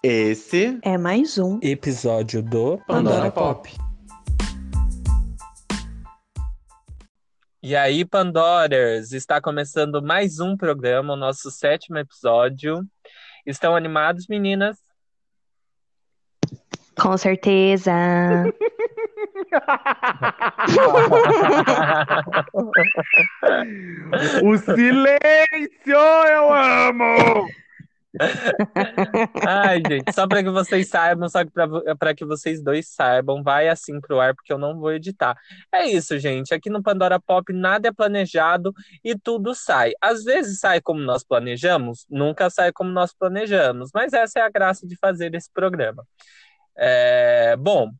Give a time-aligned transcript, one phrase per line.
[0.00, 3.68] Esse é mais um episódio do Pandora, Pandora Pop.
[7.60, 12.86] E aí, Pandorers, está começando mais um programa, o nosso sétimo episódio.
[13.44, 14.78] Estão animados, meninas?
[16.96, 17.90] Com certeza.
[24.44, 27.48] o silêncio eu amo!
[29.46, 31.40] Ai, gente, só para que vocês saibam, só
[31.98, 35.36] para que vocês dois saibam, vai assim pro ar, porque eu não vou editar.
[35.72, 36.54] É isso, gente.
[36.54, 38.72] Aqui no Pandora Pop nada é planejado
[39.04, 39.92] e tudo sai.
[40.00, 44.50] Às vezes sai como nós planejamos, nunca sai como nós planejamos, mas essa é a
[44.50, 46.04] graça de fazer esse programa.
[46.76, 47.56] É...
[47.56, 47.90] Bom,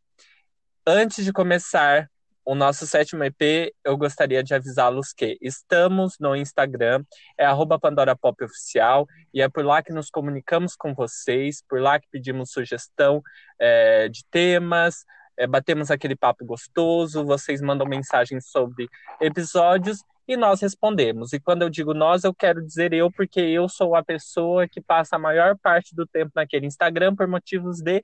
[0.87, 2.09] antes de começar
[2.49, 7.05] o nosso sétimo EP, eu gostaria de avisá-los que estamos no Instagram,
[7.37, 11.79] é arroba Pandora Pop Oficial, e é por lá que nos comunicamos com vocês, por
[11.79, 13.23] lá que pedimos sugestão
[13.59, 15.05] é, de temas,
[15.37, 18.89] é, batemos aquele papo gostoso, vocês mandam mensagens sobre
[19.21, 21.35] episódios e nós respondemos.
[21.35, 24.81] E quando eu digo nós, eu quero dizer eu, porque eu sou a pessoa que
[24.81, 28.03] passa a maior parte do tempo naquele Instagram por motivos de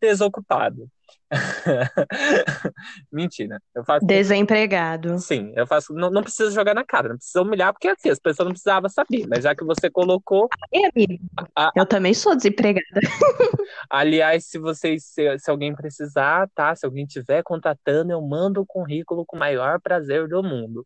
[0.00, 0.88] desocupado.
[3.12, 3.60] Mentira.
[3.74, 4.06] Eu faço...
[4.06, 5.18] Desempregado.
[5.18, 5.92] Sim, eu faço.
[5.92, 8.88] Não, não precisa jogar na cara, não precisa humilhar, porque assim, as pessoas não precisavam
[8.88, 9.26] saber.
[9.28, 10.48] Mas já que você colocou.
[10.72, 11.24] Amigo.
[11.56, 11.70] A...
[11.74, 12.84] Eu também sou desempregada.
[13.90, 16.74] Aliás, se vocês, se, se, alguém precisar, tá?
[16.74, 20.84] Se alguém tiver contatando, eu mando o currículo com o maior prazer do mundo.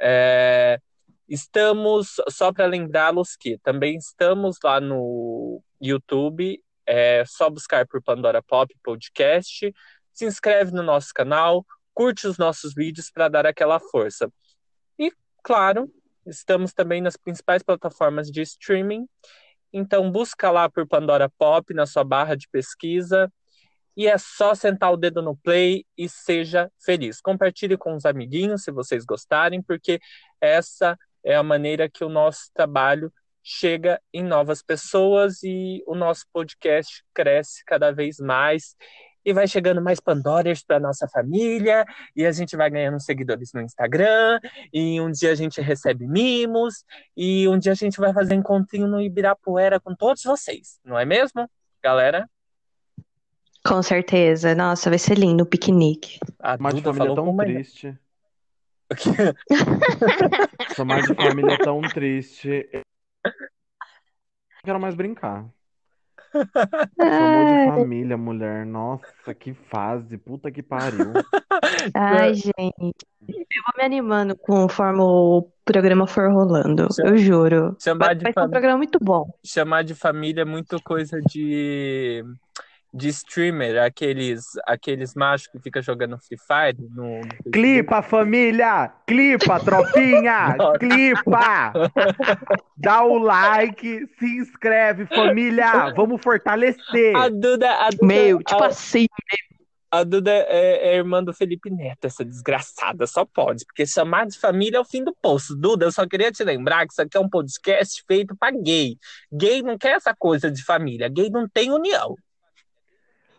[0.00, 0.78] É...
[1.28, 8.42] Estamos, só para lembrá-los que também estamos lá no YouTube é só buscar por Pandora
[8.42, 9.72] Pop Podcast,
[10.12, 14.30] se inscreve no nosso canal, curte os nossos vídeos para dar aquela força.
[14.98, 15.90] E, claro,
[16.26, 19.06] estamos também nas principais plataformas de streaming.
[19.72, 23.30] Então, busca lá por Pandora Pop na sua barra de pesquisa.
[23.96, 27.20] E é só sentar o dedo no play e seja feliz.
[27.20, 29.98] Compartilhe com os amiguinhos se vocês gostarem, porque
[30.38, 33.12] essa é a maneira que o nosso trabalho
[33.48, 38.74] chega em novas pessoas e o nosso podcast cresce cada vez mais
[39.24, 41.84] e vai chegando mais Pandorers para nossa família,
[42.14, 44.38] e a gente vai ganhando seguidores no Instagram,
[44.72, 46.84] e um dia a gente recebe mimos,
[47.16, 51.04] e um dia a gente vai fazer encontrinho no Ibirapuera com todos vocês, não é
[51.04, 51.50] mesmo,
[51.82, 52.28] galera?
[53.66, 54.54] Com certeza.
[54.54, 56.20] Nossa, vai ser lindo o piquenique.
[56.38, 57.98] A Mas Duda família falou tão triste.
[60.76, 62.64] Chamar de família tão triste
[64.64, 65.46] quero mais brincar.
[66.98, 68.66] Amor de família, mulher.
[68.66, 70.18] Nossa, que fase.
[70.18, 71.12] Puta que pariu.
[71.94, 73.06] Ai, gente.
[73.28, 76.88] Eu vou me animando conforme o programa for rolando.
[76.98, 77.76] Eu juro.
[77.80, 79.30] Chamar vai, de vai ser um programa muito bom.
[79.44, 82.22] Chamar de família é muito coisa de
[82.96, 87.20] de streamer, aqueles, aqueles machos que ficam jogando Free Fire no.
[87.20, 88.90] no clipa, família!
[89.06, 90.56] Clipa, tropinha!
[90.78, 91.72] clipa!
[92.76, 95.92] Dá o like, se inscreve, família!
[95.94, 97.14] Vamos fortalecer!
[97.14, 97.70] A Duda.
[97.70, 99.06] A Duda Meu, tipo a, assim.
[99.90, 104.38] A Duda é, é, irmã do Felipe Neto, essa desgraçada, só pode, porque chamar de
[104.38, 105.54] família é o fim do poço.
[105.54, 108.96] Duda, eu só queria te lembrar que isso aqui é um podcast feito para gay.
[109.30, 112.16] Gay não quer essa coisa de família, gay não tem união.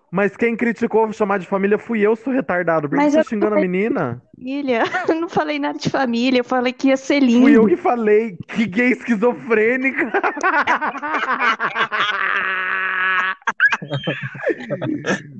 [0.09, 2.89] Mas quem criticou chamar de família fui eu, sou retardado.
[2.89, 4.21] Por que você tá xingando a menina?
[4.37, 4.83] Família.
[5.09, 7.41] Eu não falei nada de família, eu falei que ia ser lindo.
[7.41, 8.37] Fui eu que falei.
[8.47, 10.11] Que gay esquizofrênica.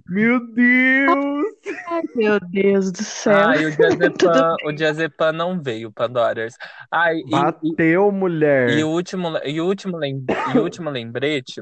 [0.07, 1.45] meu Deus!
[1.87, 3.37] Ai, meu Deus do céu.
[3.37, 3.71] Ai, o
[4.73, 6.55] Diazepan, o não veio, Pandorers.
[6.91, 8.71] Ai, Bateu, e, mulher.
[8.71, 11.61] E o último, e o último, e o último lembrete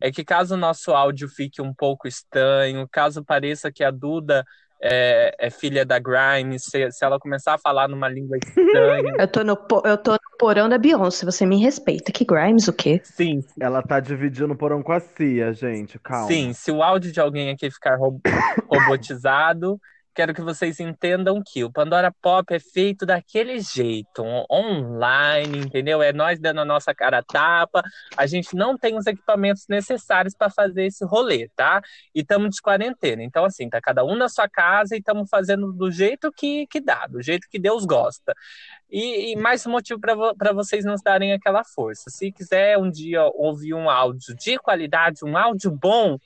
[0.00, 4.44] é que caso o nosso áudio fique um pouco estranho, caso pareça que a Duda
[4.82, 9.14] é, é filha da Grimes, se, se, ela começar a falar numa língua estranha.
[9.20, 12.10] Eu tô no, eu tô no porão da Beyoncé, você me respeita.
[12.10, 13.00] Que Grimes o quê?
[13.04, 13.44] Sim.
[13.60, 16.26] Ela tá dividindo o porão com a Cia, gente, calma.
[16.26, 17.98] Sim, se o áudio de alguém aqui ficar
[18.66, 19.78] robotizado,
[20.14, 26.02] quero que vocês entendam que o Pandora Pop é feito daquele jeito, online, entendeu?
[26.02, 27.82] É nós dando a nossa cara a tapa.
[28.16, 31.80] A gente não tem os equipamentos necessários para fazer esse rolê, tá?
[32.14, 33.22] E estamos de quarentena.
[33.22, 36.80] Então, assim, tá cada um na sua casa e estamos fazendo do jeito que, que
[36.80, 38.34] dá, do jeito que Deus gosta.
[38.90, 42.10] E, e mais um motivo para vocês nos darem aquela força.
[42.10, 46.18] Se quiser um dia ouvir um áudio de qualidade, um áudio bom,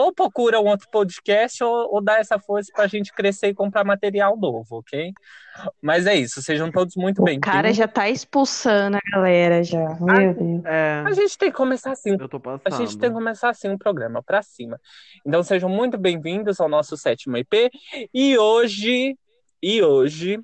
[0.00, 3.54] ou procura um outro podcast ou, ou dá essa força para a gente crescer e
[3.54, 5.12] comprar material novo, ok?
[5.82, 7.46] Mas é isso, sejam todos muito bem-vindos.
[7.46, 9.94] O cara já tá expulsando a galera já.
[10.00, 10.64] Meu a, Deus.
[10.64, 11.02] É...
[11.04, 12.16] A gente tem que começar assim.
[12.18, 12.62] Eu tô passando.
[12.64, 14.80] A gente tem que começar assim o um programa para cima.
[15.26, 17.70] Então sejam muito bem-vindos ao nosso sétimo EP
[18.14, 19.18] e hoje
[19.62, 20.40] e hoje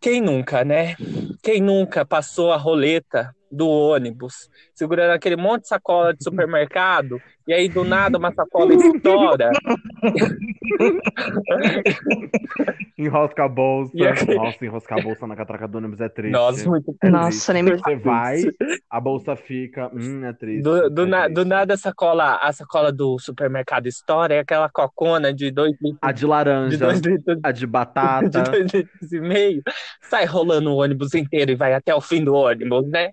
[0.00, 0.96] quem nunca, né?
[1.40, 7.52] Quem nunca passou a roleta do ônibus, segurando aquele monte de sacola de supermercado, e
[7.52, 9.50] aí do nada uma sacola estoura.
[12.98, 13.92] Enrosca a bolsa.
[14.34, 16.32] Nossa, enroscar a bolsa na catraca do ônibus é triste.
[16.32, 18.42] Nossa, muito é Nossa, nem me Você vai,
[18.90, 19.90] a bolsa fica.
[19.94, 20.62] Hum, é triste.
[20.62, 21.34] Do, do, é na, triste.
[21.34, 25.98] do nada a sacola, a sacola do supermercado estoura, é aquela cocona de dois litros.
[26.00, 28.28] A de laranja, de dois litros, a de batata.
[28.42, 29.62] de dois litros e meio.
[30.00, 33.10] Sai rolando o ônibus inteiro e vai até o fim do ônibus, né?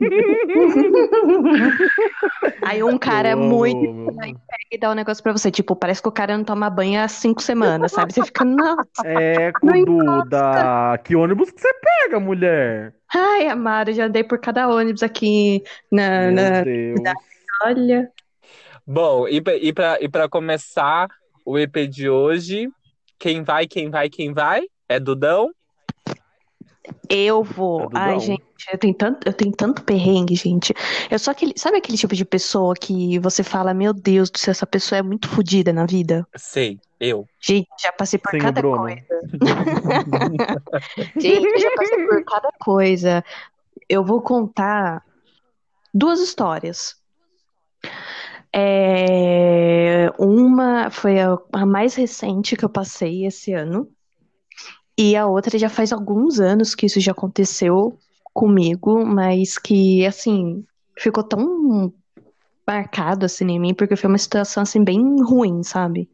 [2.62, 4.38] Aí um cara muito pega
[4.70, 5.50] e dá um negócio pra você.
[5.50, 8.12] Tipo, parece que o cara não toma banho há cinco semanas, sabe?
[8.12, 9.02] Você fica, nossa.
[9.04, 9.50] É,
[9.84, 10.98] Duda.
[11.04, 12.94] Que ônibus que você pega, mulher?
[13.14, 16.26] Ai, Amaro, já andei por cada ônibus aqui na.
[16.26, 16.62] Meu na...
[16.62, 17.00] Deus.
[17.62, 18.10] Olha.
[18.86, 21.08] Bom, e pra, e, pra, e pra começar
[21.44, 22.68] o EP de hoje,
[23.18, 24.62] quem vai, quem vai, quem vai?
[24.88, 25.50] É Dudão?
[27.08, 27.82] Eu vou.
[27.82, 28.00] Dudão.
[28.00, 30.74] Ai, gente, eu tenho tanto, eu tenho tanto perrengue, gente.
[31.10, 34.52] Eu sou aquele, sabe aquele tipo de pessoa que você fala, meu Deus do céu,
[34.52, 36.26] essa pessoa é muito fodida na vida?
[36.36, 37.26] Sei, eu.
[37.40, 38.78] Gente, já passei por Sim, cada Bruno.
[38.78, 39.02] coisa.
[41.16, 43.24] Gente, eu já passei por cada coisa.
[43.88, 45.02] Eu vou contar
[45.94, 46.96] duas histórias.
[48.52, 53.88] É, uma foi a, a mais recente que eu passei esse ano.
[54.98, 57.96] E a outra já faz alguns anos que isso já aconteceu
[58.34, 60.64] comigo, mas que, assim,
[60.98, 61.92] ficou tão
[62.66, 66.10] marcado assim em mim, porque foi uma situação assim bem ruim, sabe?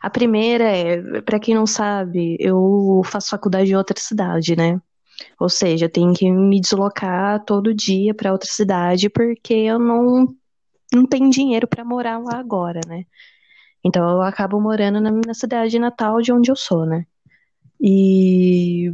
[0.00, 4.80] A primeira é, pra quem não sabe, eu faço faculdade em outra cidade, né?
[5.40, 10.28] Ou seja, eu tenho que me deslocar todo dia pra outra cidade porque eu não,
[10.94, 13.04] não tenho dinheiro pra morar lá agora, né?
[13.82, 17.06] Então eu acabo morando na minha cidade natal de onde eu sou, né?
[17.80, 18.92] E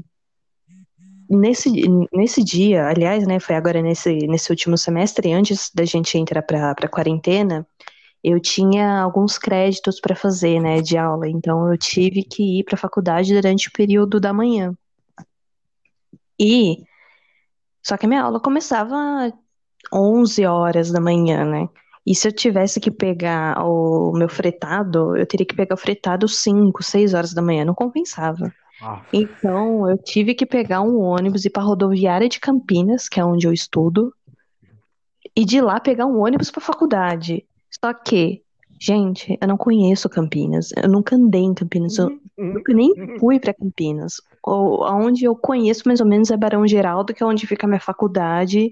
[1.28, 1.70] nesse,
[2.12, 6.74] nesse dia, aliás, né, foi agora nesse, nesse último semestre, antes da gente entrar pra,
[6.74, 7.66] pra quarentena,
[8.22, 12.74] eu tinha alguns créditos para fazer, né, de aula, então eu tive que ir para
[12.74, 14.74] a faculdade durante o período da manhã.
[16.38, 16.84] E
[17.82, 19.30] só que a minha aula começava
[19.92, 21.68] 11 horas da manhã, né?
[22.06, 26.28] E se eu tivesse que pegar o meu fretado, eu teria que pegar o fretado
[26.28, 28.52] 5, 6 horas da manhã, não compensava.
[29.12, 33.20] Então, eu tive que pegar um ônibus e ir para a rodoviária de Campinas, que
[33.20, 34.12] é onde eu estudo,
[35.36, 37.44] e de lá pegar um ônibus para a faculdade.
[37.70, 38.42] Só que,
[38.80, 40.70] gente, eu não conheço Campinas.
[40.76, 41.98] Eu nunca andei em Campinas.
[41.98, 44.20] Eu nunca nem fui para Campinas.
[44.46, 47.68] O, onde eu conheço mais ou menos é Barão Geraldo, que é onde fica a
[47.68, 48.70] minha faculdade,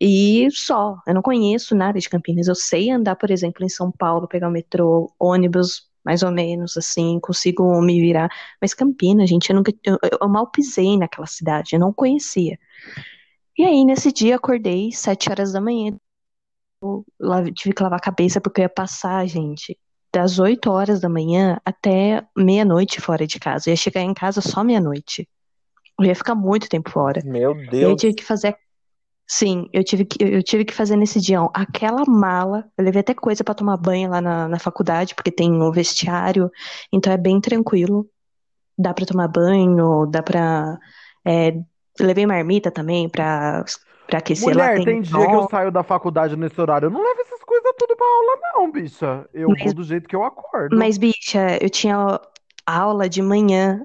[0.00, 0.96] e só.
[1.06, 2.46] Eu não conheço nada de Campinas.
[2.46, 6.76] Eu sei andar, por exemplo, em São Paulo, pegar o metrô, ônibus, mais ou menos
[6.76, 8.30] assim, consigo me virar.
[8.60, 12.58] Mas Campinas, gente, eu nunca, eu, eu mal pisei naquela cidade, eu não conhecia.
[13.58, 15.98] E aí, nesse dia, acordei sete horas da manhã.
[17.20, 19.78] Eu tive que lavar a cabeça porque eu ia passar, gente,
[20.12, 23.68] das 8 horas da manhã até meia-noite fora de casa.
[23.68, 25.28] Eu ia chegar em casa só meia-noite.
[26.00, 27.24] Eu ia ficar muito tempo fora.
[27.24, 27.98] Meu E aí eu Deus.
[27.98, 28.56] tive que fazer.
[29.30, 32.64] Sim, eu tive que, eu tive que fazer nesse dia aquela mala.
[32.78, 36.50] Eu levei até coisa pra tomar banho lá na, na faculdade, porque tem o vestiário,
[36.90, 38.08] então é bem tranquilo.
[38.76, 40.78] Dá pra tomar banho, dá pra.
[41.26, 41.58] é,
[42.00, 43.64] levei marmita também pra,
[44.06, 44.68] pra aquecer lá.
[44.68, 46.86] Mulher, tem dia que eu saio da faculdade nesse horário.
[46.86, 49.28] Eu não levo essas coisas tudo pra aula, não, bicha.
[49.34, 50.74] Eu Mas- vou do jeito que eu acordo.
[50.74, 52.18] Mas, bicha, eu tinha
[52.64, 53.84] aula de manhã.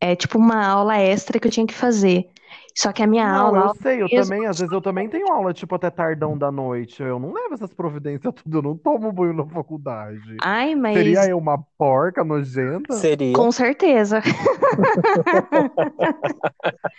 [0.00, 2.30] É tipo uma aula extra que eu tinha que fazer.
[2.78, 5.08] Só que a minha Não, aula, eu sei, eu mesmo, também, às vezes eu também
[5.08, 7.02] tenho aula, tipo, até tardão da noite.
[7.02, 10.36] Eu não levo essas providências tudo, eu não tomo banho na faculdade.
[10.40, 12.94] Ai, mas Seria eu uma porca nojenta?
[12.94, 13.32] Seria.
[13.32, 14.22] com certeza.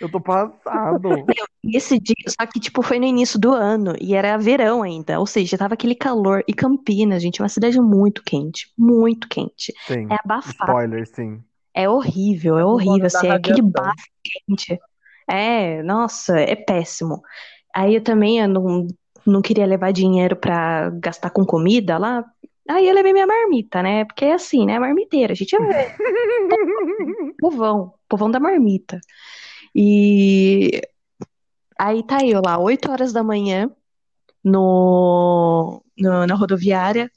[0.00, 1.08] Eu tô passado.
[1.64, 5.26] Esse dia, só que, tipo, foi no início do ano e era verão ainda, ou
[5.26, 6.42] seja, tava aquele calor.
[6.48, 9.72] E Campinas, gente, é uma cidade muito quente, muito quente.
[9.86, 11.42] Sim, É abafado, spoiler, sim.
[11.74, 13.94] é horrível, é horrível, assim, é aquele bafo
[14.46, 14.78] quente.
[15.30, 17.22] É, nossa, é péssimo.
[17.74, 18.86] Aí eu também eu não,
[19.26, 22.24] não queria levar dinheiro pra gastar com comida lá.
[22.68, 24.04] Aí eu levei minha marmita, né?
[24.04, 24.78] Porque é assim, né?
[24.78, 25.58] Marmiteira, a gente é
[27.40, 29.00] povão, povão da marmita.
[29.74, 30.80] E
[31.78, 33.70] aí tá eu lá, 8 horas da manhã,
[34.44, 37.10] no, no- na rodoviária.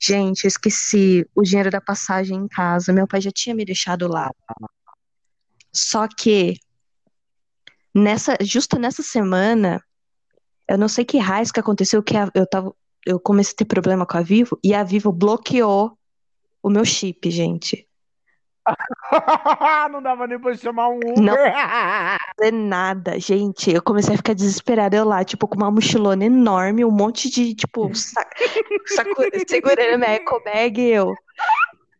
[0.00, 2.92] Gente, eu esqueci o dinheiro da passagem em casa.
[2.92, 4.30] Meu pai já tinha me deixado lá.
[5.72, 6.54] Só que
[7.98, 9.82] nessa, justo nessa semana,
[10.68, 12.74] eu não sei que raiz que aconteceu que a- eu tava,
[13.06, 15.96] eu comecei a ter problema com a Vivo e a Vivo bloqueou
[16.62, 17.86] o meu chip, gente.
[19.90, 21.22] Não dava nem pra chamar um Uber.
[21.22, 21.34] Não.
[22.38, 23.70] fazer nada, gente.
[23.72, 24.96] Eu comecei a ficar desesperada.
[24.96, 28.26] Eu lá, tipo, com uma mochilona enorme, um monte de, tipo, sa-
[28.94, 30.80] sacu- segurando minha eco bag.
[30.80, 31.14] e Eu,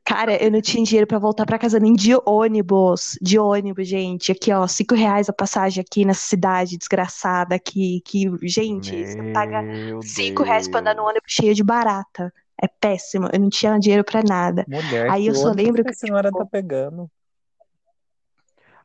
[0.08, 3.18] cara, eu não tinha dinheiro pra voltar pra casa nem de ônibus.
[3.20, 4.32] De ônibus, gente.
[4.32, 8.00] Aqui, ó, cinco reais a passagem aqui nessa cidade desgraçada aqui.
[8.06, 12.32] Que, gente, você paga Meu cinco reais pra andar no ônibus cheio de barata.
[12.60, 13.28] É péssimo.
[13.30, 14.64] Eu não tinha dinheiro pra nada.
[14.66, 17.10] Mulher, Aí que eu só lembro que a senhora tipo, tá pegando.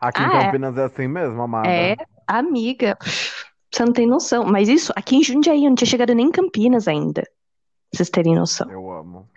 [0.01, 0.46] Aqui em Ah, é?
[0.46, 1.70] Campinas é assim mesmo, amada.
[1.70, 1.96] É,
[2.27, 2.98] amiga,
[3.72, 4.44] você não tem noção.
[4.44, 7.22] Mas isso, aqui em Jundiaí, eu não tinha chegado nem em Campinas ainda.
[7.22, 8.70] Pra vocês terem noção.
[8.70, 9.30] Eu amo.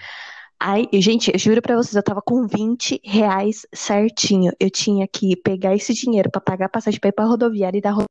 [0.58, 4.52] Aí, gente, eu juro pra vocês, eu tava com 20 reais certinho.
[4.58, 7.80] Eu tinha que pegar esse dinheiro pra pagar a passagem pra ir pra rodoviária e
[7.80, 8.06] da rodoviária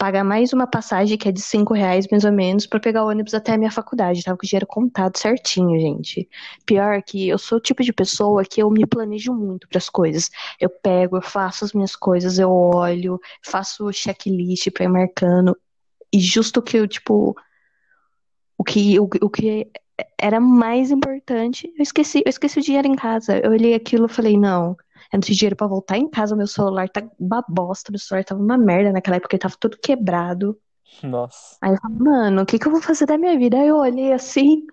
[0.00, 3.08] pagar mais uma passagem que é de 5 reais, mais ou menos, pra pegar o
[3.10, 4.22] ônibus até a minha faculdade.
[4.24, 6.26] Tava com o dinheiro contado certinho, gente.
[6.64, 10.30] Pior que eu sou o tipo de pessoa que eu me planejo muito pras coisas.
[10.58, 15.54] Eu pego, eu faço as minhas coisas, eu olho, faço o checklist pra ir marcando.
[16.10, 17.36] E justo que eu, tipo,
[18.56, 19.70] o que, o, o que
[20.18, 23.38] era mais importante, eu esqueci, eu esqueci o dinheiro em casa.
[23.38, 24.76] Eu olhei aquilo e falei, não, eu
[25.14, 28.40] não tenho dinheiro pra voltar em casa, meu celular tá uma bosta, meu celular tava
[28.40, 30.58] uma merda naquela época, ele tava todo quebrado.
[31.02, 31.56] Nossa.
[31.60, 33.58] Aí eu falei, mano, o que que eu vou fazer da minha vida?
[33.58, 34.66] Aí eu olhei assim,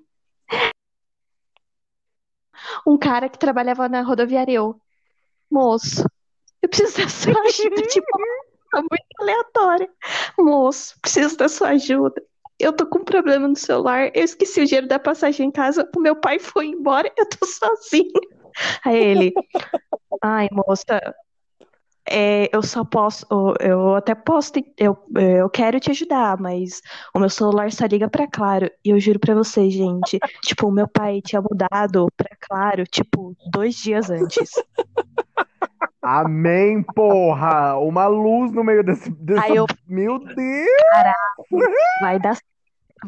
[2.86, 4.80] um cara que trabalhava na rodoviária, eu,
[5.50, 6.04] moço,
[6.62, 8.18] eu preciso da sua ajuda, tipo,
[8.72, 9.90] tá muito aleatória.
[10.38, 12.22] Moço, preciso da sua ajuda.
[12.60, 15.88] Eu tô com um problema no celular, eu esqueci o dinheiro da passagem em casa,
[15.96, 18.12] o meu pai foi embora, eu tô sozinho.
[18.84, 19.34] Aí ele,
[20.24, 21.00] ai, moça,
[22.10, 23.26] é, eu só posso,
[23.60, 26.82] eu até posso, eu, eu quero te ajudar, mas
[27.14, 28.72] o meu celular só liga pra Claro.
[28.84, 33.36] E eu juro pra você, gente, tipo, o meu pai tinha mudado pra Claro, tipo,
[33.52, 34.50] dois dias antes.
[36.10, 37.76] Amém, porra!
[37.76, 39.44] Uma luz no meio desse, dessa...
[39.44, 40.68] Aí eu, Meu Deus!
[42.00, 42.38] vai dar,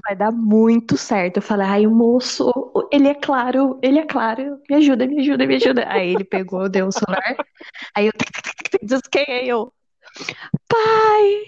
[0.03, 1.37] vai dar muito certo.
[1.37, 2.51] Eu falei, ai, o moço,
[2.91, 5.85] ele é claro, ele é claro, me ajuda, me ajuda, me ajuda.
[5.87, 7.37] Aí ele pegou, deu o celular,
[7.95, 8.11] aí eu
[8.83, 9.71] desquei, eu,
[10.67, 11.43] pai,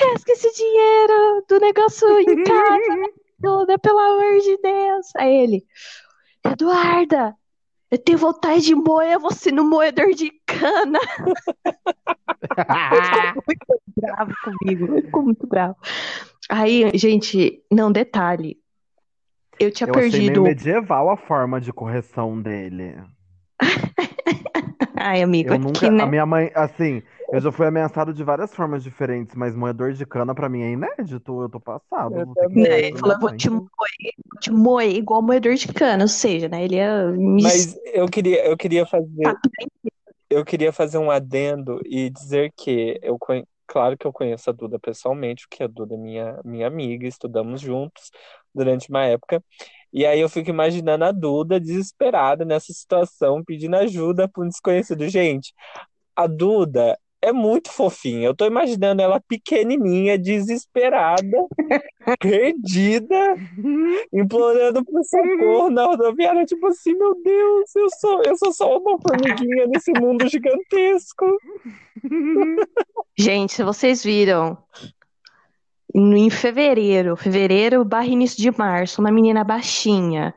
[0.00, 3.10] eu esqueci dinheiro do negócio em casa,
[3.42, 5.06] ajuda, pelo amor de Deus.
[5.16, 5.64] Aí ele,
[6.44, 7.34] Eduarda,
[7.90, 11.00] eu tenho vontade de moer você no moedor de cana.
[13.44, 13.66] Ficou muito
[13.96, 15.76] bravo comigo, ficou muito bravo.
[16.48, 18.58] Aí, gente, não, detalhe.
[19.58, 20.42] Eu tinha Eu achei meio perdido.
[20.42, 22.96] medieval a forma de correção dele.
[24.96, 25.78] Ai, amigo, Eu é nunca.
[25.80, 26.02] que, né?
[26.02, 27.02] A minha mãe, assim,
[27.32, 30.70] eu já fui ameaçado de várias formas diferentes, mas moedor de cana pra mim é
[30.72, 31.42] inédito.
[31.42, 32.14] Eu tô passado.
[32.36, 33.62] Eu né, Ele falou, vou te moer,
[34.30, 36.64] vou te moer igual moedor de cana, ou seja, né?
[36.64, 39.40] Ele ia me Mas eu queria, eu queria fazer, tacar.
[40.28, 44.52] eu queria fazer um adendo e dizer que eu conhe- claro que eu conheço a
[44.52, 48.10] Duda pessoalmente, porque a Duda é minha, minha amiga, estudamos juntos
[48.54, 49.42] durante uma época.
[49.92, 55.08] E aí eu fico imaginando a Duda desesperada nessa situação, pedindo ajuda para um desconhecido.
[55.08, 55.52] Gente,
[56.14, 58.26] a Duda é muito fofinha.
[58.26, 61.36] Eu tô imaginando ela pequenininha, desesperada,
[62.18, 63.36] perdida,
[64.12, 68.98] implorando por socorro na rodoviária, tipo assim, meu Deus, eu sou, eu sou só uma
[69.00, 71.38] formiguinha nesse mundo gigantesco.
[73.18, 74.56] Gente, se vocês viram
[75.94, 80.34] em fevereiro, fevereiro barra início de março, uma menina baixinha,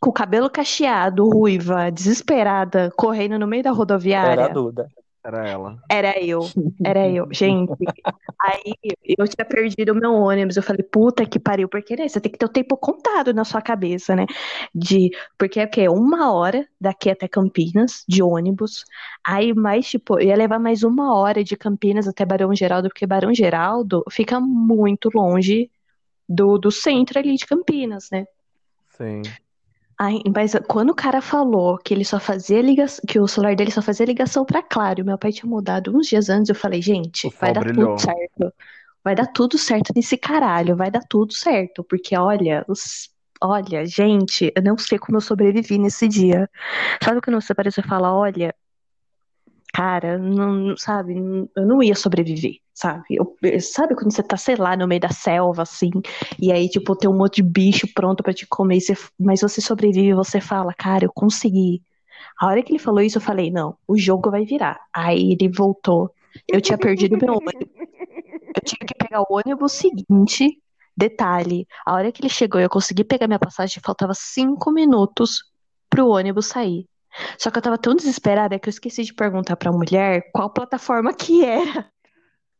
[0.00, 4.88] com o cabelo cacheado, ruiva, desesperada, correndo no meio da Era a rodoviária, Duda.
[5.22, 5.76] Era ela.
[5.88, 6.40] era eu,
[6.82, 7.72] era eu, gente.
[8.42, 8.72] Aí
[9.04, 12.32] eu tinha perdido o meu ônibus, eu falei, puta que pariu, porque né, você tem
[12.32, 14.24] que ter o tempo contado na sua cabeça, né?
[14.74, 15.88] De, porque é o quê?
[15.88, 18.84] Uma hora daqui até Campinas, de ônibus.
[19.26, 23.34] Aí mais, tipo, ia levar mais uma hora de Campinas até Barão Geraldo, porque Barão
[23.34, 25.70] Geraldo fica muito longe
[26.26, 28.24] do, do centro ali de Campinas, né?
[28.88, 29.20] Sim.
[30.02, 33.70] Ai, mas quando o cara falou que ele só fazia ligação, que o celular dele
[33.70, 37.26] só fazia ligação pra Claro, meu pai tinha mudado uns dias antes, eu falei, gente,
[37.26, 37.96] O vai dar brilhou.
[37.96, 38.54] tudo certo.
[39.04, 43.10] Vai dar tudo certo nesse caralho, vai dar tudo certo, porque olha, os-
[43.42, 46.48] olha, gente, eu não sei como eu sobrevivi nesse dia.
[47.02, 48.54] Sabe quando você parece falar, olha,
[49.72, 51.14] cara, não, sabe,
[51.56, 52.56] eu não ia sobreviver.
[52.80, 53.04] Sabe?
[53.10, 55.90] Eu- sabe quando você tá, sei lá, no meio da selva, assim,
[56.40, 59.60] e aí, tipo, tem um monte de bicho pronto pra te comer, você- mas você
[59.60, 61.82] sobrevive e você fala, cara, eu consegui.
[62.40, 64.80] A hora que ele falou isso, eu falei, não, o jogo vai virar.
[64.94, 66.10] Aí ele voltou.
[66.48, 67.68] Eu tinha perdido meu ônibus.
[68.56, 70.58] Eu tinha que pegar o ônibus seguinte.
[70.96, 75.44] Detalhe, a hora que ele chegou eu consegui pegar minha passagem, faltava cinco minutos
[75.88, 76.86] pro ônibus sair.
[77.38, 81.14] Só que eu tava tão desesperada que eu esqueci de perguntar pra mulher qual plataforma
[81.14, 81.90] que era.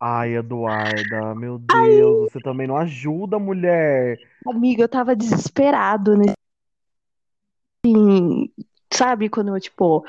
[0.03, 4.19] Ai, Eduarda, meu Deus, você também não ajuda, mulher.
[4.47, 6.15] Amiga, eu tava desesperado?
[7.85, 8.51] Assim,
[8.91, 10.03] sabe, quando eu, tipo.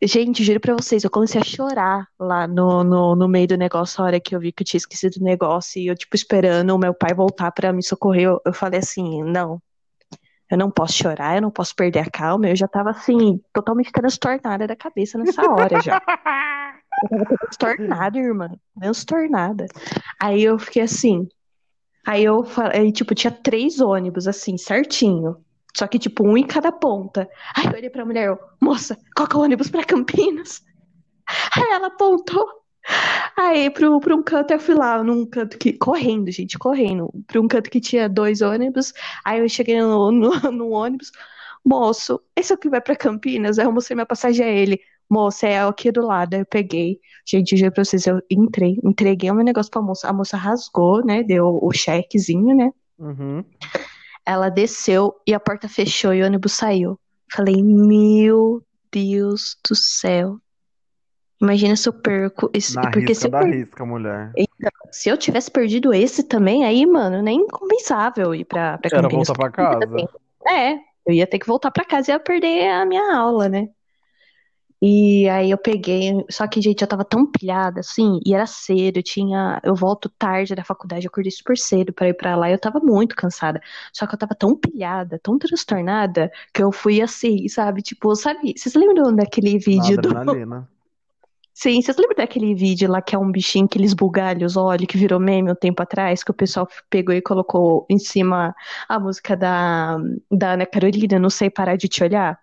[0.00, 4.00] Gente, juro pra vocês, eu comecei a chorar lá no, no, no meio do negócio,
[4.00, 6.70] a hora que eu vi que eu tinha esquecido o negócio, e eu, tipo, esperando
[6.72, 8.24] o meu pai voltar pra me socorrer.
[8.24, 9.60] Eu, eu falei assim: não,
[10.50, 12.48] eu não posso chorar, eu não posso perder a calma.
[12.48, 15.98] Eu já tava, assim, totalmente transtornada da cabeça nessa hora já.
[17.02, 19.66] Eu tava transtornada, irmã, transtornada.
[20.20, 21.28] Aí eu fiquei assim.
[22.06, 25.36] Aí eu falei, tipo, tinha três ônibus, assim, certinho.
[25.76, 27.28] Só que, tipo, um em cada ponta.
[27.54, 30.62] Aí eu olhei pra mulher, eu, moça, qual que é o ônibus pra Campinas?
[31.54, 32.46] Aí ela apontou.
[33.36, 35.72] Aí, pro, pra um canto, eu fui lá, num canto que.
[35.74, 37.12] Correndo, gente, correndo.
[37.26, 38.92] Pra um canto que tinha dois ônibus.
[39.24, 41.12] Aí eu cheguei no, no, no ônibus.
[41.64, 43.58] Moço, esse aqui vai pra Campinas?
[43.58, 44.80] Aí eu mostrei minha passagem a ele.
[45.10, 46.34] Moça, é aqui do lado.
[46.34, 46.98] Aí eu peguei.
[47.26, 50.08] Gente, eu juro pra vocês, eu entrei, entreguei o meu negócio pra moça.
[50.08, 51.22] A moça rasgou, né?
[51.22, 52.70] Deu o chequezinho, né?
[52.98, 53.44] Uhum.
[54.26, 56.98] Ela desceu e a porta fechou e o ônibus saiu.
[57.32, 58.62] Falei, meu
[58.92, 60.38] Deus do céu.
[61.40, 62.74] Imagina se eu perco esse.
[62.74, 64.32] Porque se risca eu, da per- risca, mulher.
[64.90, 69.34] se eu tivesse perdido esse também, aí, mano, nem compensável ir pra, pra Era voltar
[69.34, 69.86] pra casa.
[70.46, 70.72] É,
[71.06, 73.68] eu ia ter que voltar pra casa e ia perder a minha aula, né?
[74.80, 78.98] E aí eu peguei, só que, gente, eu tava tão pilhada, assim, e era cedo,
[78.98, 82.48] eu tinha, eu volto tarde da faculdade, eu acordei super cedo pra ir pra lá,
[82.48, 83.60] e eu tava muito cansada.
[83.92, 87.82] Só que eu tava tão pilhada, tão transtornada, que eu fui assim, sabe?
[87.82, 90.16] Tipo, sabe, vocês lembram daquele Na vídeo do...
[90.16, 90.68] adrenalina.
[91.52, 94.86] Sim, vocês lembram daquele vídeo lá que é um bichinho que ele esbugalha os olhos,
[94.86, 98.54] que virou meme um tempo atrás, que o pessoal pegou e colocou em cima
[98.88, 99.98] a música da,
[100.30, 102.38] da Ana Carolina, Não Sei Parar de Te Olhar?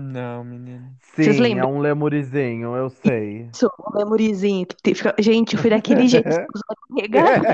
[0.00, 0.92] Não, menino.
[1.00, 1.74] Vocês Sim, é lembram?
[1.74, 3.48] um lemurizinho, eu sei.
[3.52, 4.66] Isso, o lemurizinho.
[4.82, 7.46] Que fica- Gente, foi daquele jeito, os olhos regalados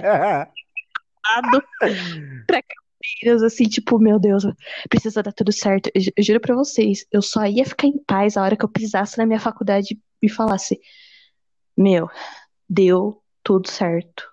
[2.46, 4.44] pra Campinas, assim, tipo, meu Deus,
[4.88, 5.90] precisa dar tudo certo.
[5.94, 8.68] Eu, eu juro pra vocês, eu só ia ficar em paz a hora que eu
[8.68, 10.80] pisasse na minha faculdade e falasse,
[11.76, 12.08] meu,
[12.68, 14.24] deu tudo certo.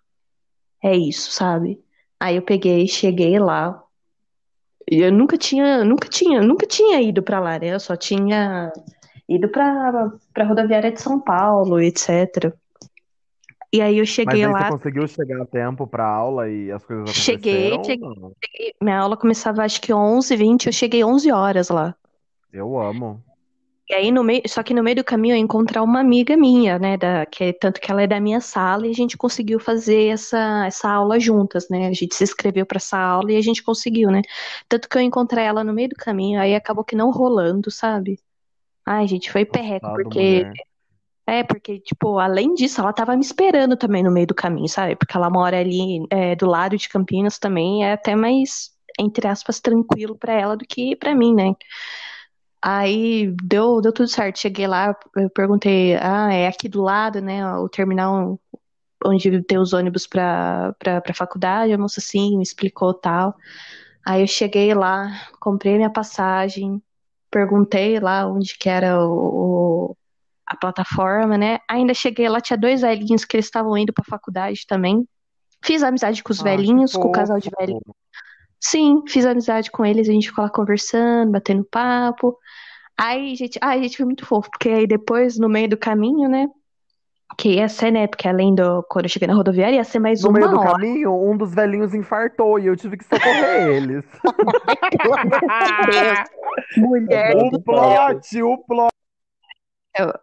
[0.83, 1.79] É isso, sabe?
[2.19, 3.82] Aí eu peguei, cheguei lá.
[4.89, 7.73] E Eu nunca tinha, nunca tinha, nunca tinha ido pra lá, né?
[7.73, 8.71] Eu só tinha
[9.27, 12.53] ido pra, pra rodoviária de São Paulo, etc.
[13.71, 16.71] E aí eu Mas cheguei aí lá, você conseguiu chegar a tempo pra aula e
[16.71, 18.31] as coisas cheguei, aconteceram ou cheguei, não?
[18.81, 21.95] minha aula começava acho que 11h20, eu cheguei 11 horas lá.
[22.51, 23.23] Eu amo.
[23.93, 26.35] E aí no meio, só que no meio do caminho eu ia encontrar uma amiga
[26.35, 29.15] minha, né, da, que é- tanto que ela é da minha sala e a gente
[29.15, 31.85] conseguiu fazer essa, essa aula juntas, né?
[31.87, 34.23] A gente se inscreveu para essa aula e a gente conseguiu, né?
[34.67, 38.19] Tanto que eu encontrei ela no meio do caminho, aí acabou que não rolando, sabe?
[38.85, 40.53] Ai, gente, foi perreco, Passado, porque mulher.
[41.27, 44.95] é, porque, tipo, além disso, ela tava me esperando também no meio do caminho, sabe?
[44.95, 49.59] Porque ela mora ali é, do lado de Campinas também, é até mais, entre aspas,
[49.61, 51.53] tranquilo pra ela do que pra mim, né?
[52.63, 54.39] Aí deu, deu tudo certo.
[54.39, 57.45] Cheguei lá, eu perguntei, ah, é aqui do lado, né?
[57.57, 58.39] O terminal
[59.05, 61.73] onde tem os ônibus pra, pra, pra faculdade.
[61.73, 63.35] A moça, sim, me explicou tal.
[64.05, 66.81] Aí eu cheguei lá, comprei minha passagem,
[67.31, 69.97] perguntei lá onde que era o, o-
[70.45, 71.59] a plataforma, né?
[71.69, 75.07] Ainda cheguei lá, tinha dois velhinhos que eles estavam indo pra faculdade também.
[75.63, 77.83] Fiz amizade com os Ah, velhinhos, com o casal de velhinhos.
[78.65, 82.37] Sim, fiz amizade com eles, a gente ficou lá conversando, batendo papo.
[82.97, 86.47] Aí, gente, ai, gente, foi muito fofo, porque aí depois, no meio do caminho, né?
[87.37, 88.07] Que ia ser, né?
[88.07, 88.81] Porque além do.
[88.83, 90.71] Quando eu cheguei na rodoviária, ia ser mais No uma meio do hora.
[90.71, 94.05] caminho, um dos velhinhos infartou e eu tive que socorrer eles.
[96.77, 98.89] Mulher O plot, o plot.
[99.97, 100.13] céu.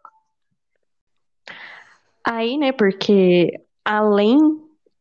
[2.24, 2.72] Aí, né?
[2.72, 3.53] Porque
[3.85, 4.38] além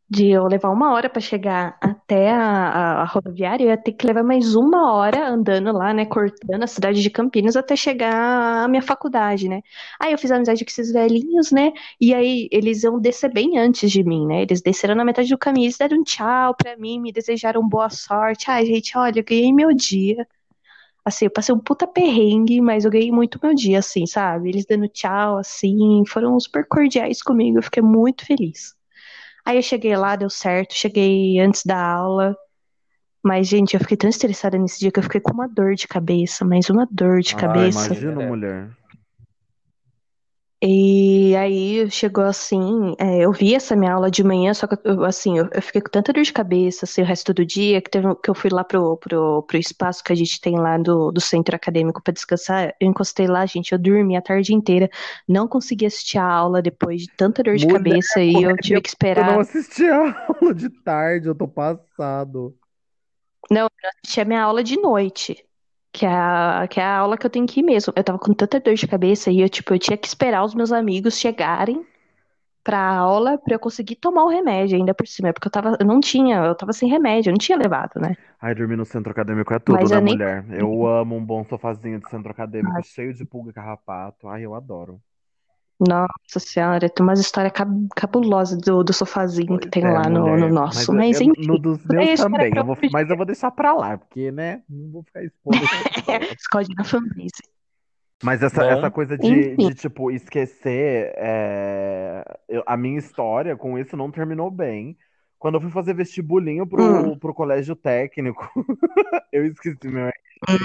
[0.10, 3.92] de eu levar uma hora pra chegar até a, a- a rodoviária, eu ia ter
[3.94, 6.06] que levar mais uma hora andando lá, né?
[6.06, 9.62] Cortando a cidade de Campinas até chegar à minha faculdade, né?
[10.00, 11.72] Aí eu fiz amizade com esses velhinhos, né?
[12.02, 14.42] E aí eles iam descer bem antes de mim, né?
[14.42, 17.90] Eles desceram na metade do caminho, eles deram um tchau pra mim, me desejaram boa
[17.90, 18.50] sorte.
[18.50, 20.28] Ai, gente, olha, eu ganhei meu dia.
[21.06, 24.50] Assim, eu passei um puta perrengue, mas eu ganhei muito meu dia, assim, sabe?
[24.50, 28.76] Eles dando tchau, assim, foram super cordiais comigo, eu fiquei muito feliz.
[29.50, 32.36] Aí eu cheguei lá, deu certo, cheguei antes da aula.
[33.24, 35.88] Mas, gente, eu fiquei tão estressada nesse dia que eu fiquei com uma dor de
[35.88, 37.88] cabeça, mas uma dor de Ah, cabeça.
[37.88, 38.28] imagina, É.
[38.28, 38.70] mulher.
[40.62, 45.06] E aí chegou assim, é, eu vi essa minha aula de manhã, só que eu,
[45.06, 47.90] assim, eu, eu fiquei com tanta dor de cabeça assim, o resto do dia, que,
[47.90, 51.12] teve, que eu fui lá pro, pro, pro espaço que a gente tem lá do,
[51.14, 52.76] do centro acadêmico para descansar.
[52.80, 54.90] Eu encostei lá, gente, eu dormi a tarde inteira,
[55.28, 58.82] não consegui assistir a aula depois de tanta dor de Mulher, cabeça e eu tive
[58.82, 59.40] que Eu não esperar.
[59.40, 62.58] assisti a aula de tarde, eu tô passado.
[63.52, 65.46] Não, eu assisti a minha aula de noite.
[66.00, 67.94] Que é, a, que é a aula que eu tenho que ir mesmo.
[67.96, 70.56] Eu tava com tanta dor de cabeça e eu, tipo, eu tinha que esperar os
[70.56, 71.86] meus amigos chegarem
[72.64, 75.34] pra aula pra eu conseguir tomar o remédio ainda por cima.
[75.34, 78.18] Porque eu tava, eu não tinha, eu tava sem remédio, eu não tinha levado, né?
[78.42, 80.46] Ai, dormir no centro acadêmico é tudo, Mas né, eu nem- mulher?
[80.52, 84.28] Eu amo um bom sofazinho de centro acadêmico, cheio de pulga e carrapato.
[84.28, 85.02] Ai, eu adoro.
[85.80, 90.20] Nossa senhora, tem umas histórias cab cabulosas do, do sofazinho que tem É, lá no,
[90.20, 90.92] mulher, no nosso.
[90.94, 92.54] mas Mas, eu- enfim, no dos meus isso era também.
[92.58, 94.62] Eu vou, mas eu vou deixar pra lá, porque, né?
[94.70, 95.58] Não vou ficar expondo.
[96.38, 97.32] esconde na fanbase.
[98.22, 103.80] Mas essa, Bom, essa coisa de, de, tipo, esquecer é, eu- a minha história com
[103.80, 104.98] isso não terminou bem.
[105.38, 107.18] Quando eu fui fazer vestibulinho pro, Hum.
[107.18, 108.46] pro colégio técnico,
[109.32, 110.12] eu esqueci meu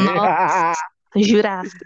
[0.04, 0.72] Nossa,
[1.16, 1.76] jurasse.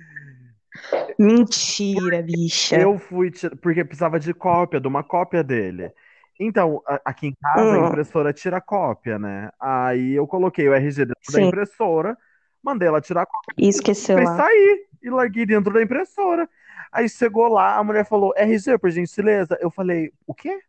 [1.18, 2.80] Mentira, bicha.
[2.80, 3.30] Eu fui,
[3.62, 5.92] porque precisava de cópia, de uma cópia dele.
[6.38, 7.80] Então, a- aqui em casa, a Hum.
[7.80, 9.50] impressora tira cópia, né?
[9.58, 11.42] Aí eu coloquei o RG dentro da Sim.
[11.42, 12.16] impressora,
[12.62, 14.36] mandei ela tirar cópia E esqueceu lá.
[14.36, 16.48] sair e larguei dentro da impressora.
[16.92, 19.58] Aí chegou lá, a mulher falou, RG, por gentileza.
[19.60, 20.60] Eu falei, o quê?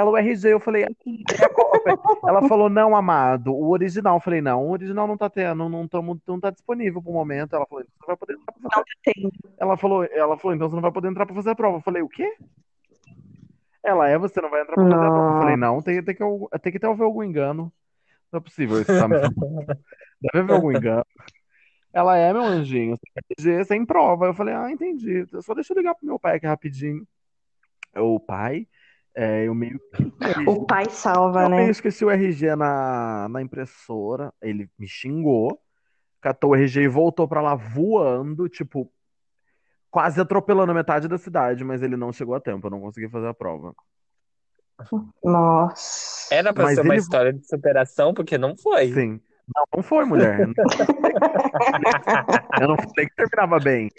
[0.00, 1.98] Ela, o RG, eu falei, aqui, é a cópia.
[2.26, 4.16] Ela falou, não, amado, o original.
[4.16, 7.54] Eu falei, não, o original não tá tendo, não, tamo, não tá disponível pro momento.
[7.54, 8.84] Ela falou, então você não vai poder entrar pra fazer.
[9.04, 9.30] Tem.
[9.58, 11.76] Ela falou, ela falou, então você não vai poder entrar pra fazer a prova.
[11.76, 12.34] Eu falei, o quê?
[13.82, 15.34] Ela é, você não vai entrar pra fazer a prova.
[15.34, 16.24] Eu falei, não, tem, tem, que,
[16.62, 17.70] tem que ter algum engano.
[18.32, 19.16] Não é possível isso, sabe?
[19.20, 21.04] Deve haver algum engano.
[21.92, 22.96] Ela é, meu anjinho,
[23.38, 24.24] RG sem prova.
[24.24, 25.26] Eu falei, ah, entendi.
[25.42, 27.06] Só deixa eu ligar pro meu pai aqui rapidinho.
[27.94, 28.66] O pai,
[29.14, 29.80] é, eu meio
[30.46, 31.56] O pai salva, eu né?
[31.56, 34.32] meio esqueci o RG na, na impressora.
[34.40, 35.60] Ele me xingou,
[36.20, 38.90] catou o RG e voltou pra lá voando, tipo,
[39.90, 43.26] quase atropelando metade da cidade, mas ele não chegou a tempo, eu não consegui fazer
[43.28, 43.74] a prova.
[45.22, 46.34] Nossa.
[46.34, 48.92] Era pra Mas ser uma ele- história de superação, porque não foi.
[48.92, 49.20] Sim.
[49.54, 50.40] Não, não foi, mulher.
[52.60, 53.90] Eu não falei que terminava bem.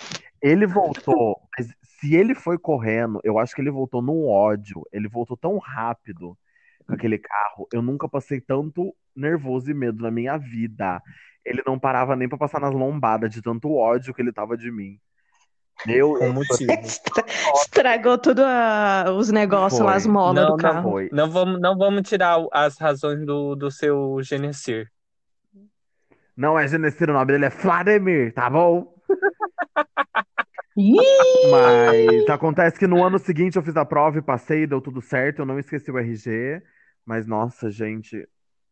[0.42, 1.68] Ele voltou, mas
[2.02, 4.82] se ele foi correndo, eu acho que ele voltou num ódio.
[4.92, 6.36] Ele voltou tão rápido
[6.86, 7.68] com aquele carro.
[7.72, 11.02] Eu nunca passei tanto nervoso e medo na minha vida.
[11.46, 14.72] Ele não parava nem pra passar nas lombadas de tanto ódio que ele tava de
[14.72, 15.00] mim.
[15.86, 16.72] Meu, Com motivo.
[16.72, 20.92] Estra- Estragou tudo a- os negócios lá, as molas Não, do não carro.
[20.92, 21.10] foi.
[21.12, 24.88] Não vamos, não vamos tirar as razões do, do seu Genesir.
[26.38, 28.94] Não é Genesiro, o nome dele é Vladimir, tá bom?
[31.50, 35.40] Mas acontece que no ano seguinte eu fiz a prova e passei, deu tudo certo,
[35.40, 36.62] eu não esqueci o RG.
[37.06, 38.28] Mas nossa, gente,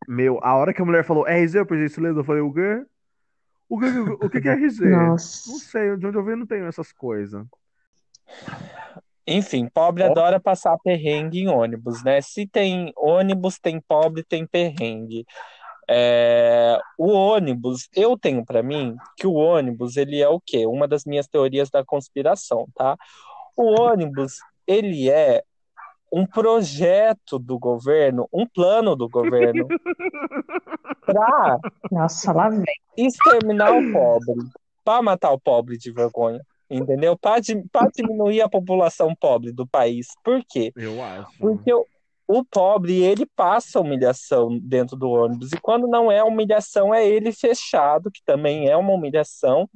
[0.07, 2.85] meu, a hora que a mulher falou RG, por gentileza, eu falei, o quê?
[3.67, 4.85] O que, o que que é RG?
[4.89, 5.51] Não Nossa.
[5.59, 7.45] sei, de onde eu venho não tenho essas coisas.
[9.27, 10.07] Enfim, pobre Ó.
[10.07, 12.19] adora passar perrengue em ônibus, né?
[12.19, 15.23] Se tem ônibus, tem pobre, tem perrengue.
[15.91, 20.67] É, o ônibus, eu tenho pra mim que o ônibus, ele é o quê?
[20.67, 22.95] Uma das minhas teorias da conspiração, tá?
[23.57, 24.35] O ônibus,
[24.67, 25.43] ele é
[26.13, 29.67] um projeto do governo, um plano do governo
[31.05, 31.57] para
[31.91, 32.65] Nossa, lá vem.
[32.95, 34.35] exterminar o pobre,
[34.85, 37.17] para matar o pobre de vergonha, entendeu?
[37.17, 37.41] Para
[37.91, 40.09] diminuir a população pobre do país.
[40.23, 40.71] Por quê?
[40.75, 41.35] Eu acho.
[41.39, 41.83] Porque o,
[42.31, 45.51] o pobre, ele passa humilhação dentro do ônibus.
[45.51, 49.67] E quando não é humilhação, é ele fechado, que também é uma humilhação,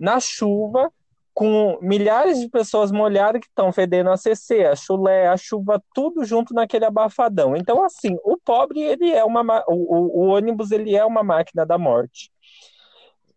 [0.00, 0.92] na chuva,
[1.32, 6.24] com milhares de pessoas molhadas que estão fedendo a CC, a chulé, a chuva, tudo
[6.24, 7.56] junto naquele abafadão.
[7.56, 9.44] Então, assim, o pobre, ele é uma.
[9.44, 12.32] ma- O, o, o ônibus, ele é uma máquina da morte.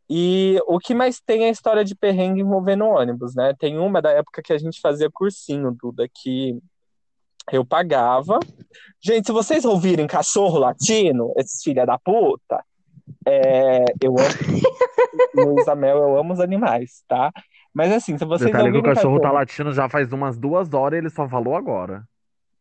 [0.09, 3.53] E o que mais tem é a história de perrengue envolvendo ônibus, né?
[3.59, 6.57] Tem uma da época que a gente fazia cursinho, Duda, que
[7.51, 8.39] eu pagava.
[9.01, 12.63] Gente, se vocês ouvirem cachorro latino, esses filha da puta,
[13.25, 14.25] é, eu amo.
[15.55, 17.31] Luísa Mel, eu amo os animais, tá?
[17.73, 19.39] Mas assim, se vocês Detalhe que o ouvirem cachorro tá cachorro.
[19.39, 22.03] latindo já faz umas duas horas e ele só falou agora.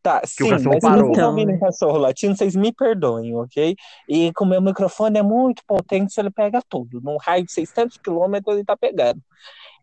[0.03, 1.05] Tá, sim, cachorro mas se parou.
[1.07, 3.74] vocês Então, ouvirem cachorro latino, vocês me perdoem, ok?
[4.09, 7.01] E como meu microfone é muito potente, ele pega tudo.
[7.03, 9.20] Num raio de 600 quilômetros, ele tá pegando.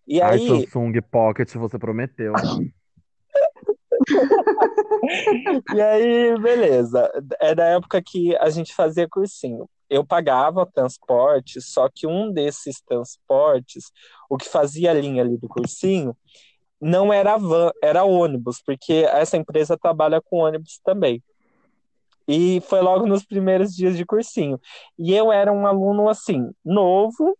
[0.07, 2.33] E Ai, aí, Samsung Pocket, você prometeu.
[5.75, 7.11] e aí, beleza.
[7.39, 9.69] É da época que a gente fazia cursinho.
[9.89, 13.91] Eu pagava transporte, só que um desses transportes,
[14.29, 16.15] o que fazia a linha ali do cursinho,
[16.81, 21.23] não era van, era ônibus, porque essa empresa trabalha com ônibus também.
[22.27, 24.59] E foi logo nos primeiros dias de cursinho.
[24.97, 27.37] E eu era um aluno assim, novo,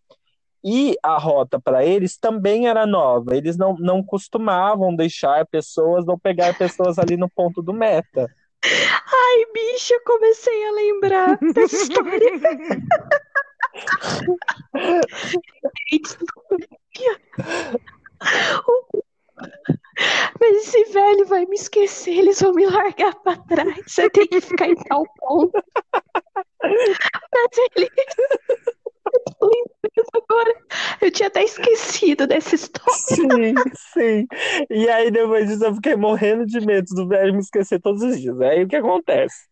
[0.64, 3.36] e a rota para eles também era nova.
[3.36, 8.28] Eles não, não costumavam deixar pessoas ou pegar pessoas ali no ponto do meta.
[8.64, 12.32] Ai, bicho, eu comecei a lembrar dessa história.
[20.40, 23.74] Mas esse velho vai me esquecer, eles vão me largar pra trás.
[23.86, 25.52] Você tem que ficar em tal ponto.
[26.62, 27.88] Mas ele.
[30.14, 30.54] Agora.
[31.00, 32.94] Eu tinha até esquecido dessa história.
[32.94, 33.54] Sim,
[33.92, 34.26] sim.
[34.70, 38.20] E aí, depois disso, eu fiquei morrendo de medo do velho me esquecer todos os
[38.20, 38.40] dias.
[38.40, 39.46] Aí o que acontece?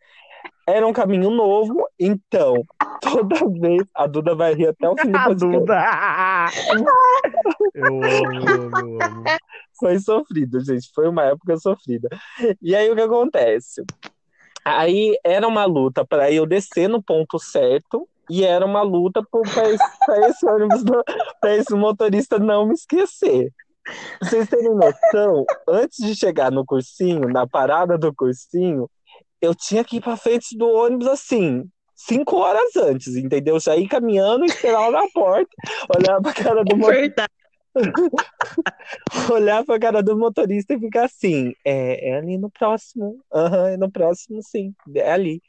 [0.67, 2.63] Era um caminho novo, então,
[3.01, 3.83] toda vez.
[3.95, 5.47] A Duda vai rir até o fim do podcast.
[5.47, 5.85] Duda!
[7.75, 9.25] Eu amo, eu amo, eu amo.
[9.79, 10.91] Foi sofrido, gente.
[10.95, 12.09] Foi uma época sofrida.
[12.63, 13.85] E aí o que acontece?
[14.65, 19.71] Aí era uma luta para eu descer no ponto certo e era uma luta para
[19.71, 19.85] esse,
[20.29, 20.83] esse ônibus,
[21.41, 23.53] para esse motorista não me esquecer.
[24.19, 28.89] Pra vocês terem noção, antes de chegar no cursinho, na parada do cursinho,
[29.41, 33.61] eu tinha que ir para frente do ônibus assim, cinco horas antes, entendeu?
[33.61, 35.51] Já ir caminhando, esperar na porta,
[35.97, 37.44] olhar pra cara do motorista Verdade.
[39.33, 43.77] olhar pra cara do motorista e ficar assim, é, é ali no próximo, aham, é
[43.77, 45.43] no próximo, sim, é ali.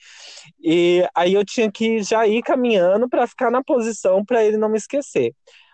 [0.63, 4.69] E aí eu tinha que já ir caminhando pra ficar na posição pra ele não
[4.69, 5.33] me esquecer.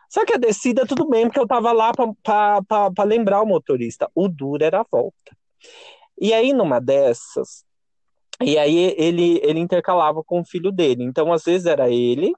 [0.09, 4.09] Só que a descida, tudo bem, porque eu tava lá pra lembrar o motorista.
[4.13, 5.37] O duro era a volta.
[6.19, 7.63] E aí, numa dessas,
[8.41, 11.03] e aí ele, ele intercalava com o filho dele.
[11.03, 12.33] Então, às vezes era ele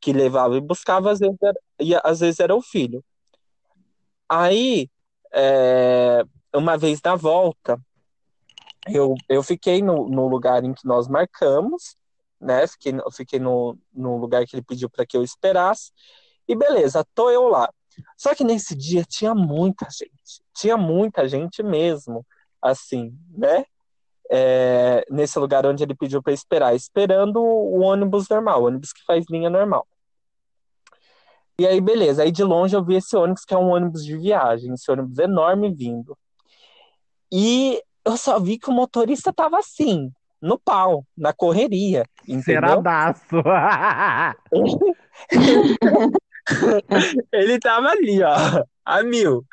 [0.00, 3.04] que levava e buscava, às vezes era, e às vezes era o filho.
[4.28, 4.90] Aí,
[5.32, 6.22] é,
[6.54, 7.80] uma vez na volta,
[8.86, 11.96] eu, eu fiquei no, no lugar em que nós marcamos,
[12.40, 12.66] né?
[12.66, 15.92] Fiquei, fiquei no, no lugar que ele pediu para que eu esperasse.
[16.46, 17.68] E beleza, tô eu lá.
[18.16, 20.42] Só que nesse dia tinha muita gente.
[20.54, 22.24] Tinha muita gente mesmo,
[22.62, 23.64] assim, né?
[24.30, 29.02] É, nesse lugar onde ele pediu para esperar, esperando o ônibus normal, o ônibus que
[29.04, 29.86] faz linha normal.
[31.60, 32.22] E aí, beleza.
[32.22, 35.18] Aí de longe eu vi esse ônibus que é um ônibus de viagem, esse ônibus
[35.18, 36.16] enorme vindo.
[37.32, 42.42] E eu só vi que o motorista tava assim, no pau, na correria, entendeu?
[42.44, 43.36] Ceradaço.
[47.32, 49.44] Ele tava ali, ó, a mil.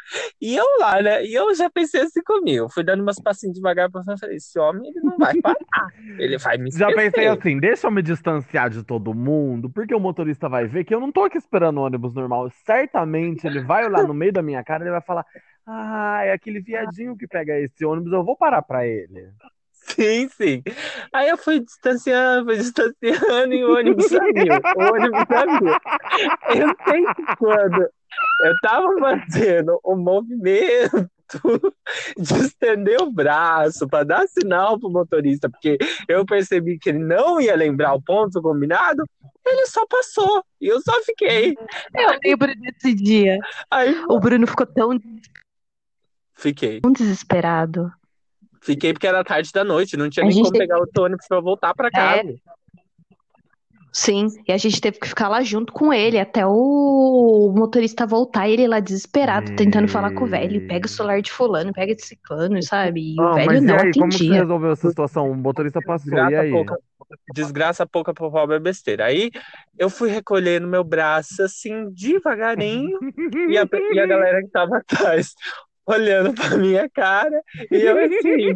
[0.41, 1.26] E eu lá, né?
[1.26, 2.69] E eu já pensei assim comigo.
[2.69, 4.19] Fui dando umas passinhos devagar pra frente.
[4.19, 5.56] Falei, esse homem, ele não vai parar.
[6.17, 7.12] Ele vai me Já esquecer.
[7.12, 10.95] pensei assim, deixa eu me distanciar de todo mundo, porque o motorista vai ver que
[10.95, 12.50] eu não tô aqui esperando o ônibus normal.
[12.65, 15.26] Certamente ele vai olhar no meio da minha cara e ele vai falar:
[15.65, 19.30] Ah, é aquele viadinho que pega esse ônibus, eu vou parar pra ele.
[19.88, 20.63] Sim, sim.
[21.13, 24.24] Aí eu fui distanciando, fui distanciando e o ônibus saiu.
[24.76, 26.60] O ônibus saiu.
[26.60, 27.88] Eu sei que quando
[28.41, 31.10] eu tava fazendo o movimento
[32.17, 37.39] de estender o braço para dar sinal pro motorista, porque eu percebi que ele não
[37.41, 39.04] ia lembrar o ponto combinado,
[39.45, 41.56] ele só passou e eu só fiquei.
[41.93, 43.39] Eu lembro desse dia.
[43.69, 44.99] Aí O Bruno ficou tão
[46.34, 46.82] fiquei.
[46.93, 47.91] desesperado.
[48.62, 51.39] Fiquei porque era tarde da noite, não tinha A nem como pegar outro ônibus para
[51.39, 52.34] voltar para casa.
[53.97, 58.45] Sim, e a gente teve que ficar lá junto com ele até o motorista voltar
[58.47, 60.67] e ele lá desesperado, tentando falar com o velho.
[60.67, 63.01] Pega o celular de fulano, pega de ciclano, sabe?
[63.01, 64.41] E o Ah, velho mas e não aí, como que você atendia.
[64.41, 65.31] resolveu essa situação?
[65.31, 66.51] O motorista passou, e Desgraça aí?
[66.51, 66.77] pouca,
[67.34, 69.05] desgraça pouca pobre é besteira.
[69.05, 69.31] Aí
[69.79, 72.99] eu fui recolhendo meu braço assim, devagarinho,
[73.47, 75.34] e a, e a galera que tava atrás
[75.86, 78.56] olhando pra minha cara, e eu assim,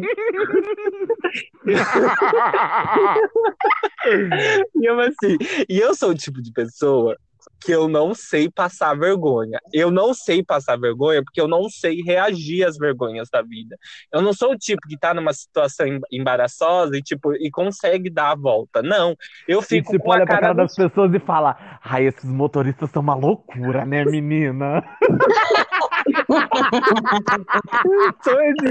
[4.74, 5.36] e eu assim,
[5.68, 7.16] e eu sou o tipo de pessoa
[7.62, 9.58] que eu não sei passar vergonha.
[9.72, 13.76] Eu não sei passar vergonha porque eu não sei reagir às vergonhas da vida.
[14.12, 18.08] Eu não sou o tipo que tá numa situação em- embaraçosa e tipo e consegue
[18.10, 18.82] dar a volta.
[18.82, 19.14] Não,
[19.46, 22.06] eu E fico tipo, com a olha pra cara cara das pessoas e fala: Ai,
[22.06, 24.82] esses motoristas são uma loucura, né, menina?
[28.22, 28.64] sou esse,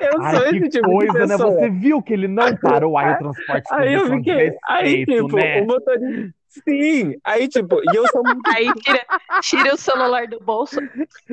[0.00, 1.36] eu sou Ai, esse que tipo coisa, de né?
[1.36, 5.36] Você viu que ele não parou aí o transporte Aí eu fiquei, aí desrespeito, tipo,
[5.36, 5.60] né?
[5.62, 6.34] o motorista,
[6.68, 8.42] Sim, aí tipo, e eu sou muito.
[8.48, 9.06] Aí tira,
[9.40, 10.80] tira o celular do bolso.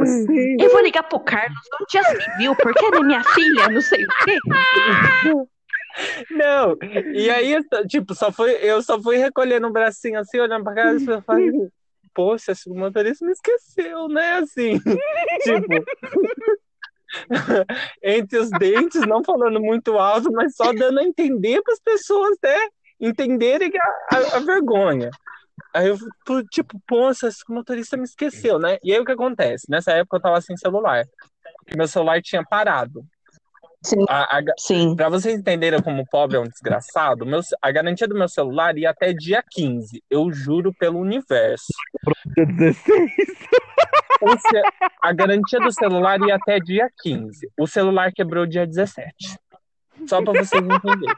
[0.05, 0.57] Sim.
[0.59, 3.81] Eu vou ligar pro Carlos, não já se viu, porque ele é minha filha, não
[3.81, 4.37] sei o quê.
[6.29, 6.77] Não,
[7.13, 7.57] e aí,
[7.87, 11.21] tipo, só foi, eu só fui recolhendo um bracinho assim, olhando pra cara e eu
[11.23, 11.51] falei,
[12.17, 14.37] poxa, acho que o motorista me esqueceu, né?
[14.37, 14.79] Assim,
[15.43, 15.85] tipo,
[18.01, 22.35] entre os dentes, não falando muito alto, mas só dando a entender para as pessoas,
[22.43, 22.57] né?
[22.99, 25.11] Entenderem a, a, a vergonha.
[25.75, 25.97] Aí eu,
[26.49, 28.79] tipo, poxa, acho que o motorista me esqueceu, né?
[28.83, 29.67] E aí o que acontece?
[29.69, 31.05] Nessa época eu tava sem celular.
[31.75, 33.05] Meu celular tinha parado.
[33.89, 34.05] Sim.
[34.09, 34.95] A, a, Sim.
[34.95, 38.77] Pra vocês entenderem como o pobre é um desgraçado, meu, a garantia do meu celular
[38.77, 40.03] ia até dia 15.
[40.09, 41.67] Eu juro pelo universo.
[42.35, 43.11] Dia 16.
[44.21, 44.61] O ce-
[45.03, 47.49] a garantia do celular ia até dia 15.
[47.59, 49.13] O celular quebrou dia 17.
[50.05, 51.15] Só pra vocês entenderem.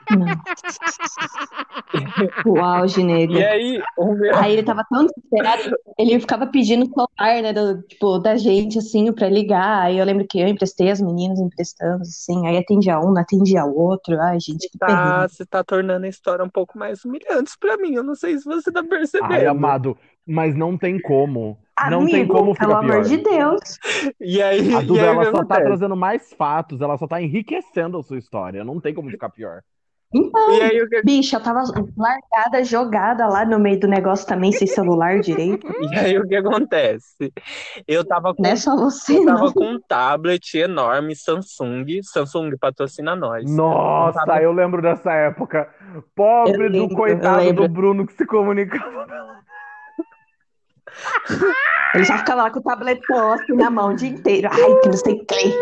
[2.46, 3.34] O auge, nego.
[3.34, 4.36] E aí, o meu.
[4.36, 8.78] Aí ele tava tão desesperado, ele ficava pedindo o celular, né, do, tipo, da gente,
[8.78, 9.84] assim, pra ligar.
[9.84, 12.48] Aí eu lembro que eu emprestei, as meninas emprestamos, assim.
[12.48, 14.20] Aí atendia um, atendia o outro.
[14.22, 15.30] Ai, gente, que Tá, terrível.
[15.30, 17.96] você tá tornando a história um pouco mais humilhante pra mim.
[17.96, 19.34] Eu não sei se você tá percebendo.
[19.34, 21.58] Ai, amado, mas não tem como.
[21.90, 23.04] Não tem Amigo, como pelo ficar amor pior.
[23.04, 23.60] de Deus.
[24.20, 27.08] E aí, A e Duda, aí ela que só tá trazendo mais fatos, ela só
[27.08, 28.64] tá enriquecendo a sua história.
[28.64, 29.62] Não tem como ficar pior.
[30.12, 31.62] Então, E aí, que, bicha, eu tava
[31.96, 35.68] largada, jogada lá no meio do negócio também, sem celular direito.
[35.94, 37.32] e aí o que acontece?
[37.88, 41.86] Eu tava com Não é você, Eu tava com um tablet enorme Samsung.
[42.02, 43.56] Samsung patrocina nós.
[43.56, 45.70] Nossa, Tava- eu lembro dessa época.
[46.16, 49.06] Pobre Eu do lembro, eu coitado do Bruno que se comunicava.
[51.96, 54.48] Ele já ficava lá com o tabletão assim na mão o dia inteiro.
[54.52, 55.54] Ai, que não sei o que.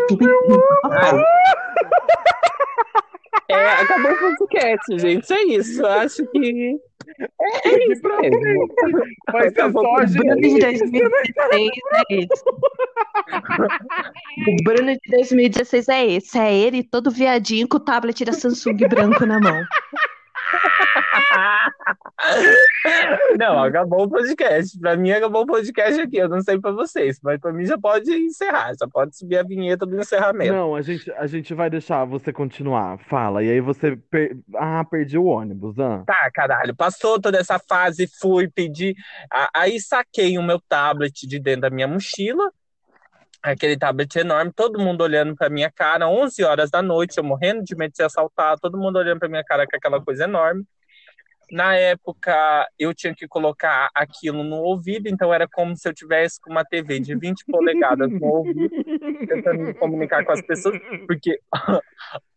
[3.50, 5.32] É, acabou o podcast, gente.
[5.32, 5.80] É isso.
[5.80, 6.78] Eu acho que.
[7.18, 8.68] É, é isso mesmo.
[9.32, 10.60] Vai ser Acabou só O Bruno de gente.
[10.60, 12.44] 2016 é esse.
[14.46, 16.38] O Bruno de 2016 é esse.
[16.38, 19.64] É ele todo viadinho com o tablet da Samsung branco na mão.
[23.38, 24.78] Não, acabou o podcast.
[24.78, 26.16] Pra mim, acabou o podcast aqui.
[26.16, 28.72] Eu não sei pra vocês, mas pra mim já pode encerrar.
[28.78, 30.52] Já pode subir a vinheta do encerramento.
[30.52, 32.98] Não, a gente, a gente vai deixar você continuar.
[33.08, 33.42] Fala.
[33.42, 33.96] E aí você.
[34.10, 35.78] per- Ah, perdi o ônibus.
[35.78, 36.02] Ah.
[36.06, 38.94] Tá, caralho, passou toda essa fase, fui pedir.
[39.54, 42.50] Aí saquei o meu tablet de dentro da minha mochila,
[43.42, 47.62] aquele tablet enorme, todo mundo olhando pra minha cara, 11 horas da noite, eu morrendo
[47.62, 50.64] de medo de ser assaltado, todo mundo olhando pra minha cara com aquela coisa enorme.
[51.50, 56.38] Na época, eu tinha que colocar aquilo no ouvido, então era como se eu tivesse
[56.42, 58.68] com uma TV de 20 polegadas no ouvido,
[59.26, 61.40] tentando me comunicar com as pessoas, porque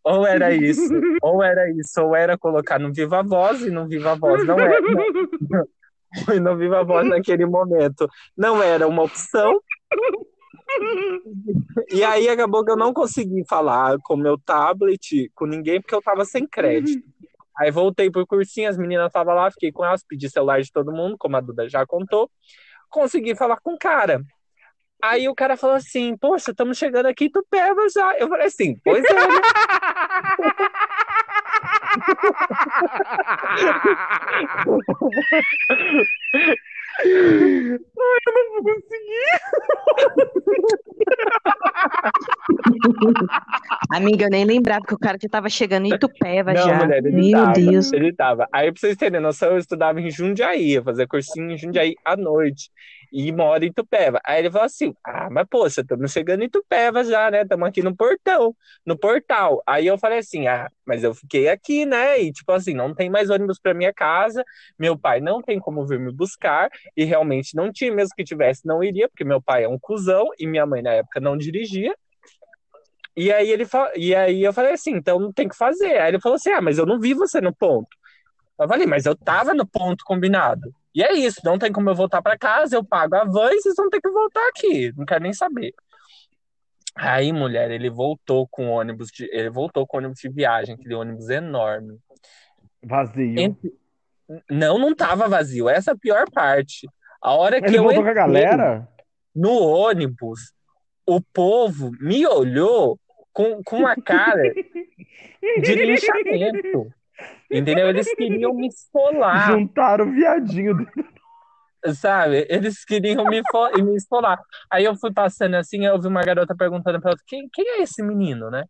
[0.02, 0.88] ou era isso,
[1.20, 4.80] ou era isso, ou era colocar no Viva Voz, e no Viva Voz não era.
[4.80, 5.66] Não,
[6.34, 9.60] e no Viva Voz naquele momento não era uma opção.
[11.90, 16.02] E aí acabou que eu não consegui falar com meu tablet, com ninguém, porque eu
[16.02, 17.02] tava sem crédito.
[17.56, 20.92] Aí voltei pro cursinho, as meninas estavam lá, fiquei com elas, pedi celular de todo
[20.92, 22.30] mundo, como a Duda já contou.
[22.88, 24.22] Consegui falar com o cara.
[25.02, 28.16] Aí o cara falou assim, poxa, estamos chegando aqui em Tupéva já.
[28.18, 29.40] Eu falei assim, pois é, né?
[37.04, 39.22] Não consegui.
[43.90, 46.78] Amiga, eu nem lembrava que o cara já tava chegando em Itupeva Não, já.
[46.78, 47.92] mulher, ele Meu tava, Deus.
[47.92, 48.48] ele tava.
[48.52, 52.16] Aí, pra vocês terem noção, eu estudava em Jundiaí, eu fazia cursinho em Jundiaí à
[52.16, 52.70] noite,
[53.12, 54.20] e moro em Tupéva.
[54.24, 57.42] Aí ele falou assim, ah, mas poxa, estamos chegando em Tupéva já, né?
[57.42, 59.62] Estamos aqui no portão, no portal.
[59.66, 62.18] Aí eu falei assim, ah, mas eu fiquei aqui, né?
[62.20, 64.42] E tipo assim, não tem mais ônibus pra minha casa,
[64.78, 68.66] meu pai não tem como vir me buscar, e realmente não tinha, mesmo que tivesse,
[68.66, 71.94] não iria, porque meu pai é um cuzão, e minha mãe na época não dirigia.
[73.14, 75.98] E aí ele e aí eu falei assim, então não tem que fazer.
[75.98, 77.88] Aí ele falou assim: "Ah, mas eu não vi você no ponto".
[78.58, 80.74] Eu falei: "Mas eu tava no ponto combinado".
[80.94, 83.60] E é isso, não tem como eu voltar para casa, eu pago a van e
[83.60, 84.92] vocês vão ter que voltar aqui.
[84.96, 85.72] Não quero nem saber.
[86.94, 91.30] Aí, mulher, ele voltou com ônibus de ele voltou com ônibus de viagem, aquele ônibus
[91.30, 91.98] enorme.
[92.84, 93.38] Vazio.
[93.38, 93.72] Entre-
[94.50, 95.68] Não, não tava vazio.
[95.68, 96.86] Essa é a pior parte.
[97.22, 98.86] A hora que Ele eu voltou com a galera?
[99.34, 100.52] no ônibus,
[101.06, 102.98] o povo me olhou
[103.32, 106.92] com, com uma cara de linchamento.
[107.50, 107.88] Entendeu?
[107.88, 110.90] Eles queriam me esfolar, Juntaram o viadinho dele.
[111.94, 112.46] sabe?
[112.48, 113.42] Eles queriam me,
[113.82, 114.40] me esfolar.
[114.70, 117.82] Aí eu fui passando assim, eu vi uma garota perguntando pra outra, quem, quem é
[117.82, 118.64] esse menino, né?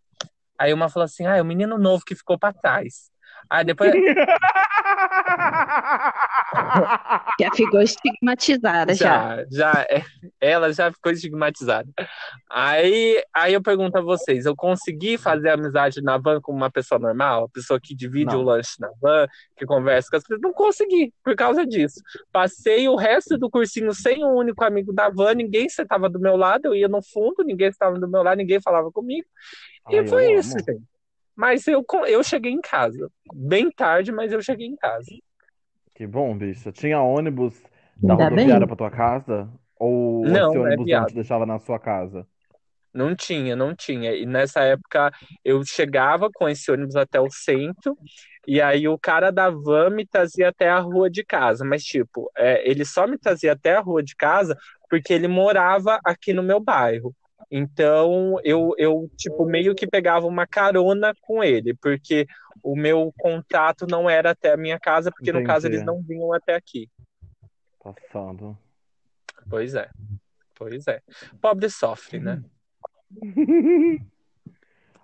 [0.59, 3.12] Aí uma falou assim, ah, é o menino novo que ficou pra trás.
[3.53, 3.93] Aí depois,
[7.39, 9.45] Já ficou estigmatizada já.
[9.51, 10.03] Já, já, é,
[10.41, 11.89] ela já ficou estigmatizada.
[12.51, 16.99] Aí, aí eu pergunto a vocês, eu consegui fazer amizade na van com uma pessoa
[16.99, 17.45] normal?
[17.45, 18.41] A pessoa que divide Não.
[18.41, 20.41] o lanche na van, que conversa com as pessoas?
[20.41, 22.01] Não consegui, por causa disso.
[22.33, 26.37] Passei o resto do cursinho sem um único amigo da van, ninguém sentava do meu
[26.37, 29.27] lado, eu ia no fundo, ninguém estava do meu lado, ninguém falava comigo.
[29.91, 30.39] E Ai, eu foi amo.
[30.41, 30.92] isso, gente.
[31.37, 33.11] Mas eu, eu cheguei em casa.
[33.35, 35.07] Bem tarde, mas eu cheguei em casa.
[35.95, 36.71] Que bom, bicho.
[36.73, 37.63] Tinha ônibus
[38.05, 38.67] da Ainda rodoviária bem.
[38.67, 39.51] pra tua casa?
[39.77, 41.07] Ou Não, esse é ônibus não viado.
[41.07, 42.27] te deixava na sua casa?
[42.95, 44.15] Não tinha, não tinha.
[44.15, 45.11] E nessa época
[45.45, 47.97] eu chegava com esse ônibus até o centro,
[48.47, 51.65] e aí o cara da van me trazia até a rua de casa.
[51.65, 54.57] Mas, tipo, é, ele só me trazia até a rua de casa
[54.91, 57.15] porque ele morava aqui no meu bairro.
[57.51, 62.27] Então eu, eu tipo, meio que pegava uma carona com ele, porque
[62.63, 65.77] o meu contato não era até a minha casa, porque no caso Entendi.
[65.83, 66.89] eles não vinham até aqui.
[67.83, 68.57] Passando.
[69.49, 69.91] Pois é,
[70.55, 71.01] pois é.
[71.41, 72.43] Pobre sofre, né?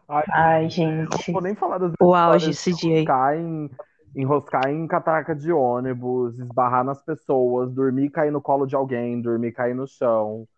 [0.08, 1.28] Ai, Ai, gente.
[1.28, 3.02] não vou nem falar das O auge esse dia aí.
[3.02, 3.70] enroscar em,
[4.16, 9.20] enroscar em catraca de ônibus, esbarrar nas pessoas, dormir e cair no colo de alguém,
[9.20, 10.48] dormir e cair no chão,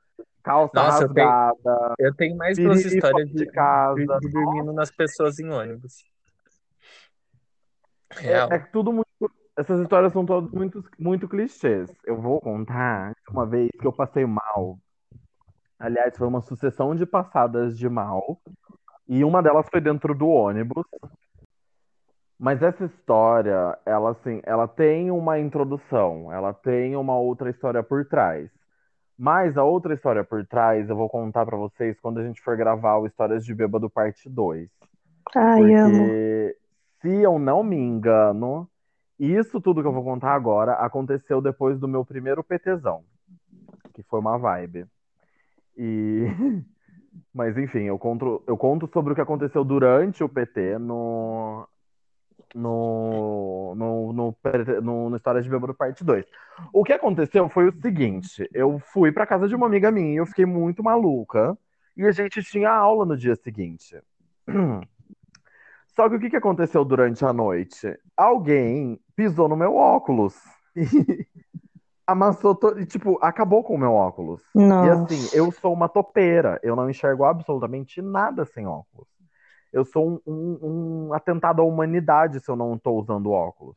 [0.43, 3.95] calça Nossa, eu tenho, rasgada, eu tenho mais duas histórias de de, casa.
[3.95, 6.05] de, de dormindo nas pessoas em ônibus.
[8.23, 9.07] É, é tudo muito.
[9.57, 11.91] Essas histórias são todas muito, muito clichês.
[12.05, 14.79] Eu vou contar uma vez que eu passei mal.
[15.79, 18.41] Aliás, foi uma sucessão de passadas de mal.
[19.09, 20.87] E uma delas foi dentro do ônibus.
[22.39, 28.07] Mas essa história, ela assim, ela tem uma introdução, ela tem uma outra história por
[28.07, 28.51] trás.
[29.23, 32.57] Mas a outra história por trás eu vou contar pra vocês quando a gente for
[32.57, 34.67] gravar o Histórias de Bêbado parte 2.
[35.37, 35.99] Ai, amo.
[35.99, 36.57] Porque
[37.03, 38.67] se eu não me engano,
[39.19, 43.05] isso tudo que eu vou contar agora aconteceu depois do meu primeiro PTzão,
[43.93, 44.87] que foi uma vibe.
[45.77, 46.25] E
[47.35, 51.69] mas enfim, eu conto, eu conto sobre o que aconteceu durante o PT no
[52.55, 54.37] no, no, no,
[54.83, 56.25] no, no História de Bêbado Parte 2.
[56.73, 60.17] O que aconteceu foi o seguinte: eu fui pra casa de uma amiga minha e
[60.17, 61.57] eu fiquei muito maluca.
[61.97, 64.01] E a gente tinha aula no dia seguinte.
[65.89, 67.99] Só que o que que aconteceu durante a noite?
[68.17, 70.35] Alguém pisou no meu óculos.
[70.75, 70.85] E
[72.07, 72.81] amassou todo.
[72.81, 74.41] E, tipo, acabou com o meu óculos.
[74.55, 75.05] E Nossa.
[75.05, 76.59] assim, eu sou uma topeira.
[76.63, 79.10] Eu não enxergo absolutamente nada sem óculos.
[79.73, 83.77] Eu sou um, um- um atentado à humanidade se eu não tô usando óculos.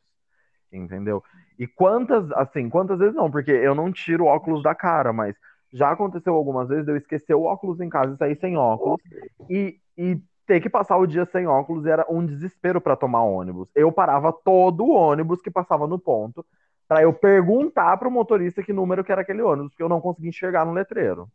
[0.72, 1.22] Entendeu?
[1.58, 3.30] E quantas, assim, quantas vezes não?
[3.30, 5.36] Porque eu não tiro o óculos da cara, mas
[5.72, 9.00] já aconteceu algumas vezes de eu esquecer o óculos em casa e sair sem óculos.
[9.48, 13.68] E, e ter que passar o dia sem óculos era um desespero para tomar ônibus.
[13.74, 16.44] Eu parava todo o ônibus que passava no ponto
[16.88, 20.28] para eu perguntar pro motorista que número que era aquele ônibus, porque eu não conseguia
[20.30, 21.28] enxergar no letreiro.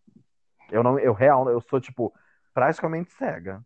[0.72, 2.14] Eu não, eu real, eu sou tipo
[2.54, 3.64] praticamente cega.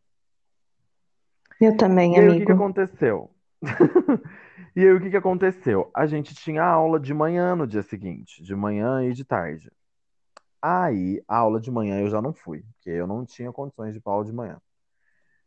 [1.64, 2.54] Eu também, E aí, o que que amigo.
[2.54, 3.32] aconteceu?
[4.76, 5.92] E aí, o que que aconteceu?
[5.96, 9.72] A gente tinha aula de manhã no dia seguinte, de manhã e de tarde.
[10.62, 14.00] Aí, a aula de manhã eu já não fui, porque eu não tinha condições de
[14.00, 14.60] ir pra aula de manhã.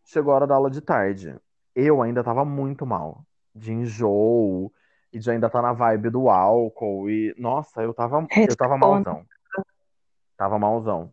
[0.04, 1.36] Chegou a hora da aula de tarde.
[1.74, 4.72] Eu ainda tava muito mal, de enjoo,
[5.12, 9.10] e de ainda tá na vibe do álcool, e nossa, eu tava, eu tava Responda.
[9.10, 9.26] malzão.
[10.36, 11.12] Tava malzão.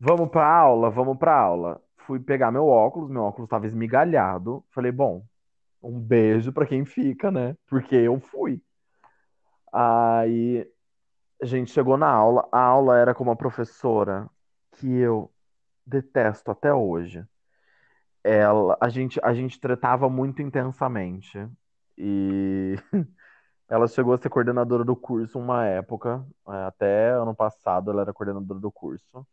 [0.00, 1.82] Vamos pra aula, vamos pra aula.
[2.06, 4.64] Fui pegar meu óculos, meu óculos tava esmigalhado.
[4.70, 5.24] Falei, bom,
[5.82, 7.56] um beijo pra quem fica, né?
[7.66, 8.62] Porque eu fui.
[9.72, 10.66] Aí
[11.42, 12.48] a gente chegou na aula.
[12.52, 14.30] A aula era com uma professora
[14.72, 15.32] que eu
[15.86, 17.24] detesto até hoje.
[18.22, 21.38] Ela, a gente, a gente tratava muito intensamente.
[21.98, 22.74] E
[23.68, 28.12] ela chegou a ser coordenadora do curso uma época, é, até ano passado ela era
[28.12, 29.26] coordenadora do curso.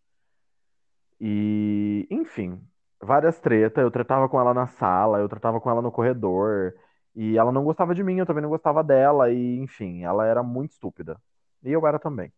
[1.21, 2.59] E, enfim,
[3.01, 3.83] várias tretas.
[3.83, 6.73] Eu tretava com ela na sala, eu tretava com ela no corredor.
[7.15, 9.31] E ela não gostava de mim, eu também não gostava dela.
[9.31, 11.21] E, enfim, ela era muito estúpida.
[11.63, 12.33] E eu era também.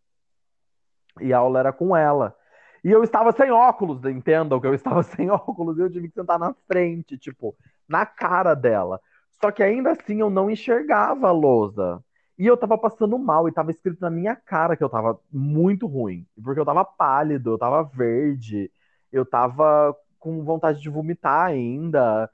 [1.21, 2.35] E a aula era com ela.
[2.83, 6.37] E eu estava sem óculos, entendam que eu estava sem óculos eu tive que sentar
[6.39, 7.55] na frente, tipo,
[7.87, 8.99] na cara dela.
[9.41, 12.03] Só que ainda assim eu não enxergava a lousa.
[12.37, 15.85] E eu tava passando mal e tava escrito na minha cara que eu tava muito
[15.87, 16.25] ruim.
[16.43, 18.71] Porque eu tava pálido, eu tava verde,
[19.11, 22.29] eu tava com vontade de vomitar ainda.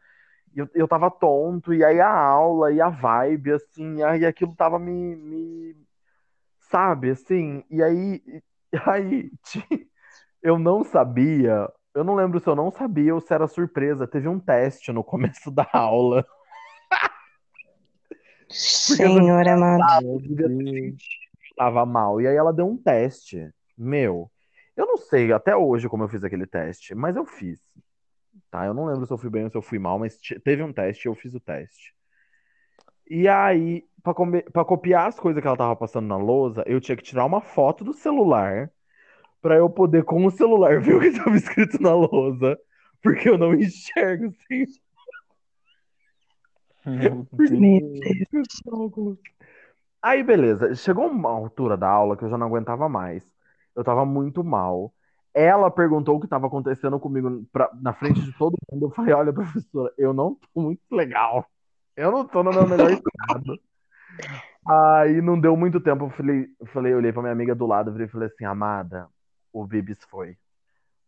[0.55, 4.79] Eu, eu tava tonto, e aí a aula e a vibe, assim, aí aquilo tava
[4.79, 5.75] me, me
[6.59, 8.21] sabe, assim, e aí,
[8.87, 9.31] aí
[10.41, 14.27] eu não sabia, eu não lembro se eu não sabia ou se era surpresa, teve
[14.27, 16.25] um teste no começo da aula.
[18.49, 20.05] Senhor amado.
[20.05, 20.97] Meu Deus.
[21.55, 22.21] tava mal.
[22.21, 23.49] E aí ela deu um teste.
[23.77, 24.29] Meu,
[24.75, 27.59] eu não sei até hoje como eu fiz aquele teste, mas eu fiz.
[28.49, 28.65] Tá?
[28.65, 30.73] Eu não lembro se eu fui bem ou se eu fui mal, mas teve um
[30.73, 31.93] teste, eu fiz o teste.
[33.09, 34.13] E aí, pra,
[34.51, 37.41] pra copiar as coisas que ela tava passando na lousa, eu tinha que tirar uma
[37.41, 38.71] foto do celular
[39.41, 42.57] para eu poder, com o celular, ver o que estava escrito na lousa,
[43.01, 44.65] porque eu não enxergo assim.
[46.85, 49.17] Meu Deus.
[50.01, 50.73] Aí, beleza.
[50.75, 53.23] Chegou uma altura da aula que eu já não aguentava mais.
[53.75, 54.93] Eu tava muito mal.
[55.33, 58.87] Ela perguntou o que estava acontecendo comigo pra, na frente de todo mundo.
[58.87, 61.45] Eu falei: Olha, professora, eu não tô muito legal.
[61.95, 63.59] Eu não tô no meu melhor estado.
[64.65, 66.05] Aí não deu muito tempo.
[66.05, 69.07] Eu falei, eu falei, eu olhei pra minha amiga do lado e falei assim: Amada,
[69.51, 70.37] o Bibis foi.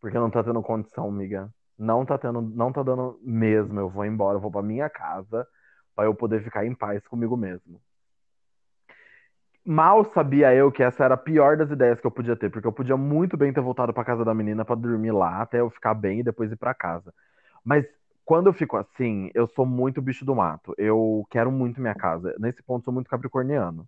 [0.01, 1.49] Porque não tá tendo condição, amiga.
[1.77, 3.79] Não tá tendo, não tá dando mesmo.
[3.79, 5.47] Eu vou embora, eu vou pra minha casa
[5.95, 7.81] para eu poder ficar em paz comigo mesmo.
[9.63, 12.67] Mal sabia eu que essa era a pior das ideias que eu podia ter, porque
[12.67, 15.69] eu podia muito bem ter voltado para casa da menina para dormir lá até eu
[15.69, 17.13] ficar bem e depois ir para casa.
[17.63, 17.85] Mas
[18.25, 20.73] quando eu fico assim, eu sou muito bicho do mato.
[20.77, 22.35] Eu quero muito minha casa.
[22.39, 23.87] Nesse ponto sou muito capricorniano.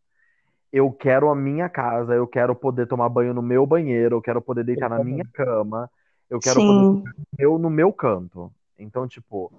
[0.71, 4.41] Eu quero a minha casa, eu quero poder tomar banho no meu banheiro, eu quero
[4.41, 5.89] poder deitar na minha cama,
[6.29, 6.67] eu quero Sim.
[6.67, 8.51] poder eu no meu canto.
[8.77, 9.51] Então, tipo,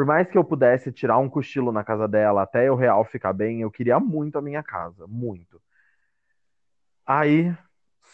[0.00, 3.34] por mais que eu pudesse tirar um cochilo na casa dela até eu real ficar
[3.34, 5.60] bem, eu queria muito a minha casa, muito.
[7.06, 7.54] Aí,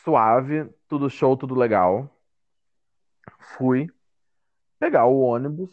[0.02, 2.10] suave, tudo show, tudo legal.
[3.56, 3.88] Fui
[4.80, 5.70] pegar o ônibus.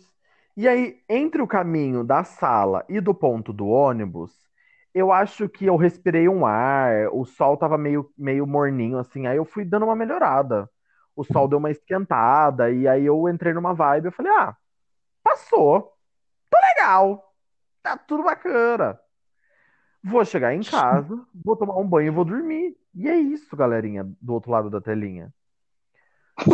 [0.55, 4.31] E aí, entre o caminho da sala e do ponto do ônibus,
[4.93, 9.37] eu acho que eu respirei um ar, o sol tava meio, meio morninho, assim, aí
[9.37, 10.69] eu fui dando uma melhorada.
[11.15, 14.55] O sol deu uma esquentada, e aí eu entrei numa vibe, eu falei, ah,
[15.23, 15.92] passou,
[16.53, 17.33] tô legal,
[17.81, 18.99] tá tudo bacana.
[20.03, 22.77] Vou chegar em casa, vou tomar um banho e vou dormir.
[22.93, 25.33] E é isso, galerinha, do outro lado da telinha.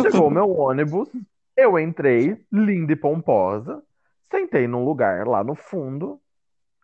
[0.02, 1.08] Chegou o meu ônibus,
[1.56, 3.82] eu entrei, linda e pomposa,
[4.30, 6.20] sentei num lugar lá no fundo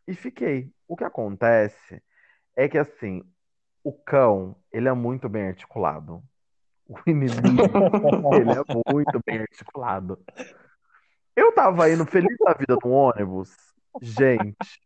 [0.06, 0.72] e fiquei.
[0.88, 2.02] O que acontece
[2.54, 3.22] é que, assim,
[3.84, 6.22] o cão, ele é muito bem articulado.
[6.88, 7.62] O inimigo,
[8.34, 10.18] ele é muito bem articulado.
[11.36, 13.54] Eu tava indo feliz da vida no ônibus.
[14.00, 14.80] Gente,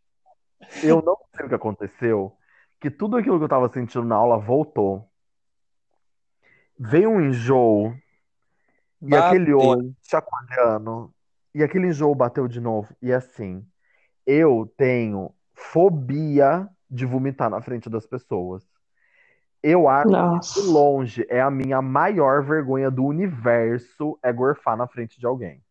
[0.83, 2.37] eu não sei o que aconteceu,
[2.81, 5.09] que tudo aquilo que eu tava sentindo na aula voltou.
[6.77, 7.95] Veio um enjoo
[9.01, 11.15] e aquele ônibus chacoalhando
[11.55, 12.93] e aquele enjoo bateu de novo.
[13.01, 13.65] E assim,
[14.27, 18.69] eu tenho fobia de vomitar na frente das pessoas.
[19.63, 20.61] Eu acho que Nossa.
[20.61, 25.63] de longe é a minha maior vergonha do universo é gorfar na frente de alguém.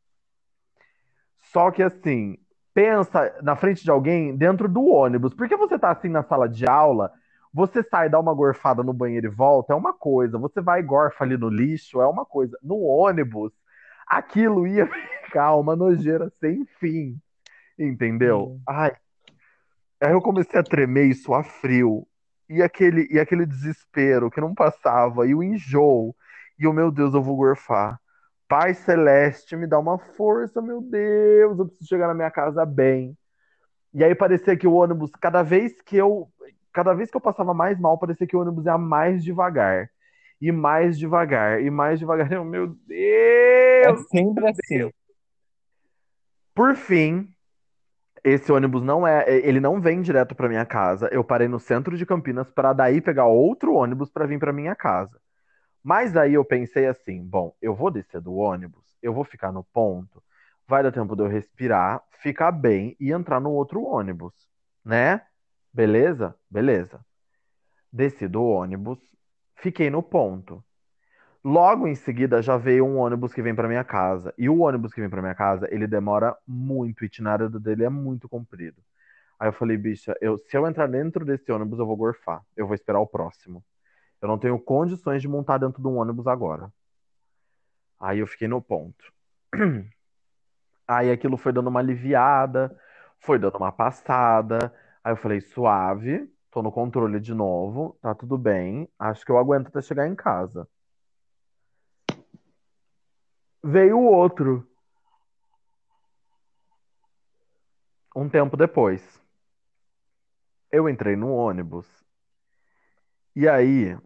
[1.51, 2.37] Só que assim,
[2.73, 5.33] pensa na frente de alguém dentro do ônibus.
[5.33, 7.11] Porque você tá assim na sala de aula,
[7.53, 10.37] você sai, dá uma gorfada no banheiro e volta, é uma coisa.
[10.37, 12.57] Você vai e gorfa ali no lixo, é uma coisa.
[12.61, 13.51] No ônibus,
[14.07, 14.87] aquilo ia
[15.25, 17.19] ficar uma nojeira sem fim.
[17.77, 18.51] Entendeu?
[18.51, 18.61] Hum.
[18.67, 18.95] Ai.
[20.01, 22.07] Aí eu comecei a tremer e suar frio.
[22.47, 26.15] E aquele, e aquele desespero que não passava, e o enjoo.
[26.57, 27.99] E o meu Deus, eu vou gorfar.
[28.49, 33.17] Pai Celeste, me dá uma força, meu Deus, eu preciso chegar na minha casa bem.
[33.93, 36.29] E aí parecia que o ônibus, cada vez que eu,
[36.73, 39.89] cada vez que eu passava mais mal, parecia que o ônibus ia mais devagar.
[40.41, 42.31] E mais devagar, e mais devagar.
[42.33, 42.75] Eu, meu
[43.83, 44.01] É Deus!
[44.11, 44.91] sempre assim.
[46.55, 47.33] Por fim,
[48.23, 51.09] esse ônibus não é, ele não vem direto para minha casa.
[51.11, 54.75] Eu parei no centro de Campinas para daí pegar outro ônibus para vir para minha
[54.75, 55.19] casa.
[55.83, 59.63] Mas aí eu pensei assim, bom, eu vou descer do ônibus, eu vou ficar no
[59.63, 60.21] ponto,
[60.67, 64.33] vai dar tempo de eu respirar, ficar bem e entrar no outro ônibus,
[64.83, 65.21] né?
[65.73, 66.35] Beleza?
[66.49, 66.99] Beleza.
[67.91, 68.99] Desci do ônibus,
[69.55, 70.63] fiquei no ponto.
[71.43, 74.33] Logo em seguida já veio um ônibus que vem para minha casa.
[74.37, 77.89] E o ônibus que vem para minha casa, ele demora muito, o itinerário dele é
[77.89, 78.81] muito comprido.
[79.39, 82.43] Aí eu falei, bicha, eu, se eu entrar dentro desse ônibus, eu vou gorfar.
[82.57, 83.63] Eu vou esperar o próximo.
[84.21, 86.71] Eu não tenho condições de montar dentro de um ônibus agora.
[87.99, 89.13] Aí eu fiquei no ponto.
[90.87, 92.75] Aí aquilo foi dando uma aliviada,
[93.19, 94.73] foi dando uma passada.
[95.03, 98.89] Aí eu falei, suave, tô no controle de novo, tá tudo bem.
[98.97, 100.67] Acho que eu aguento até chegar em casa.
[103.63, 104.67] Veio o outro.
[108.15, 109.21] Um tempo depois.
[110.71, 111.87] Eu entrei no ônibus.
[113.35, 113.97] E aí,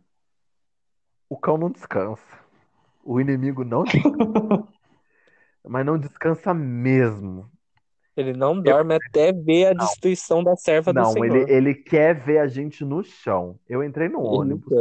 [1.33, 2.21] o cão não descansa.
[3.03, 4.13] O inimigo não descansa.
[5.67, 7.49] Mas não descansa mesmo.
[8.15, 9.83] Ele não dorme até ver a Não.
[9.83, 11.25] destruição da serva do Não, Senhor.
[11.35, 13.57] ele, ele quer ver a gente no chão.
[13.67, 14.71] Eu entrei no ônibus,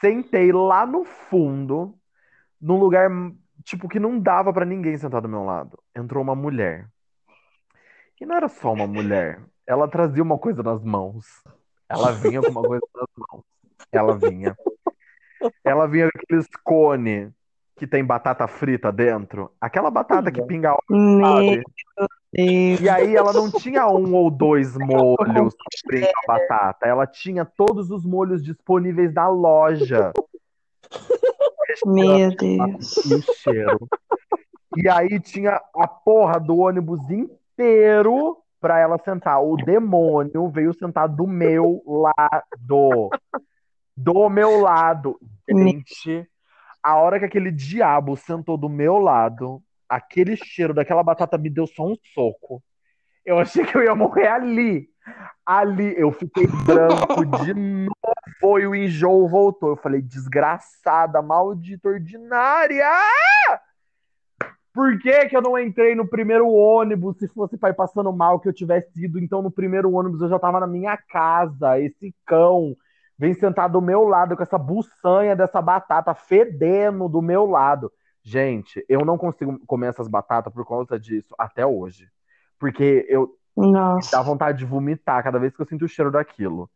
[0.00, 1.94] sentei lá no fundo,
[2.60, 3.08] num lugar,
[3.62, 5.78] tipo, que não dava pra ninguém sentar do meu lado.
[5.94, 6.88] Entrou uma mulher.
[8.20, 9.40] E não era só uma mulher.
[9.64, 11.26] Ela trazia uma coisa nas mãos.
[11.88, 13.44] Ela vinha com uma coisa nas mãos.
[13.92, 14.56] Ela vinha.
[15.64, 17.32] Ela vinha com aqueles cone
[17.76, 19.50] que tem batata frita dentro.
[19.60, 21.62] Aquela batata que pinga óleo, sabe?
[22.34, 25.54] E aí ela não tinha um ou dois molhos
[25.92, 26.86] a batata.
[26.86, 30.12] Ela tinha todos os molhos disponíveis da loja.
[31.84, 32.96] Meu Deus.
[33.06, 33.88] E cheiro.
[34.76, 39.42] E aí tinha a porra do ônibus inteiro pra ela sentar.
[39.42, 43.10] O demônio veio sentar do meu lado.
[44.02, 45.18] Do meu lado.
[45.48, 46.28] Gente,
[46.82, 51.66] a hora que aquele diabo sentou do meu lado, aquele cheiro daquela batata me deu
[51.66, 52.62] só um soco.
[53.24, 54.88] Eu achei que eu ia morrer ali.
[55.46, 59.70] Ali eu fiquei branco de novo e o enjoo voltou.
[59.70, 62.90] Eu falei, desgraçada, maldita, ordinária!
[64.72, 68.48] Por que que eu não entrei no primeiro ônibus se fosse pai passando mal que
[68.48, 69.18] eu tivesse ido?
[69.18, 71.78] Então no primeiro ônibus eu já tava na minha casa.
[71.78, 72.74] Esse cão
[73.22, 77.92] vem sentar do meu lado com essa buçanha dessa batata fedendo do meu lado.
[78.20, 82.08] Gente, eu não consigo comer essas batatas por causa disso até hoje.
[82.58, 84.16] Porque eu Nossa.
[84.16, 86.68] dá vontade de vomitar cada vez que eu sinto o cheiro daquilo.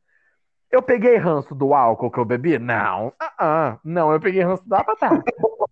[0.71, 2.61] Eu peguei ranço do álcool que eu bebi?
[2.61, 3.13] Não.
[3.19, 3.79] Ah, ah.
[3.83, 5.25] Não, eu peguei ranço da batata.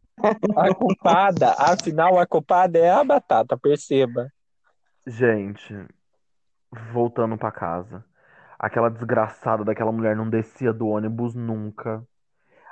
[0.57, 4.31] A culpada, afinal, a culpada é a batata, perceba.
[5.07, 5.75] Gente,
[6.93, 8.03] voltando pra casa.
[8.59, 12.05] Aquela desgraçada daquela mulher não descia do ônibus nunca.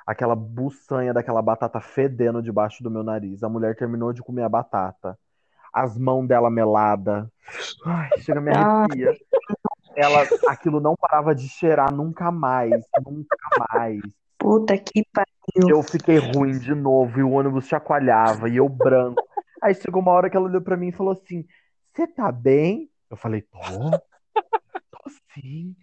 [0.06, 3.42] Aquela buçanha daquela batata fedendo debaixo do meu nariz.
[3.42, 5.18] A mulher terminou de comer a batata.
[5.72, 7.30] As mãos dela melada.
[7.84, 9.16] Ai, chega a me arrepia.
[9.94, 13.36] Ela, aquilo não parava de cheirar nunca mais, nunca
[13.70, 14.00] mais.
[14.38, 15.68] Puta que pariu.
[15.68, 19.22] Eu fiquei ruim de novo e o ônibus chacoalhava e eu branco.
[19.62, 21.46] Aí chegou uma hora que ela olhou pra mim e falou assim:
[21.92, 22.90] Você tá bem?
[23.08, 23.58] Eu falei: Tô.
[25.34, 25.74] Sim.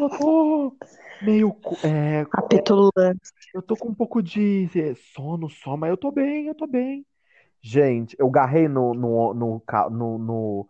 [0.00, 0.76] Eu tô,
[1.22, 1.56] meio.
[1.84, 3.34] É, A petulância.
[3.54, 6.66] eu tô com um pouco de eh, sono só, mas eu tô bem, eu tô
[6.66, 7.04] bem.
[7.62, 10.68] Gente, eu garrei no, no, no, no, no,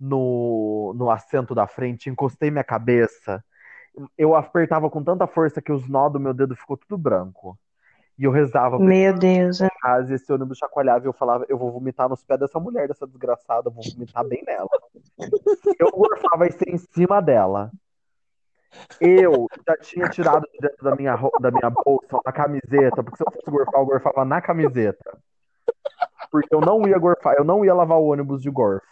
[0.00, 3.44] no, no assento da frente, encostei minha cabeça.
[4.16, 7.58] Eu apertava com tanta força que os nós do meu dedo ficou tudo branco.
[8.18, 9.60] E eu rezava Meu Deus.
[9.60, 9.68] é.
[9.80, 13.06] casa esse ônibus chacoalhava e eu falava, eu vou vomitar nos pés dessa mulher, dessa
[13.06, 14.68] desgraçada, eu vou vomitar bem nela.
[16.38, 17.70] Gorfava isso em cima dela.
[19.00, 23.24] Eu já tinha tirado de dentro da minha, da minha bolsa uma camiseta, porque se
[23.26, 25.18] eu fosse gorfar, eu gorfava na camiseta.
[26.30, 28.86] Porque eu não ia gorfar, eu não ia lavar o ônibus de gorfo.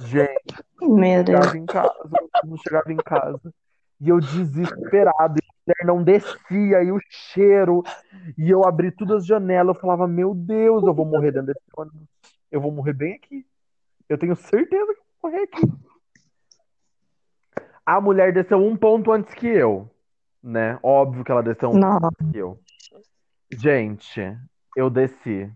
[0.00, 1.38] Gente, Meu Deus.
[1.38, 1.94] chegava em casa,
[2.44, 3.54] não chegava em casa.
[4.00, 7.82] E eu desesperado, e mulher não descia, e o cheiro.
[8.36, 11.60] E eu abri todas as janelas, eu falava, meu Deus, eu vou morrer dentro desse
[11.76, 12.06] ônibus.
[12.50, 13.46] Eu vou morrer bem aqui.
[14.08, 15.89] Eu tenho certeza que eu vou morrer aqui.
[17.90, 19.90] A mulher desceu um ponto antes que eu,
[20.40, 20.78] né?
[20.80, 21.98] Óbvio que ela desceu um Não.
[22.00, 22.60] ponto antes que eu.
[23.50, 24.38] Gente,
[24.76, 25.50] eu desci.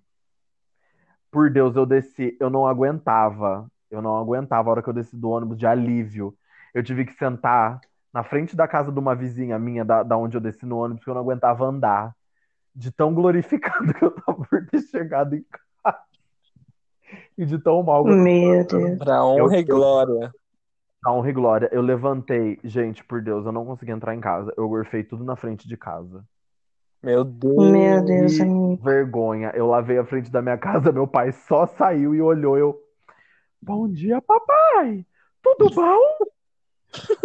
[1.30, 2.36] Por Deus, eu desci.
[2.40, 3.70] Eu não aguentava.
[3.88, 6.34] Eu não aguentava a hora que eu desci do ônibus de alívio.
[6.74, 7.80] Eu tive que sentar
[8.12, 11.02] na frente da casa de uma vizinha minha, da, da onde eu desci no ônibus,
[11.02, 12.16] porque eu não aguentava andar.
[12.74, 15.44] De tão glorificado que eu tava por ter chegado em
[15.84, 15.98] casa.
[17.38, 18.98] E de tão mal que eu Meu Deus.
[18.98, 20.34] Pra honra Eu- e glória.
[21.04, 21.68] A honra e glória.
[21.72, 22.58] Eu levantei.
[22.64, 24.52] Gente, por Deus, eu não consegui entrar em casa.
[24.56, 26.24] Eu gorfei tudo na frente de casa.
[27.02, 27.70] Meu Deus.
[27.70, 28.82] Meu Deus, amigo.
[28.82, 29.52] vergonha.
[29.54, 30.90] Eu lavei a frente da minha casa.
[30.90, 32.56] Meu pai só saiu e olhou.
[32.56, 32.80] Eu.
[33.60, 35.06] Bom dia, papai.
[35.42, 36.00] Tudo bom?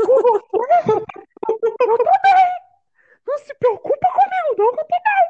[0.03, 1.05] Com você?
[1.88, 2.49] Eu tô bem.
[3.27, 5.30] Não se preocupa comigo, não, que eu tô bem.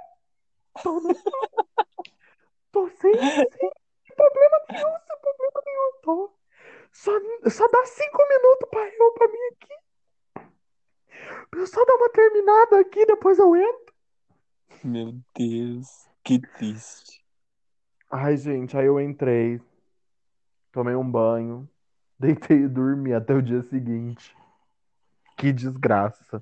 [0.82, 1.16] Tô, no...
[2.72, 5.92] tô sem, sem problema nenhum, sem problema nenhum.
[6.02, 6.39] Tô.
[6.92, 7.12] Só,
[7.50, 10.50] só dá cinco minutos pra eu, pra mim aqui.
[11.56, 13.94] Eu só dar uma terminada aqui, depois eu entro.
[14.84, 16.08] Meu Deus.
[16.24, 17.24] Que triste.
[18.12, 19.62] Ai, gente, aí eu entrei,
[20.72, 21.70] tomei um banho,
[22.20, 24.36] deitei e dormi até o dia seguinte.
[25.38, 26.42] Que desgraça.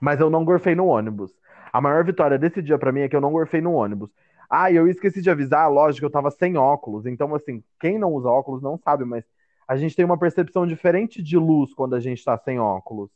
[0.00, 1.32] Mas eu não gorfei no ônibus.
[1.72, 4.10] A maior vitória desse dia pra mim é que eu não gorfei no ônibus.
[4.48, 7.04] Ah, e eu esqueci de avisar, lógico, eu tava sem óculos.
[7.04, 9.24] Então, assim, quem não usa óculos não sabe, mas
[9.68, 13.10] a gente tem uma percepção diferente de luz quando a gente tá sem óculos.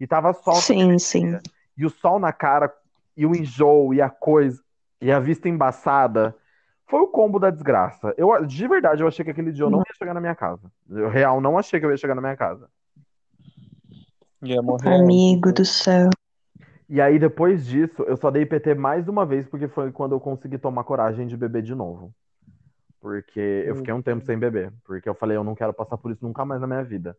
[0.00, 1.38] E tava sol Sim, sim.
[1.76, 2.74] e o sol na cara,
[3.16, 4.60] e o enjoo, e a coisa,
[5.00, 6.36] e a vista embaçada,
[6.86, 8.14] Foi o combo da desgraça.
[8.16, 10.70] Eu, de verdade, eu achei que aquele dia eu não ia chegar na minha casa.
[10.90, 12.68] Eu, real, não achei que eu ia chegar na minha casa.
[14.42, 14.94] Ia morrer.
[14.94, 16.10] Amigo do céu.
[16.88, 20.20] E aí, depois disso, eu só dei PT mais uma vez, porque foi quando eu
[20.20, 22.12] consegui tomar coragem de beber de novo.
[23.04, 24.72] Porque eu fiquei um tempo sem beber.
[24.82, 27.14] Porque eu falei, eu não quero passar por isso nunca mais na minha vida.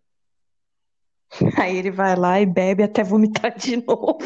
[1.62, 4.18] Aí ele vai lá e bebe até vomitar de novo.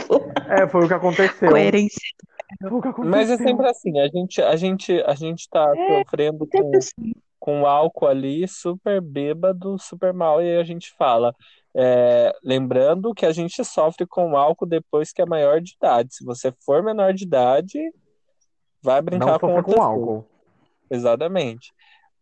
[0.47, 1.49] É, foi o que aconteceu.
[1.49, 1.99] Coerência.
[2.61, 3.11] Foi o que aconteceu.
[3.11, 7.11] Mas é sempre assim, a gente, a gente, a gente tá É, sofrendo com, assim.
[7.37, 11.35] com álcool ali, super bêbado, super mal, e aí a gente fala.
[11.75, 16.15] É, lembrando que a gente sofre com álcool depois que é maior de idade.
[16.15, 17.77] Se você for menor de idade,
[18.81, 20.38] vai Não brincar com sofra outras com coisas.
[20.89, 21.71] Exatamente.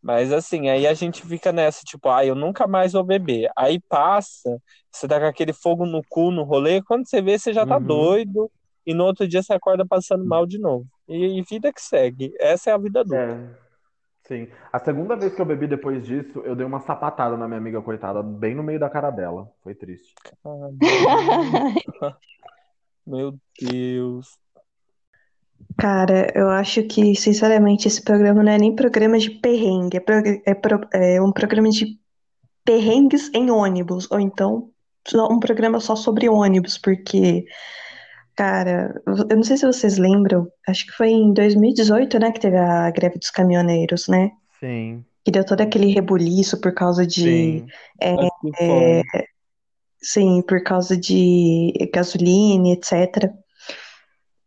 [0.02, 3.50] Mas assim, aí a gente fica nessa, tipo, ah, eu nunca mais vou beber.
[3.58, 4.62] Aí passa,
[4.92, 7.78] você tá com aquele fogo no cu no rolê, quando você vê, você já tá
[7.78, 7.84] Uhum.
[7.84, 8.52] doido,
[8.86, 10.88] e no outro dia você acorda passando mal de novo.
[11.08, 12.34] E, e vida que segue.
[12.40, 13.18] Essa é a vida adulta.
[13.18, 13.68] É.
[14.28, 14.48] Sim.
[14.74, 17.82] A segunda vez que eu bebi depois disso, eu dei uma sapatada na minha amiga,
[17.82, 19.50] coitada, bem no meio da cara dela.
[19.64, 20.14] Foi triste.
[23.08, 24.38] Meu Deus.
[25.78, 30.42] Cara, eu acho que, sinceramente, esse programa não é nem programa de perrengue, é, prog-
[30.46, 32.00] é pro- é um programa de
[32.66, 34.70] perrengues em ônibus, ou então
[35.32, 37.46] um programa só sobre ônibus, porque,
[38.36, 42.58] cara, eu não sei se vocês lembram, acho que foi em 2018, né, que teve
[42.58, 44.32] a greve dos caminhoneiros, né?
[44.60, 47.68] Sim, Que deu todo aquele rebuliço por causa de, sim.
[48.02, 48.16] É,
[48.68, 49.02] foi.
[50.02, 53.32] sim, por causa de gasolina, etc.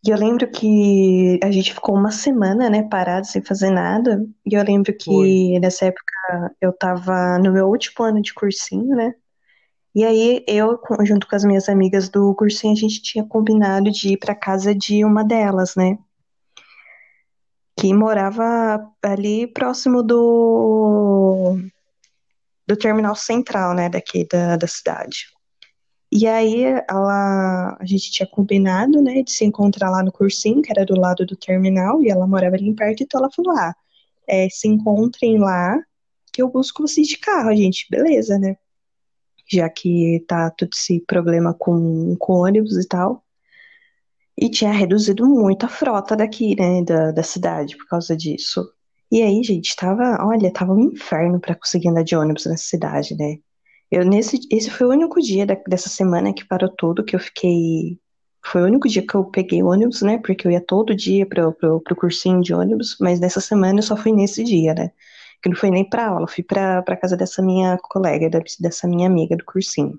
[0.07, 4.27] E eu lembro que a gente ficou uma semana, né, parado sem fazer nada.
[4.47, 5.59] E eu lembro que Foi.
[5.61, 9.15] nessa época eu tava no meu último ano de cursinho, né?
[9.95, 14.13] E aí eu, junto com as minhas amigas do cursinho, a gente tinha combinado de
[14.13, 15.99] ir pra casa de uma delas, né?
[17.77, 21.59] Que morava ali próximo do,
[22.67, 25.27] do terminal central, né, daqui da, da cidade.
[26.13, 30.71] E aí ela, a gente tinha combinado, né, de se encontrar lá no cursinho, que
[30.71, 33.75] era do lado do terminal, e ela morava ali em perto, então ela falou, ah,
[34.29, 35.79] é, se encontrem lá,
[36.33, 38.57] que eu busco vocês de carro, a gente, beleza, né?
[39.51, 43.25] Já que tá todo esse problema com, com ônibus e tal.
[44.37, 48.65] E tinha reduzido muito a frota daqui, né, da, da cidade por causa disso.
[49.13, 53.17] E aí, gente, tava, olha, tava um inferno pra conseguir andar de ônibus nessa cidade,
[53.17, 53.39] né?
[53.91, 57.21] Eu nesse, esse foi o único dia da- dessa semana que parou tudo, que eu
[57.21, 57.99] fiquei.
[58.45, 60.19] Foi o único dia que eu peguei ônibus, né?
[60.19, 63.83] Porque eu ia todo dia pro, pro, pro cursinho de ônibus, mas nessa semana eu
[63.83, 64.93] só fui nesse dia, né?
[65.43, 68.31] Que não foi nem pra aula, fui pra, pra casa dessa minha colega,
[68.61, 69.99] dessa minha amiga do cursinho.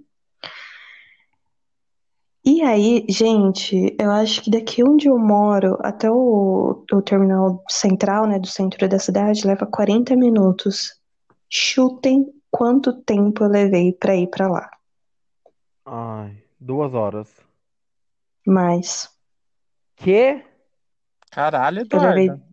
[2.44, 8.26] E aí, gente, eu acho que daqui onde eu moro até o, o terminal central,
[8.28, 11.00] né, do centro da cidade, leva 40 minutos.
[11.48, 14.70] Chutem quanto tempo eu levei pra ir pra lá.
[15.86, 17.28] Ai, duas horas.
[18.46, 19.10] Mas
[20.02, 20.44] Quê?
[21.30, 22.44] Caralho, eu levei, Eduardo.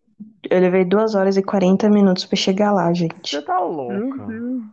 [0.50, 3.30] eu levei 2 horas e 40 minutos pra chegar lá, gente.
[3.30, 4.26] Você tá louca.
[4.26, 4.68] Uhum.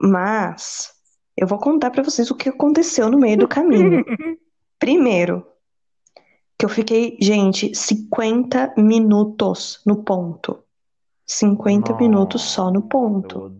[0.00, 0.92] Mas
[1.36, 4.04] eu vou contar pra vocês o que aconteceu no meio do caminho.
[4.78, 5.44] Primeiro,
[6.58, 10.62] que eu fiquei, gente, 50 minutos no ponto.
[11.30, 13.52] 50 minutos só no Nossa, ponto.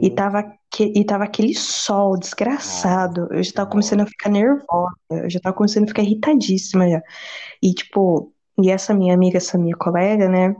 [0.00, 3.22] E tava, que, e tava aquele sol desgraçado.
[3.22, 4.96] Nossa, Eu já tava começando a ficar nervosa.
[5.10, 7.02] Eu já tava começando a ficar irritadíssima já.
[7.62, 10.56] E, tipo, e essa minha amiga, essa minha colega, né?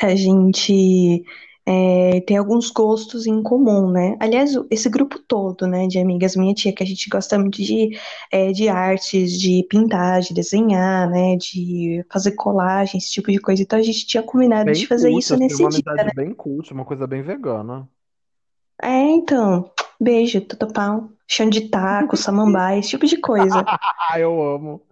[0.00, 1.22] A gente
[1.66, 4.16] é, tem alguns gostos em comum, né?
[4.20, 7.98] Aliás, esse grupo todo, né, de amigas minha tia, que a gente gosta muito de,
[8.30, 11.36] é, de artes, de pintar, de desenhar, né?
[11.36, 13.62] De fazer colagem, esse tipo de coisa.
[13.62, 16.16] Então a gente tinha combinado de Bem fazer cult, isso assim, nesse uma dia, amizade
[16.16, 16.24] né?
[16.24, 17.88] bem cult, uma coisa bem vegana.
[18.82, 23.64] É, então, beijo, tudo pau, chão de taco, samambaia, esse tipo de coisa.
[24.18, 24.82] Eu amo.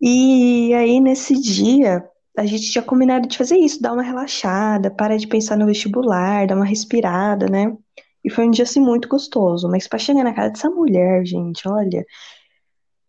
[0.00, 5.16] E aí, nesse dia, a gente tinha combinado de fazer isso, dar uma relaxada, parar
[5.16, 7.76] de pensar no vestibular, dar uma respirada, né?
[8.24, 9.68] E foi um dia, assim, muito gostoso.
[9.68, 12.04] Mas pra chegar na casa dessa mulher, gente, olha.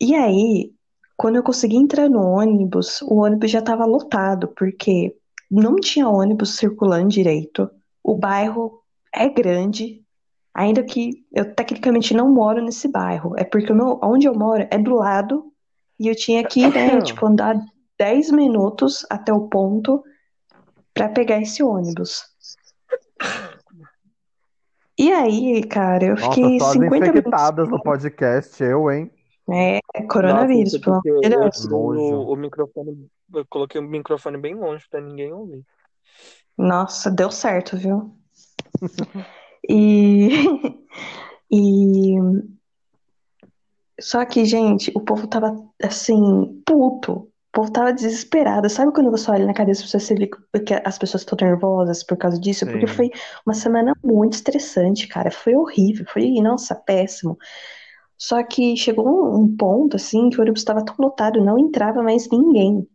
[0.00, 0.72] E aí,
[1.16, 5.16] quando eu consegui entrar no ônibus, o ônibus já tava lotado, porque
[5.50, 7.70] não tinha ônibus circulando direito.
[8.04, 8.80] O bairro
[9.14, 10.02] é grande,
[10.54, 13.32] ainda que eu tecnicamente não moro nesse bairro.
[13.36, 15.50] É porque meu, onde eu moro é do lado
[15.98, 17.58] e eu tinha que, né, tipo, andar
[17.98, 20.02] 10 minutos até o ponto
[20.92, 22.24] pra pegar esse ônibus.
[24.98, 27.18] E aí, cara, eu Nossa, fiquei só as 50 minutos.
[27.18, 29.10] infectadas no podcast, eu, hein?
[29.50, 29.80] É,
[30.10, 31.70] coronavírus, Nossa, pelo amor de eu Deus.
[31.70, 35.62] o, o microfone, eu coloquei o microfone bem longe pra ninguém ouvir.
[36.56, 38.16] Nossa, deu certo, viu?
[39.68, 40.28] E,
[41.50, 42.14] e
[44.00, 47.28] só que, gente, o povo tava assim, puto.
[47.56, 48.68] O povo tava desesperado.
[48.68, 52.14] Sabe quando você olha na cabeça pessoas, você vê que as pessoas estão nervosas por
[52.18, 52.66] causa disso?
[52.66, 52.92] Porque Sim.
[52.92, 53.10] foi
[53.46, 55.30] uma semana muito estressante, cara.
[55.30, 57.38] Foi horrível, foi, nossa, péssimo.
[58.18, 62.02] Só que chegou um, um ponto, assim, que o ônibus estava tão lotado, não entrava
[62.02, 62.86] mais ninguém.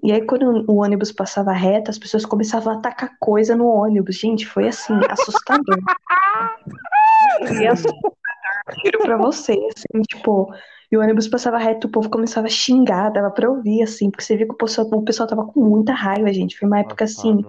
[0.00, 4.14] E aí, quando o ônibus passava reto, as pessoas começavam a atacar coisa no ônibus.
[4.14, 5.80] Gente, foi assim, assustador.
[7.48, 8.12] Foi assustador,
[8.84, 10.54] juro pra você, assim, tipo,
[10.94, 14.24] e o ônibus passava reto, o povo começava a xingar, dava pra ouvir, assim, porque
[14.24, 16.58] você via que o pessoal, o pessoal tava com muita raiva, gente.
[16.58, 17.44] Foi uma época assim,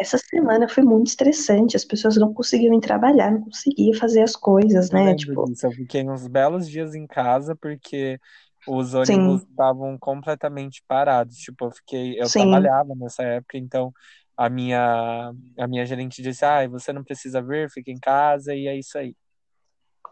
[0.00, 4.36] essa semana foi muito estressante, as pessoas não conseguiam ir trabalhar, não conseguiam fazer as
[4.36, 5.02] coisas, Eu né?
[5.02, 8.20] lembro Tipo, disso, eu fiquei uns belos dias em casa porque
[8.64, 11.36] os ônibus estavam completamente parados.
[11.38, 12.30] Tipo, eu fiquei, eu sim.
[12.30, 13.92] trabalhava nessa época, então
[14.36, 18.66] a minha a minha gerente disse: "Ah, você não precisa vir, fica em casa" e
[18.68, 19.16] é isso aí.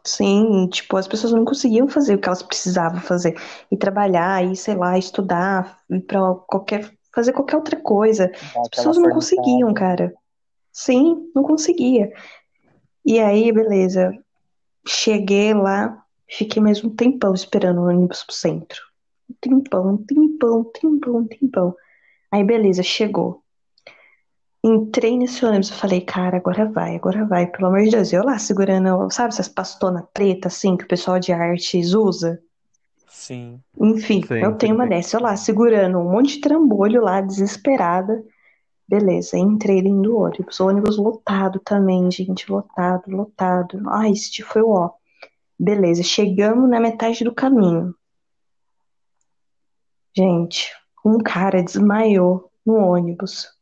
[0.07, 3.34] Sim, tipo, as pessoas não conseguiam fazer o que elas precisavam fazer.
[3.70, 8.28] Ir trabalhar, ir, sei lá, estudar, pra qualquer, fazer qualquer outra coisa.
[8.28, 10.12] Dá As pessoas não conseguiam, cara.
[10.70, 12.12] Sim, não conseguia.
[13.05, 14.12] E aí, beleza.
[14.86, 18.82] Cheguei lá, fiquei mais um tempão esperando o ônibus pro centro.
[19.30, 21.76] Um tempão, um tempão, um tempão, um tempão.
[22.30, 23.43] Aí, beleza, chegou.
[24.67, 28.15] Entrei nesse ônibus, eu falei, cara, agora vai, agora vai, pelo amor de Deus.
[28.15, 32.43] Eu lá segurando, sabe essas pastonas pretas, assim, que o pessoal de artes usa?
[33.07, 33.61] Sim.
[33.79, 38.25] Enfim, Sim, eu tenho uma dessa, eu lá segurando um monte de trambolho lá, desesperada.
[38.89, 40.59] Beleza, entrei dentro do ônibus.
[40.59, 43.83] O ônibus lotado também, gente, lotado, lotado.
[43.91, 44.93] Ai, esse foi o ó.
[45.59, 47.95] Beleza, chegamos na metade do caminho.
[50.17, 50.73] Gente,
[51.05, 53.53] um cara desmaiou no ônibus.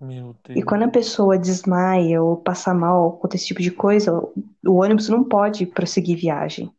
[0.00, 0.64] Meu E Deus.
[0.64, 4.12] quando a pessoa desmaia ou passa mal com esse tipo de coisa,
[4.66, 6.70] o ônibus não pode prosseguir viagem.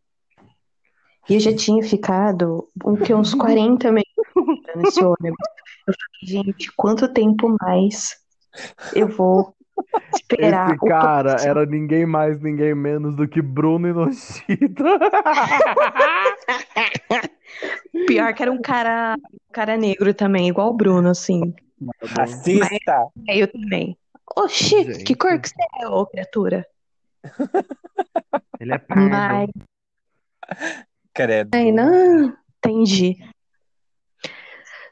[1.29, 5.47] E eu já tinha ficado um, que, uns 40 minutos nesse ônibus.
[5.87, 8.17] Eu falei, gente, quanto tempo mais
[8.95, 9.55] eu vou
[10.13, 11.37] esperar Esse cara próximo?
[11.37, 14.83] era ninguém mais, ninguém menos do que Bruno Inoshita.
[18.05, 21.53] Pior que era um cara, um cara negro também, igual o Bruno, assim.
[22.03, 23.07] Racista.
[23.27, 23.97] É, eu também.
[24.35, 25.03] Oxi, Gente.
[25.03, 26.65] que cor que você é, ô criatura?
[28.59, 29.09] Ele é pardo.
[29.09, 29.49] Mas,
[31.13, 31.49] Credo.
[31.53, 33.17] aí, não, entendi.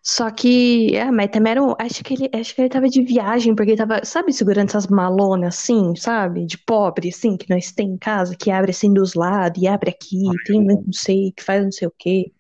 [0.04, 3.02] Só que, é, mas também era um, acho que ele, acho que ele tava de
[3.02, 7.74] viagem, porque ele tava, sabe, segurando essas malonas assim, sabe, de pobre, assim, que nós
[7.74, 11.44] tem em casa, que abre assim dos lados, e abre aqui, tem não sei, que
[11.44, 12.32] faz não sei o quê.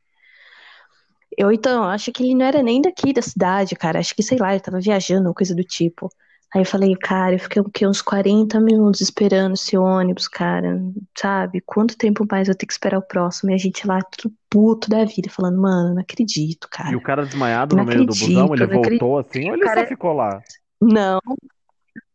[1.38, 4.38] Eu, então, acho que ele não era nem daqui da cidade, cara, acho que, sei
[4.40, 6.10] lá, ele tava viajando, coisa do tipo.
[6.56, 10.80] Aí eu falei, cara, eu fiquei o quê, uns 40 minutos esperando esse ônibus, cara,
[11.18, 11.62] sabe?
[11.66, 13.52] Quanto tempo mais eu ter que esperar o próximo?
[13.52, 16.92] E a gente lá, tudo puto da vida, falando, mano, não acredito, cara.
[16.92, 19.02] E o cara desmaiado Não no meio do busão, ele não acredito.
[19.02, 20.42] voltou assim ou ele Cara, só ficou lá?
[20.82, 21.20] Não,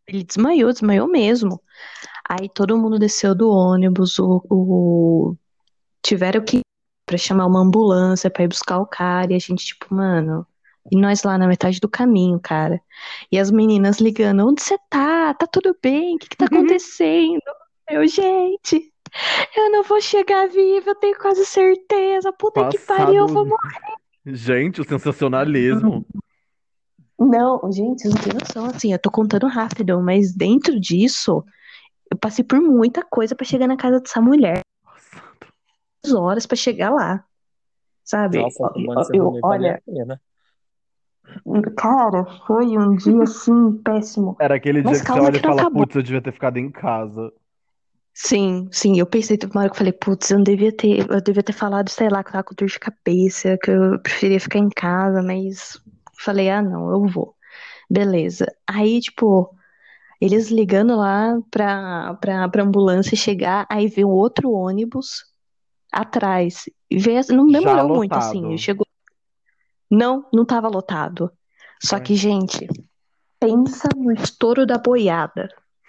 [0.07, 1.61] ele desmaiou, desmaiou mesmo.
[2.29, 5.37] Aí todo mundo desceu do ônibus, o, o-
[6.03, 6.62] tiveram que
[7.13, 10.47] pra chamar uma ambulância pra ir buscar o cara, e a gente, tipo, mano,
[10.91, 12.81] e nós lá na metade do caminho, cara.
[13.31, 15.35] E as meninas ligando, onde você tá?
[15.35, 16.17] Tá tudo bem?
[16.17, 17.43] O que que tá acontecendo?
[17.91, 18.91] Eu, gente,
[19.55, 22.33] eu não vou chegar viva, eu tenho quase certeza.
[22.33, 24.01] Puta que pariu, eu vou Passado.
[24.25, 26.07] Gente, o sensacionalismo.
[27.19, 31.45] Não, gente, não tem noção, assim, eu tô contando rápido, mas dentro disso,
[32.11, 34.63] eu passei por muita coisa pra chegar na casa dessa mulher,
[36.11, 37.25] horas pra chegar lá,
[38.05, 38.39] sabe?
[38.39, 40.21] Nossa, Eu- mano, eu- vale olha, pena.
[41.77, 44.37] cara, foi um dia assim, péssimo.
[44.41, 45.83] Era aquele Mas dia que você olha e que não fala, acabou.
[45.85, 47.33] putz, eu devia ter ficado em casa.
[48.15, 51.11] Sim, sim, eu pensei, teve uma hora que eu falei, putz, eu não devia ter,
[51.11, 53.99] eu devia ter falado, sei lá, que eu tava com dor de cabeça, que eu
[54.01, 55.81] preferia ficar em casa, mas
[56.19, 57.35] falei, ah, não, eu vou.
[57.91, 58.47] Beleza.
[58.69, 59.51] Aí, tipo,
[60.21, 65.25] eles ligando lá pra, pra, pra ambulância chegar, aí veio outro ônibus
[65.93, 66.65] atrás.
[66.91, 68.87] Veio, não demorou muito, assim, chegou.
[69.91, 71.31] Não, não tava lotado.
[71.83, 72.03] Só Ué.
[72.03, 72.67] que, gente,
[73.39, 75.49] pensa no estouro da boiada.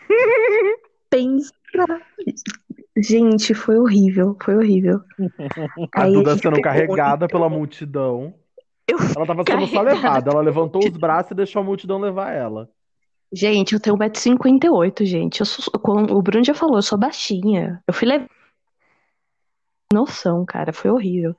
[1.10, 1.54] Pensa.
[2.97, 4.99] Gente, foi horrível, foi horrível.
[5.95, 8.34] A Aí Duda sendo carregada pela multidão.
[8.88, 10.32] eu Ela tava sendo só levada.
[10.32, 12.70] Ela levantou os braços e deixou a multidão levar ela.
[13.32, 15.39] Gente, eu tenho 1,58m, gente.
[15.39, 17.82] Eu sou, como o Bruno já falou, eu sou baixinha.
[17.88, 18.30] Eu fui levada
[19.94, 20.74] noção, cara.
[20.74, 21.36] Foi horrível.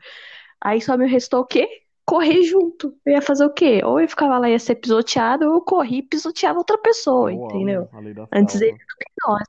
[0.61, 1.69] Aí só me restou o quê?
[2.07, 2.97] Correr junto.
[3.05, 3.83] Eu ia fazer o quê?
[3.85, 7.33] Ou eu ficava lá e ia ser pisoteado, ou eu corri e pisoteava outra pessoa,
[7.33, 7.89] Eu entendeu?
[8.33, 9.43] Antes ele do que nós.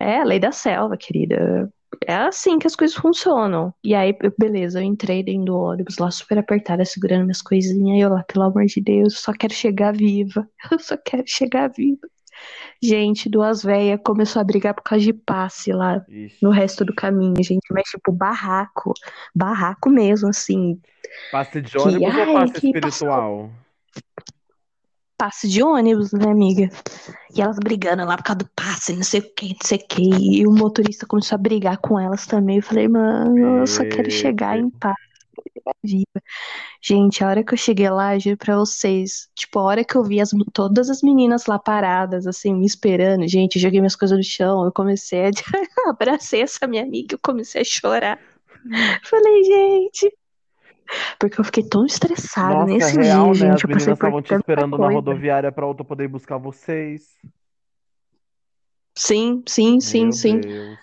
[0.00, 1.72] É a lei da selva, querida.
[2.06, 3.72] É assim que as coisas funcionam.
[3.84, 7.98] E aí, beleza, eu entrei dentro do ônibus lá super apertada, segurando minhas coisinhas.
[7.98, 10.48] E eu lá, pelo amor de Deus, eu só quero chegar viva.
[10.72, 12.08] Eu só quero chegar viva.
[12.82, 16.38] Gente, duas velhas começou a brigar por causa de passe lá Ixi.
[16.42, 17.66] no resto do caminho, gente.
[17.70, 18.92] Mas, tipo, barraco.
[19.34, 20.80] Barraco mesmo, assim.
[21.30, 23.50] Passe de Que, ônibus ou ai, passe que espiritual?
[25.16, 26.68] passe de ônibus, né, amiga?
[27.32, 29.86] E elas brigando lá por causa do passe, não sei o que, não sei o
[29.86, 30.02] que.
[30.40, 32.56] E o motorista começou a brigar com elas também.
[32.56, 34.96] Eu falei, mano, eu só quero chegar em paz.
[35.84, 36.22] Viva.
[36.80, 39.96] Gente, a hora que eu cheguei lá, eu juro pra vocês, tipo, a hora que
[39.96, 43.96] eu vi as, todas as meninas lá paradas, assim, me esperando, gente, eu joguei minhas
[43.96, 45.30] coisas no chão, eu comecei a
[45.90, 48.18] abracei essa minha amiga, eu comecei a chorar.
[49.02, 50.12] Falei, gente,
[51.18, 53.54] porque eu fiquei tão estressada Nossa, nesse real, dia, né?
[53.54, 54.94] As gente, eu passei meninas estavam te esperando na coisa.
[54.94, 57.16] rodoviária pra outra poder buscar vocês.
[58.94, 60.40] Sim, sim, sim, Meu sim.
[60.40, 60.78] Deus.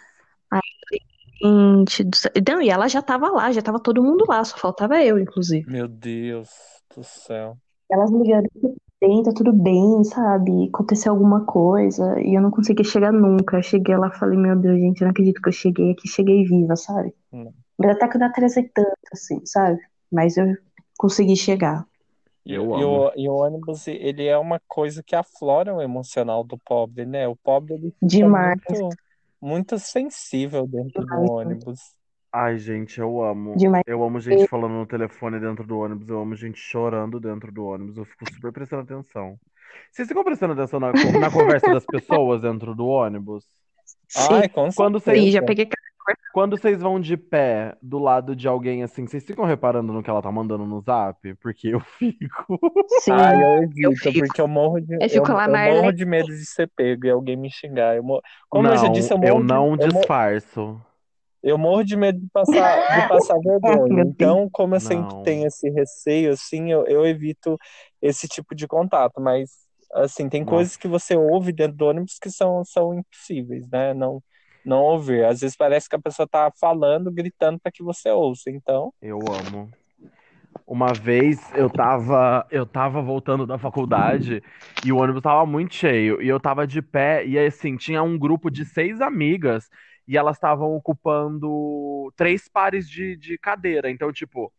[1.41, 2.31] Gente do céu.
[2.47, 5.69] Não, e ela já tava lá, já tava todo mundo lá, só faltava eu, inclusive.
[5.69, 6.49] Meu Deus
[6.95, 7.57] do céu.
[7.89, 10.69] Elas me ligaram, tudo bem, tá tudo bem, sabe?
[10.73, 13.57] Aconteceu alguma coisa, e eu não consegui chegar nunca.
[13.57, 16.07] Eu cheguei lá e falei, meu Deus, gente, eu não acredito que eu cheguei aqui,
[16.07, 17.13] cheguei viva, sabe?
[17.31, 17.51] Hum.
[17.77, 19.79] Mas até que eu não atrasei tanto, assim, sabe?
[20.11, 20.55] Mas eu
[20.97, 21.85] consegui chegar.
[22.45, 26.43] E, Eu e o, e o ônibus, ele é uma coisa que aflora o emocional
[26.43, 27.27] do pobre, né?
[27.27, 28.59] O pobre, ele fica Demais.
[28.67, 28.95] muito,
[29.41, 31.79] muito sensível dentro do ônibus.
[32.31, 33.55] Ai, gente, eu amo.
[33.57, 33.83] Demais.
[33.87, 36.09] Eu amo gente falando no telefone dentro do ônibus.
[36.09, 37.97] Eu amo gente chorando dentro do ônibus.
[37.97, 39.39] Eu fico super prestando atenção.
[39.91, 43.45] Vocês ficam prestando atenção na, na conversa das pessoas dentro do ônibus?
[44.07, 45.25] Sim, Ai, com Quando certeza.
[45.25, 45.65] sim, já peguei
[46.31, 50.09] Quando vocês vão de pé do lado de alguém assim, vocês ficam reparando no que
[50.09, 51.33] ela tá mandando no zap?
[51.35, 52.59] Porque eu fico.
[52.87, 53.13] Sim.
[53.13, 54.17] Ai, eu evito, fico.
[54.17, 57.35] porque eu morro de, Eu lá, eu morro de medo de ser pego e alguém
[57.37, 57.95] me xingar.
[57.95, 60.79] Eu morro- Como eu já Não, disse, eu eu morro de, não eu morro, disfarço.
[61.41, 64.01] eu morro de medo de passar, de passar vergonha.
[64.03, 65.23] Então, como eu sempre Não.
[65.23, 67.57] tenho esse receio, assim, eu, eu evito
[68.01, 69.21] esse tipo de contato.
[69.21, 69.49] Mas,
[69.93, 73.93] assim, tem coisas que você ouve dentro do ônibus que são, são impossíveis, né?
[73.93, 74.21] Não,
[74.65, 75.25] não ouvir.
[75.25, 78.49] Às vezes parece que a pessoa tá falando, gritando para que você ouça.
[78.49, 79.69] Então, Eu amo.
[80.65, 84.43] Uma vez eu tava, eu tava voltando da faculdade
[84.85, 86.21] e o ônibus tava muito cheio.
[86.21, 89.67] E eu tava de pé, e assim, tinha um grupo de seis amigas
[90.07, 93.89] e elas estavam ocupando três pares de, de cadeira.
[93.89, 94.51] Então, tipo,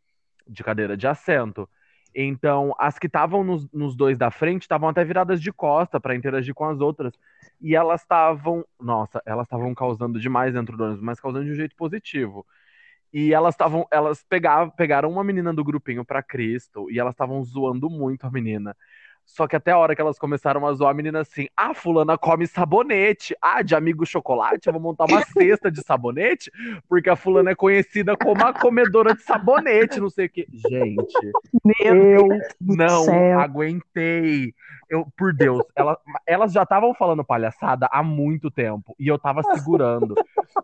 [0.46, 1.68] de cadeira, de assento.
[2.14, 6.14] Então, as que estavam nos, nos dois da frente estavam até viradas de costa pra
[6.14, 7.12] interagir com as outras.
[7.61, 8.65] E elas estavam.
[8.81, 12.47] Nossa, elas estavam causando demais dentro do ônibus, mas causando de um jeito positivo.
[13.13, 17.43] E elas estavam, elas pegavam, pegaram uma menina do grupinho pra Cristo e elas estavam
[17.45, 18.77] zoando muito a menina.
[19.25, 22.19] Só que até a hora que elas começaram a zoar a menina assim, ah, fulana
[22.19, 23.35] come sabonete.
[23.41, 26.51] Ah, de amigo chocolate, eu vou montar uma cesta de sabonete,
[26.89, 30.49] porque a fulana é conhecida como a comedora de sabonete, não sei o quê.
[30.53, 31.33] Gente,
[31.65, 34.53] Meu eu Deus não aguentei.
[34.91, 39.41] Eu, por Deus, ela- elas já estavam falando palhaçada há muito tempo e eu tava
[39.55, 40.16] segurando.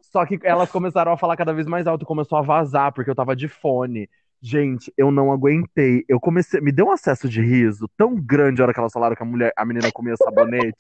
[0.02, 3.14] Só que elas começaram a falar cada vez mais alto começou a vazar porque eu
[3.14, 4.10] tava de fone.
[4.42, 6.04] Gente, eu não aguentei.
[6.08, 9.14] Eu comecei, me deu um acesso de riso tão grande a hora que elas falaram
[9.16, 10.76] que a mulher, a menina comia sabonete.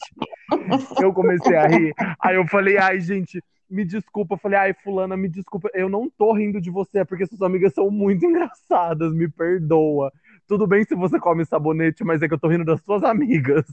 [1.00, 1.94] Eu comecei a rir.
[2.20, 4.34] Aí eu falei, ai, gente, me desculpa.
[4.34, 5.70] Eu falei, ai, fulana, me desculpa.
[5.74, 10.12] Eu não tô rindo de você, é porque suas amigas são muito engraçadas, me perdoa.
[10.46, 13.64] Tudo bem se você come sabonete, mas é que eu tô rindo das suas amigas.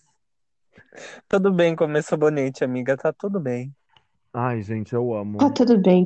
[1.27, 3.73] tudo bem comer sabonete, amiga, tá tudo bem.
[4.33, 5.37] Ai, gente, eu amo.
[5.37, 6.05] Tá tudo bem.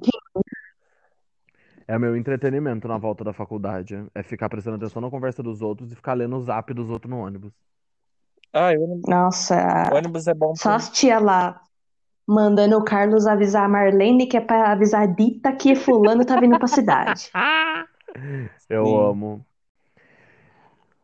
[1.87, 4.05] É meu entretenimento na volta da faculdade.
[4.13, 7.09] É ficar prestando atenção na conversa dos outros e ficar lendo o zap dos outros
[7.09, 7.53] no ônibus.
[8.53, 10.75] Ônibus, Nossa, o ônibus é bom só por...
[10.75, 11.61] as tia lá
[12.27, 16.37] mandando o Carlos avisar a Marlene que é pra avisar a Dita que fulano tá
[16.39, 17.31] vindo pra cidade.
[18.69, 18.99] Eu Sim.
[18.99, 19.45] amo.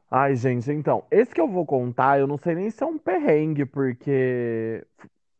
[0.10, 3.00] Ai, gente, então, esse que eu vou contar, eu não sei nem se é um
[3.00, 4.86] perrengue, porque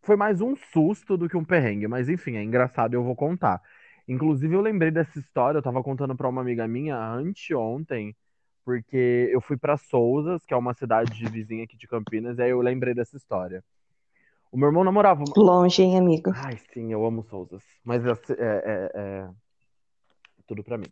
[0.02, 3.16] foi mais um susto do que um perrengue, mas enfim, é engraçado e eu vou
[3.16, 3.62] contar.
[4.08, 8.16] Inclusive, eu lembrei dessa história, eu tava contando pra uma amiga minha anteontem,
[8.66, 12.50] porque eu fui pra Sousas, que é uma cidade vizinha aqui de Campinas, e aí
[12.52, 13.64] eu lembrei dessa história.
[14.54, 15.24] O meu irmão namorava.
[15.36, 16.32] Longe, hein, amigo?
[16.36, 17.64] Ai, sim, eu amo Sousas.
[17.84, 19.30] Mas é, é, é-
[20.46, 20.86] tudo pra mim.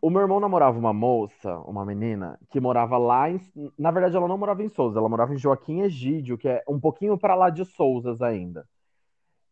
[0.00, 3.38] O meu irmão namorava uma moça, uma menina, que morava lá em.
[3.78, 6.80] Na verdade, ela não morava em Sousas, ela morava em Joaquim Egídio, que é um
[6.80, 8.66] pouquinho pra lá de Sousas ainda.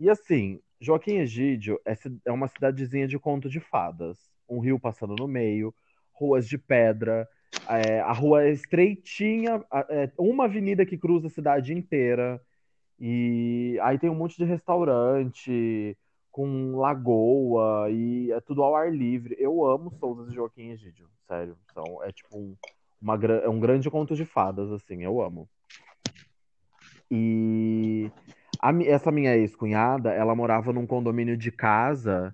[0.01, 1.95] E assim, Joaquim Egídio é,
[2.25, 4.17] é uma cidadezinha de conto de fadas.
[4.49, 5.75] Um rio passando no meio,
[6.15, 7.29] ruas de pedra,
[7.69, 12.41] é, a rua é estreitinha, é uma avenida que cruza a cidade inteira.
[13.05, 15.99] E aí tem um monte de restaurante
[16.31, 19.35] com lagoa e é tudo ao ar livre.
[19.41, 21.59] Eu amo Souza e Joaquim Egídio, sério.
[21.69, 22.57] Então, é tipo um,
[23.01, 25.49] uma, é um grande conto de fadas, assim, eu amo.
[27.11, 28.09] E
[28.61, 32.33] a essa minha ex-cunhada, ela morava num condomínio de casa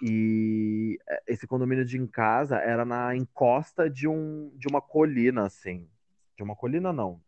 [0.00, 5.44] e eh, esse condomínio de em casa era na encosta de um de uma colina,
[5.44, 5.88] assim.
[6.36, 7.20] De uma colina, não.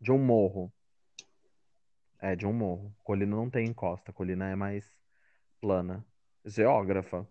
[0.00, 0.72] De um morro.
[2.22, 2.94] É, de um morro.
[3.02, 4.86] Colina não tem encosta, colina é mais
[5.60, 6.06] plana.
[6.44, 7.26] Geógrafa.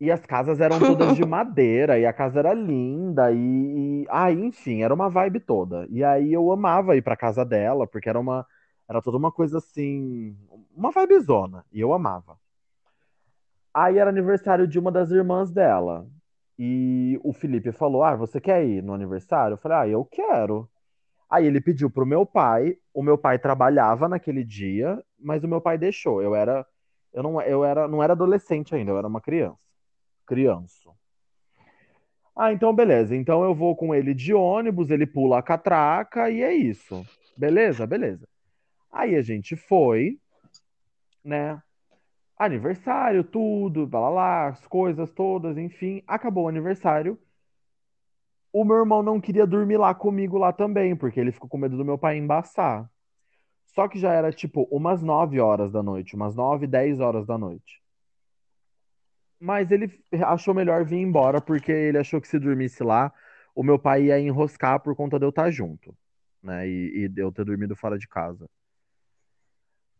[0.00, 4.06] E as casas eram todas de madeira, e a casa era linda, e, e...
[4.10, 5.86] Ah, enfim, era uma vibe toda.
[5.90, 8.44] E aí eu amava ir pra casa dela, porque era uma...
[8.88, 10.36] Era toda uma coisa assim...
[10.74, 12.38] Uma vibezona, e eu amava.
[13.72, 16.06] Aí era aniversário de uma das irmãs dela.
[16.58, 19.54] E o Felipe falou: Ah, você quer ir no aniversário?
[19.54, 20.68] Eu falei: Ah, eu quero.
[21.30, 22.76] Aí ele pediu pro meu pai.
[22.94, 26.22] O meu pai trabalhava naquele dia, mas o meu pai deixou.
[26.22, 26.66] Eu era,
[27.12, 29.58] eu não, eu era, não era adolescente ainda, eu era uma criança.
[30.26, 30.90] Criança.
[32.34, 33.16] Ah, então beleza.
[33.16, 37.04] Então eu vou com ele de ônibus, ele pula a catraca e é isso.
[37.36, 37.86] Beleza?
[37.86, 38.26] Beleza.
[38.90, 40.18] Aí a gente foi,
[41.24, 41.60] né?
[42.38, 46.02] Aniversário, tudo, blá, blá, blá, as coisas todas, enfim.
[46.06, 47.18] Acabou o aniversário.
[48.58, 51.76] O meu irmão não queria dormir lá comigo lá também, porque ele ficou com medo
[51.76, 52.90] do meu pai embaçar.
[53.66, 57.38] Só que já era tipo umas 9 horas da noite, umas 9, 10 horas da
[57.38, 57.80] noite.
[59.38, 63.14] Mas ele achou melhor vir embora, porque ele achou que se dormisse lá,
[63.54, 65.96] o meu pai ia enroscar por conta de eu estar junto,
[66.42, 66.68] né?
[66.68, 68.50] E, e de eu ter dormido fora de casa.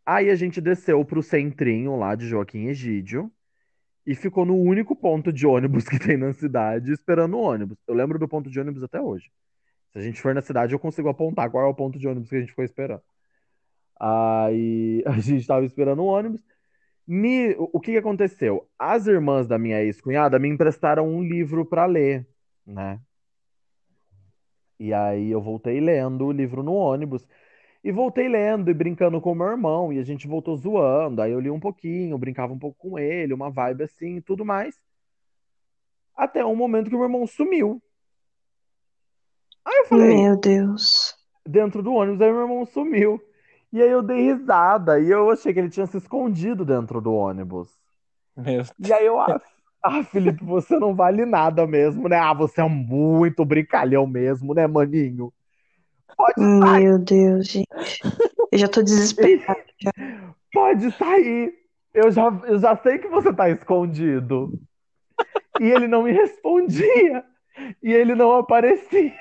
[0.05, 3.31] Aí a gente desceu pro centrinho lá de Joaquim Egídio
[4.09, 7.77] e ficou no único ponto de ônibus que tem na cidade esperando o ônibus.
[7.87, 9.31] Eu lembro do ponto de ônibus até hoje.
[9.93, 12.29] Se a gente for na cidade, eu consigo apontar qual é o ponto de ônibus
[12.29, 13.03] que a gente foi esperando.
[13.99, 16.41] Aí a gente tava esperando o ônibus.
[17.07, 18.69] Me- o que que aconteceu?
[18.79, 22.27] As irmãs da minha ex-cunhada me emprestaram um livro para ler,
[22.65, 23.01] né?
[24.79, 27.25] E aí eu voltei lendo o livro no ônibus.
[27.83, 29.93] E voltei lendo e brincando com o meu irmão.
[29.93, 31.21] E a gente voltou zoando.
[31.21, 34.43] Aí eu li um pouquinho, brincava um pouco com ele, uma vibe assim e tudo
[34.43, 34.75] mais.
[36.15, 37.81] Até um momento que o meu irmão sumiu.
[39.65, 41.15] Aí eu falei, Meu Deus.
[41.47, 43.21] dentro do ônibus, aí meu irmão sumiu.
[43.71, 44.99] E aí eu dei risada.
[44.99, 47.69] E eu achei que ele tinha se escondido dentro do ônibus.
[48.35, 49.39] Meu E aí eu, ah,
[49.83, 52.17] ah, Felipe, você não vale nada mesmo, né?
[52.17, 55.31] Ah, você é muito brincalhão mesmo, né, maninho?
[56.17, 57.67] Pode sair, Meu Deus, gente.
[58.51, 59.63] Eu já tô desesperada.
[60.53, 61.53] pode sair.
[61.93, 64.51] Eu já, eu já sei que você tá escondido.
[65.59, 67.23] E ele não me respondia.
[67.83, 69.13] E ele não aparecia.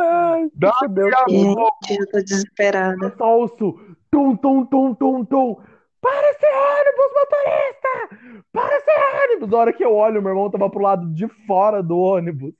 [0.00, 3.14] Ai, a Gente, eu já tô desesperada.
[3.20, 5.56] ouço tum, tum, tum, tum, tum.
[6.00, 8.44] Para esse ônibus, motorista!
[8.52, 8.90] Para esse
[9.24, 9.48] ônibus!
[9.50, 12.54] Na hora que eu olho, meu irmão tava pro lado de fora do ônibus.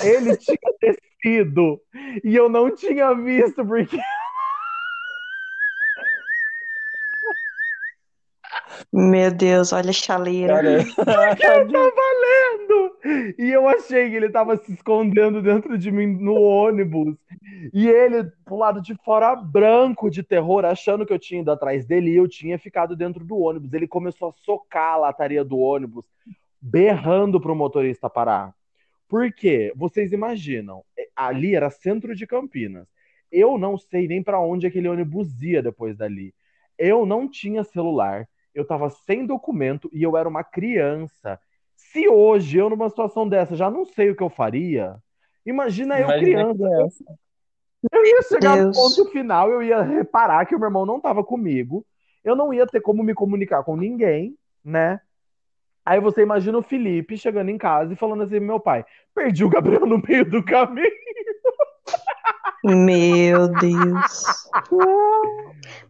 [0.00, 1.80] Ele tinha descido
[2.24, 3.98] e eu não tinha visto porque
[8.92, 10.54] Meu Deus, olha a chaleira.
[10.54, 10.72] Cara,
[11.40, 13.34] eu tava lendo.
[13.38, 17.16] E eu achei que ele tava se escondendo dentro de mim no ônibus.
[17.72, 21.86] E ele, pro lado de fora, branco de terror, achando que eu tinha ido atrás
[21.86, 23.72] dele e eu tinha ficado dentro do ônibus.
[23.72, 26.04] Ele começou a socar a lataria do ônibus,
[26.60, 28.54] berrando pro motorista parar.
[29.12, 29.70] Por quê?
[29.76, 32.88] Vocês imaginam, é, ali era centro de Campinas.
[33.30, 36.34] Eu não sei nem pra onde aquele ônibus ia depois dali.
[36.78, 41.38] Eu não tinha celular, eu tava sem documento e eu era uma criança.
[41.76, 44.96] Se hoje eu, numa situação dessa, já não sei o que eu faria,
[45.44, 46.64] imagina eu Imagina criança.
[46.64, 47.04] criança.
[47.92, 48.76] Eu ia chegar no Deus.
[48.78, 51.84] ponto final, eu ia reparar que o meu irmão não tava comigo,
[52.24, 55.02] eu não ia ter como me comunicar com ninguém, né?
[55.84, 58.84] Aí você imagina o Felipe chegando em casa e falando assim: meu pai,
[59.14, 60.90] perdi o Gabriel no meio do caminho.
[62.64, 64.42] Meu Deus.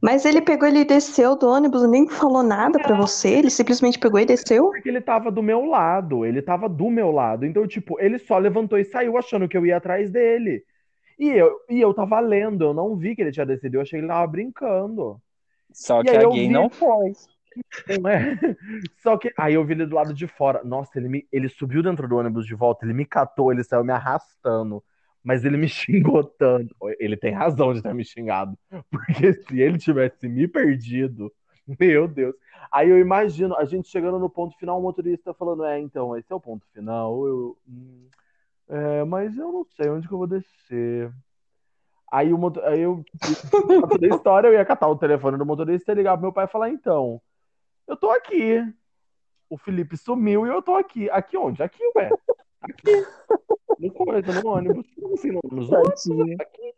[0.01, 3.29] Mas ele pegou, ele desceu do ônibus, nem falou nada pra você.
[3.29, 4.71] Ele simplesmente pegou e desceu.
[4.71, 7.45] Porque ele tava do meu lado, ele tava do meu lado.
[7.45, 10.65] Então, tipo, ele só levantou e saiu achando que eu ia atrás dele.
[11.19, 13.99] E eu, e eu tava lendo, eu não vi que ele tinha descido, eu achei
[13.99, 15.21] que ele tava brincando.
[15.73, 17.13] Só E que aí a eu gay vi- não foi.
[18.01, 18.39] Não é?
[19.03, 20.63] Só que aí eu vi ele do lado de fora.
[20.65, 23.85] Nossa, ele, me, ele subiu dentro do ônibus de volta, ele me catou, ele saiu
[23.85, 24.83] me arrastando.
[25.23, 26.75] Mas ele me xingou tanto.
[26.99, 28.59] Ele tem razão de ter me xingado.
[28.91, 31.33] Porque se ele tivesse me perdido,
[31.81, 32.35] meu Deus.
[32.71, 36.33] Aí eu imagino a gente chegando no ponto final, o motorista falando: É, então, esse
[36.33, 37.27] é o ponto final.
[37.27, 38.09] Eu, hum,
[38.69, 41.13] é, mas eu não sei onde que eu vou descer.
[42.11, 42.65] Aí, o motor...
[42.65, 43.03] aí eu,
[43.89, 46.45] toda a história, eu ia catar o telefone do motorista e ligar pro meu pai
[46.45, 47.21] e falar: Então,
[47.93, 48.59] eu tô aqui.
[49.49, 51.11] O Felipe sumiu e eu tô aqui.
[51.11, 51.63] Aqui onde?
[51.63, 52.11] Aqui, ué.
[52.63, 53.07] Aqui.
[53.79, 54.87] No coisa, no ônibus.
[54.95, 56.41] Como assim, no ônibus?
[56.41, 56.75] Aqui.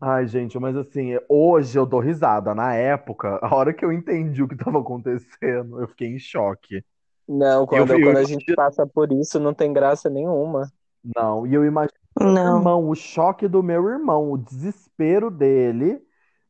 [0.00, 2.54] Ai, gente, mas assim, hoje eu dou risada.
[2.54, 6.82] Na época, a hora que eu entendi o que estava acontecendo, eu fiquei em choque.
[7.28, 10.72] Não, quando, eu, quando a gente passa por isso, não tem graça nenhuma.
[11.14, 12.58] Não, e eu imagino não.
[12.58, 16.02] irmão, o choque do meu irmão, o desespero dele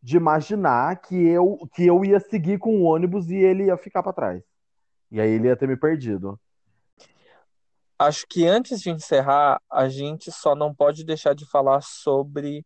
[0.02, 4.02] de imaginar que eu, que eu ia seguir com o ônibus e ele ia ficar
[4.02, 4.42] para trás.
[5.10, 6.38] E aí ele ia ter me perdido.
[7.98, 12.64] Acho que antes de encerrar, a gente só não pode deixar de falar sobre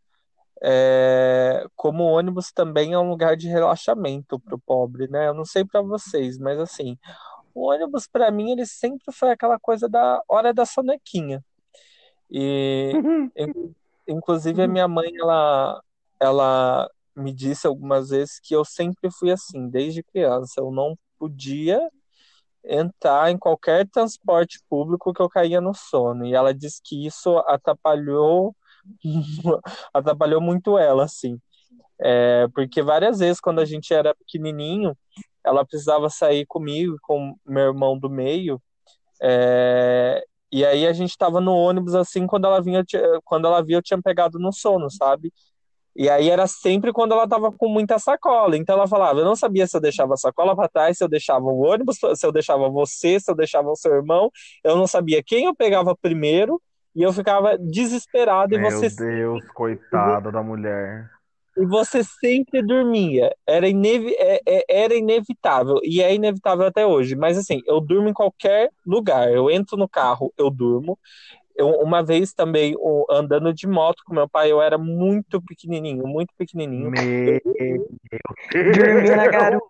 [0.62, 5.28] é, como o ônibus também é um lugar de relaxamento para o pobre, né?
[5.28, 6.96] Eu não sei para vocês, mas assim,
[7.54, 11.44] o ônibus para mim ele sempre foi aquela coisa da hora da sonequinha.
[12.30, 12.92] E
[14.08, 15.82] inclusive a minha mãe ela
[16.18, 21.80] ela me disse algumas vezes que eu sempre fui assim, desde criança, eu não podia
[22.64, 26.26] entrar em qualquer transporte público que eu caía no sono.
[26.26, 28.54] E ela disse que isso atrapalhou
[29.94, 31.40] atrapalhou muito ela, assim.
[32.00, 34.96] É, porque várias vezes, quando a gente era pequenininho,
[35.44, 38.60] ela precisava sair comigo, com meu irmão do meio,
[39.22, 42.84] é, e aí a gente estava no ônibus, assim, quando ela vinha,
[43.24, 45.32] quando ela via, eu tinha pegado no sono, sabe?
[45.96, 48.56] E aí era sempre quando ela tava com muita sacola.
[48.56, 51.08] Então ela falava, eu não sabia se eu deixava a sacola para trás, se eu
[51.08, 54.30] deixava o ônibus, se eu deixava você, se eu deixava o seu irmão.
[54.62, 56.60] Eu não sabia quem eu pegava primeiro
[56.94, 61.10] e eu ficava desesperado Meu e você Deus, coitada da mulher.
[61.56, 63.34] E você sempre dormia.
[63.46, 64.14] Era, inevi...
[64.18, 65.80] É, é, era inevitável.
[65.82, 67.16] E é inevitável até hoje.
[67.16, 69.32] Mas assim, eu durmo em qualquer lugar.
[69.32, 70.98] Eu entro no carro, eu durmo.
[71.56, 72.74] Eu, uma vez também,
[73.10, 76.90] andando de moto com meu pai, eu era muito pequenininho, muito pequenininho.
[76.90, 77.40] Meu
[79.16, 79.66] na garupa.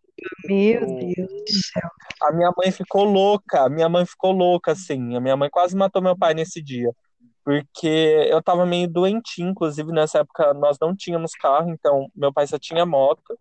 [0.49, 1.91] Meu Deus do céu.
[2.23, 3.65] A minha mãe ficou louca.
[3.65, 5.15] A minha mãe ficou louca, assim.
[5.15, 6.91] A minha mãe quase matou meu pai nesse dia
[7.47, 12.45] porque eu tava meio doentinho, inclusive nessa época nós não tínhamos carro, então meu pai
[12.45, 13.39] só tinha moto.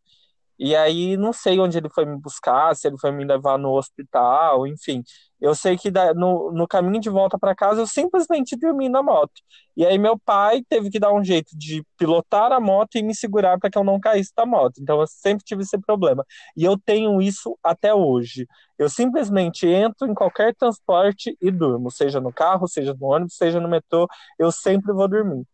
[0.58, 3.72] E aí não sei onde ele foi me buscar, se ele foi me levar no
[3.74, 5.04] hospital, enfim.
[5.40, 9.34] Eu sei que no, no caminho de volta para casa eu simplesmente dormi na moto.
[9.76, 13.14] E aí meu pai teve que dar um jeito de pilotar a moto e me
[13.14, 14.80] segurar para que eu não caísse da moto.
[14.80, 16.26] Então eu sempre tive esse problema.
[16.56, 18.48] E eu tenho isso até hoje.
[18.80, 23.60] Eu simplesmente entro em qualquer transporte e durmo, seja no carro, seja no ônibus, seja
[23.60, 24.08] no metrô,
[24.40, 25.46] eu sempre vou dormir.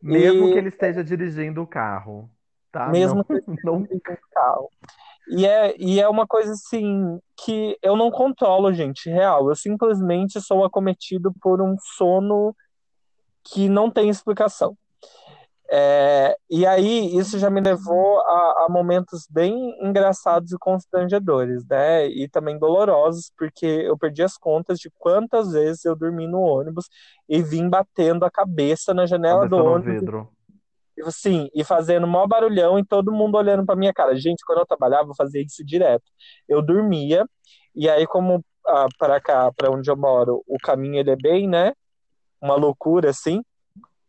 [0.00, 0.52] Mesmo e...
[0.52, 2.30] que ele esteja dirigindo o carro.
[2.76, 2.88] Tá?
[2.88, 3.24] Mesmo
[3.64, 4.00] não, que não...
[4.30, 4.68] carro.
[5.28, 9.48] E é, e é uma coisa assim que eu não controlo, gente, real.
[9.48, 12.54] Eu simplesmente sou acometido por um sono
[13.42, 14.76] que não tem explicação.
[15.70, 22.06] É, e aí isso já me levou a, a, momentos bem engraçados e constrangedores, né?
[22.06, 26.88] E também dolorosos, porque eu perdi as contas de quantas vezes eu dormi no ônibus
[27.26, 29.94] e vim batendo a cabeça na janela cabeça do ônibus.
[29.94, 30.35] Vidro
[31.04, 34.16] assim, e fazendo maior barulhão e todo mundo olhando pra minha cara.
[34.16, 36.04] Gente, quando eu trabalhava, eu fazia isso direto.
[36.48, 37.26] Eu dormia,
[37.74, 41.48] e aí, como ah, para cá, para onde eu moro, o caminho ele é bem,
[41.48, 41.72] né?
[42.40, 43.42] Uma loucura, assim.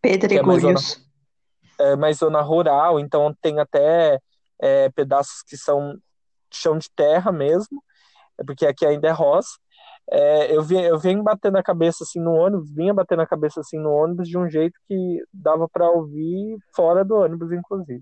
[0.01, 1.05] Pedregulhos.
[1.79, 4.19] É, é mais zona rural, então tem até
[4.59, 5.97] é, pedaços que são
[6.51, 7.83] chão de terra mesmo,
[8.37, 9.57] é porque aqui ainda é roça
[10.09, 13.77] é, eu, vinha, eu batendo a cabeça assim no ônibus, vinha batendo a cabeça assim
[13.77, 18.01] no ônibus de um jeito que dava para ouvir fora do ônibus, inclusive.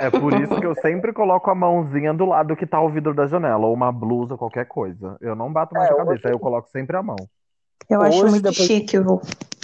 [0.00, 3.14] É por isso que eu sempre coloco a mãozinha do lado que tá o vidro
[3.14, 5.16] da janela, ou uma blusa, qualquer coisa.
[5.20, 6.26] Eu não bato mais é, a cabeça, hoje...
[6.26, 7.16] aí eu coloco sempre a mão.
[7.88, 8.66] Eu acho hoje, muito depois...
[8.66, 9.20] chique o,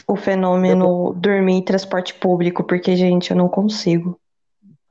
[0.08, 1.20] o fenômeno depois...
[1.20, 4.18] dormir em transporte público, porque, gente, eu não consigo.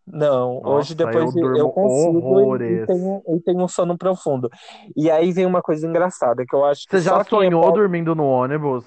[0.06, 4.50] Não, Nossa, hoje depois eu, eu consigo e, tenho, e tenho um sono profundo.
[4.98, 6.98] E aí vem uma coisa engraçada que eu acho que.
[6.98, 8.84] Você já é sonhou é dormindo no ônibus?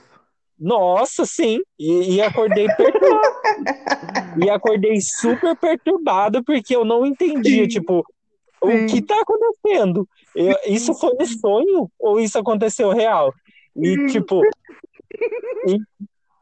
[0.58, 1.60] Nossa, sim.
[1.78, 3.36] E, e acordei perturbado.
[4.44, 7.68] e acordei super perturbado porque eu não entendia, sim.
[7.68, 8.04] tipo,
[8.62, 8.84] sim.
[8.84, 10.06] o que tá acontecendo?
[10.34, 13.32] Eu, isso foi um sonho ou isso aconteceu real?
[13.74, 14.42] E, tipo.
[15.66, 15.78] E,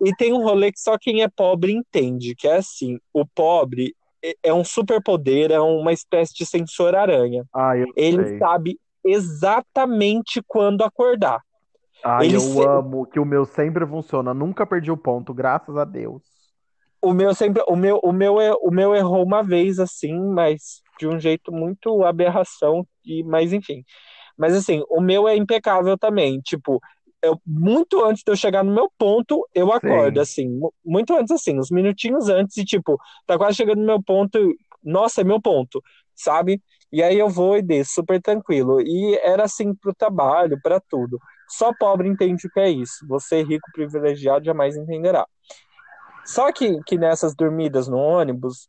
[0.08, 3.94] e tem um rolê que só quem é pobre entende, que é assim, o pobre,
[4.42, 7.44] é um superpoder, é uma espécie de sensor aranha.
[7.52, 8.38] Ah, Ele sei.
[8.38, 11.40] sabe exatamente quando acordar.
[12.02, 14.34] Ai, Ele eu se- amo que o meu sempre funciona.
[14.34, 16.22] Nunca perdi o ponto, graças a Deus.
[17.00, 20.82] O meu sempre, o meu, o meu, é- o meu errou uma vez assim, mas
[20.98, 23.84] de um jeito muito aberração e, mas enfim.
[24.38, 26.40] Mas assim, o meu é impecável também.
[26.40, 26.80] Tipo,
[27.26, 30.22] eu muito antes de eu chegar no meu ponto, eu acordo Sim.
[30.22, 34.02] assim, mu- muito antes assim, uns minutinhos antes e tipo, tá quase chegando no meu
[34.02, 34.38] ponto,
[34.82, 35.82] nossa, é meu ponto,
[36.14, 36.62] sabe?
[36.92, 38.80] E aí eu vou e desço super tranquilo.
[38.80, 41.18] E era assim pro trabalho, pra tudo.
[41.48, 43.06] Só pobre entende o que é isso.
[43.08, 45.26] Você rico privilegiado jamais entenderá.
[46.24, 48.68] Só que, que nessas dormidas no ônibus,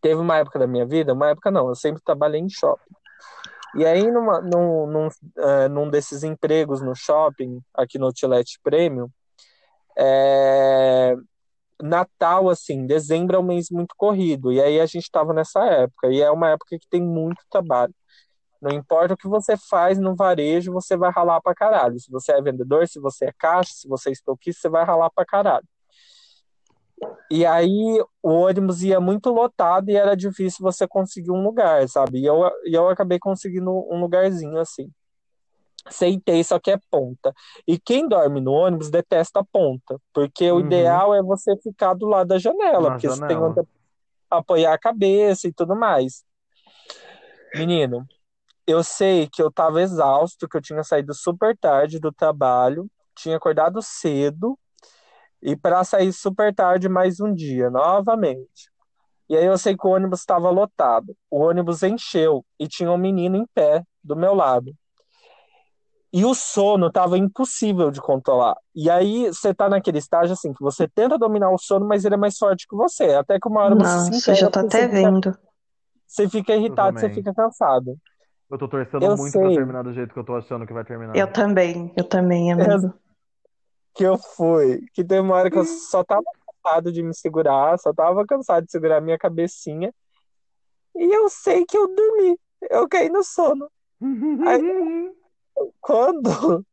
[0.00, 2.94] teve uma época da minha vida, uma época não, eu sempre trabalhei em shopping.
[3.74, 5.08] E aí, numa, num, num,
[5.38, 9.08] eh, num desses empregos no shopping, aqui no Outlet Premium,
[9.98, 11.14] é,
[11.82, 16.08] Natal, assim, dezembro é um mês muito corrido, e aí a gente estava nessa época,
[16.08, 17.94] e é uma época que tem muito trabalho.
[18.60, 21.98] Não importa o que você faz no varejo, você vai ralar pra caralho.
[22.00, 25.10] Se você é vendedor, se você é caixa, se você é estoquista, você vai ralar
[25.10, 25.66] pra caralho.
[27.30, 32.20] E aí o ônibus ia muito lotado e era difícil você conseguir um lugar, sabe?
[32.20, 34.90] E eu, e eu acabei conseguindo um lugarzinho assim.
[35.90, 37.32] Sentei, só que é ponta.
[37.66, 40.60] E quem dorme no ônibus detesta a ponta, porque o Uhum.
[40.60, 43.50] ideal é você ficar do lado da janela, Na porque você tem janela.
[43.50, 43.68] onde
[44.30, 46.24] apoiar a cabeça e tudo mais.
[47.54, 48.06] Menino,
[48.66, 53.36] eu sei que eu tava exausto, que eu tinha saído super tarde do trabalho, tinha
[53.36, 54.58] acordado cedo
[55.42, 58.70] e para sair super tarde mais um dia, novamente.
[59.28, 61.14] E aí eu sei que o ônibus estava lotado.
[61.30, 64.74] O ônibus encheu e tinha um menino em pé do meu lado.
[66.10, 68.56] E o sono tava impossível de controlar.
[68.74, 72.14] E aí você tá naquele estágio assim que você tenta dominar o sono, mas ele
[72.14, 73.12] é mais forte que você.
[73.14, 75.38] Até que uma hora você se Nossa, entera, já tô até você fica, vendo.
[76.06, 77.98] você fica irritado, você fica cansado.
[78.50, 79.56] Eu tô torcendo Eu muito pra sei.
[79.56, 81.14] terminar do jeito que eu tô achando que vai terminar.
[81.14, 82.94] Eu também, eu também, amigo.
[83.98, 87.76] Que eu fui, que tem uma hora que eu só tava cansado de me segurar,
[87.80, 89.92] só tava cansado de segurar a minha cabecinha.
[90.94, 92.38] E eu sei que eu dormi.
[92.70, 93.68] Eu caí no sono.
[95.80, 96.64] Quando,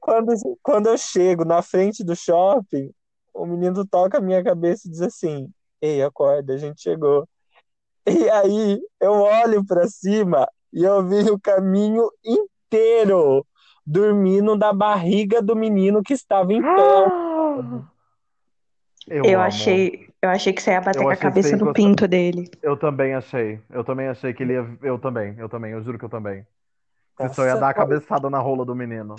[0.00, 2.90] quando, quando eu chego na frente do shopping,
[3.34, 5.52] o menino toca a minha cabeça e diz assim:
[5.82, 7.28] Ei, acorda, a gente chegou.
[8.06, 13.46] E aí eu olho pra cima e eu vi o caminho inteiro
[13.86, 17.04] dormindo da barriga do menino que estava em pé.
[19.06, 22.08] Eu, Eu achei, eu achei que você ia bater Eu com a cabeça no pinto
[22.08, 22.50] dele.
[22.62, 23.60] Eu também achei.
[23.70, 24.66] Eu também achei que ele ia.
[24.82, 26.46] Eu também, eu também, eu juro que eu também.
[27.16, 29.14] Você Nossa, só ia dar a cabeçada na rola do menino.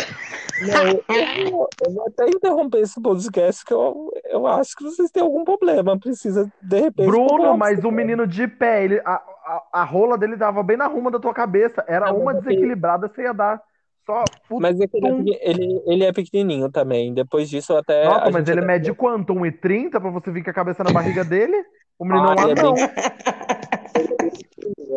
[0.62, 5.10] Não, eu, vou- eu vou até interromper esse podcast, que eu, eu acho que vocês
[5.12, 5.98] têm algum problema.
[5.98, 7.06] Precisa, de repente.
[7.06, 7.96] Bruno, um mas o psicólogo.
[7.96, 11.34] menino de pé, ele, a, a, a rola dele dava bem na ruma da tua
[11.34, 11.86] cabeça.
[11.88, 13.62] Era uma desequilibrada, você ia dar
[14.06, 14.24] só.
[14.60, 17.14] Mas é ele, é ele, ele é pequenininho também.
[17.14, 18.06] Depois disso, eu até.
[18.06, 19.34] Nossa, mas ele mede quanto?
[19.34, 21.56] 1,30 pra você vir com a cabeça na barriga dele?
[21.98, 22.74] O menino é Ah, um ele é anão.
[22.74, 22.90] bem-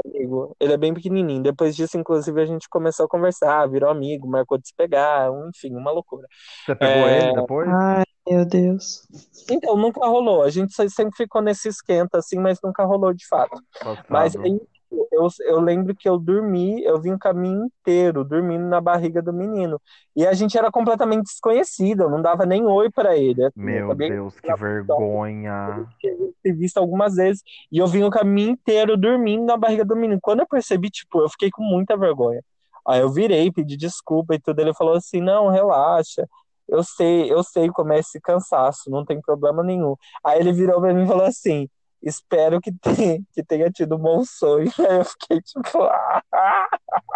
[0.04, 0.56] amigo.
[0.60, 1.42] Ele é bem pequenininho.
[1.42, 5.48] Depois disso, inclusive, a gente começou a conversar, virou amigo, marcou de se pegar, um-
[5.48, 6.26] enfim, uma loucura.
[6.64, 7.18] Você pegou É.
[7.18, 7.68] ele depois?
[7.68, 9.06] Ai, meu Deus.
[9.50, 10.42] Então, nunca rolou.
[10.42, 13.60] A gente sempre ficou nesse esquenta, assim, mas nunca rolou de fato.
[14.08, 14.44] Mas Passado.
[14.44, 14.60] aí,
[14.90, 19.32] eu, eu lembro que eu dormi, eu vim o caminho inteiro dormindo na barriga do
[19.32, 19.80] menino.
[20.16, 23.44] E a gente era completamente desconhecido, eu não dava nem oi pra ele.
[23.44, 25.86] assim, eu Meu Deus, que vergonha.
[26.02, 27.42] eu tinha visto algumas vezes.
[27.70, 30.20] E eu vim o caminho inteiro dormindo na barriga do menino.
[30.22, 32.42] Quando eu percebi, tipo, eu fiquei com muita vergonha.
[32.86, 34.60] Aí eu virei, pedi desculpa e tudo.
[34.60, 36.26] Ele falou assim: não, relaxa.
[36.66, 39.94] Eu sei, eu sei como é esse cansaço, não tem problema nenhum.
[40.24, 41.68] Aí ele virou pra mim e falou assim:
[42.02, 44.70] espero que, tenha, que tenha tido um bom sonho.
[44.78, 45.78] Aí eu fiquei tipo,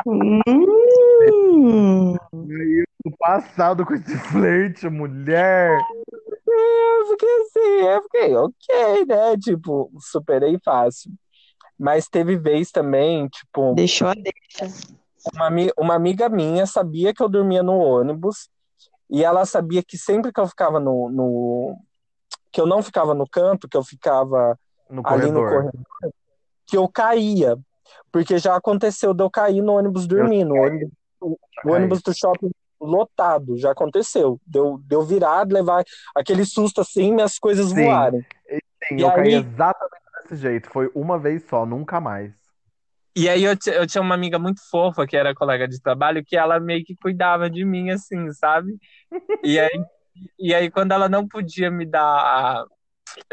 [1.13, 2.15] Hum,
[3.05, 5.87] No passado com esse flerte, mulher.
[6.47, 9.37] eu fiquei assim, eu fiquei, ok, né?
[9.39, 11.13] Tipo, superei fácil.
[11.79, 14.73] Mas teve vez também, tipo, deixou a deixa.
[15.35, 15.49] uma,
[15.79, 18.49] uma amiga minha sabia que eu dormia no ônibus
[19.11, 21.77] e ela sabia que sempre que eu ficava no, no-
[22.53, 24.57] que eu não ficava no canto, que eu ficava
[24.93, 25.51] No ali no corredor.
[25.73, 26.15] corredor,
[26.67, 27.57] que eu caía.
[28.13, 30.55] Porque já aconteceu de eu cair no ônibus dormindo.
[30.55, 31.73] O ônibus, o caí.
[31.75, 32.51] ônibus do shopping
[32.81, 34.39] lotado, já aconteceu.
[34.47, 35.83] Deu, deu virar, levar
[36.15, 37.85] aquele susto assim, minhas coisas Sim.
[37.85, 38.21] voarem.
[38.89, 40.69] Sim, E eu caí aí- exatamente desse jeito.
[40.71, 42.33] Foi uma vez só, nunca mais.
[43.17, 46.37] E aí eu, eu tinha uma amiga muito fofa, que era colega de trabalho, que
[46.37, 48.77] ela meio que cuidava de mim, assim, sabe?
[49.43, 49.85] E aí,
[50.39, 52.65] e aí quando ela não podia me dar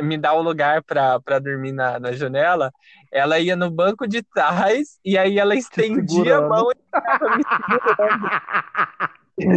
[0.01, 2.71] me dar o lugar pra pra dormir na, na janela,
[3.11, 7.43] ela ia no banco de trás e aí ela estendia a mão e ficava me
[7.43, 8.29] segurando.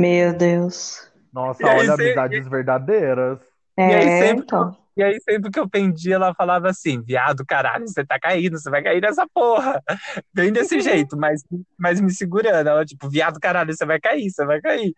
[0.01, 1.11] Meu Deus.
[1.33, 3.39] Nossa, E aí olha você- amizades verdadeiras.
[3.79, 4.83] E aí É, sempre- então.
[4.95, 8.69] E aí, sempre que eu pendia, ela falava assim: viado, caralho, você tá caindo, você
[8.69, 9.83] vai cair nessa porra.
[10.35, 11.43] Bem desse jeito, mas,
[11.79, 12.67] mas me segurando.
[12.69, 14.93] Ela, tipo, viado, caralho, você vai cair, você vai cair.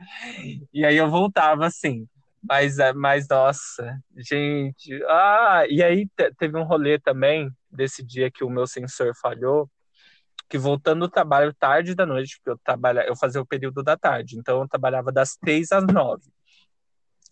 [0.73, 2.09] E aí eu voltava assim.
[2.47, 5.03] Mas, eh, mas nossa, gente.
[5.09, 9.71] Ah, e aí te- teve um rolê também, desse dia que o meu sensor falhou,
[10.49, 13.97] que voltando do trabalho tarde da noite, porque eu, trabalha, eu fazia o período da
[13.97, 16.25] tarde, então eu trabalhava das três às nove.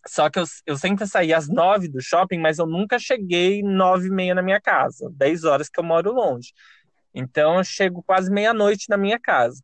[0.07, 4.09] Só que eu, eu sempre saía às nove do shopping, mas eu nunca cheguei nove
[4.09, 5.09] e meia na minha casa.
[5.15, 6.53] Dez horas que eu moro longe.
[7.15, 9.63] Então eu chego quase meia-noite na minha casa.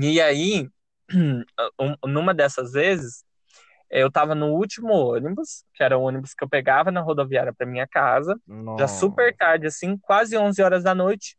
[0.00, 0.68] E aí,
[1.80, 3.24] um- numa dessas vezes,
[3.94, 7.66] eu tava no último ônibus, que era o ônibus que eu pegava na rodoviária para
[7.66, 8.98] minha casa, já Nossa.
[8.98, 11.36] super tarde, assim, quase 11 horas da noite.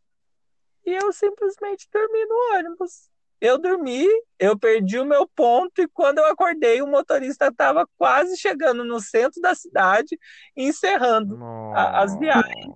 [0.86, 3.10] E eu simplesmente dormi no ônibus.
[3.41, 4.07] Eu dormi,
[4.40, 9.02] eu perdi o meu ponto, e quando eu acordei, o motorista estava quase chegando no
[9.02, 10.18] centro da cidade,
[10.56, 11.36] encerrando.
[11.73, 12.73] a- as viagens.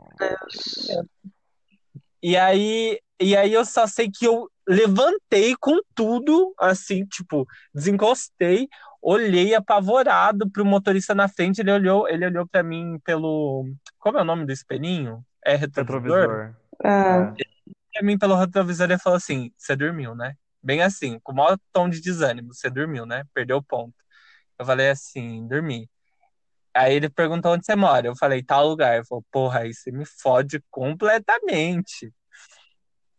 [2.22, 8.68] E aí, e aí eu só sei que eu levantei com tudo, assim, tipo, desencostei,
[9.02, 13.66] olhei apavorado pro motorista na frente, ele olhou, ele olhou para mim pelo,
[13.98, 15.24] como é o nome do espelhinho?
[15.46, 16.20] É retrovisor?
[16.20, 16.56] Retrovisor.
[16.84, 17.60] Ah, É.
[17.92, 21.58] Pra mim pelo retrovisor ele falou assim: "Você dormiu, né?" Bem assim, com o maior
[21.74, 23.24] tom de desânimo, "Você dormiu, né?
[23.34, 23.96] Perdeu o ponto."
[24.58, 25.90] Eu falei assim: "Dormi."
[26.74, 28.08] Aí ele perguntou onde você mora.
[28.08, 28.96] Eu falei, tal lugar.
[28.96, 32.14] Ele falou, porra, aí você me fode completamente.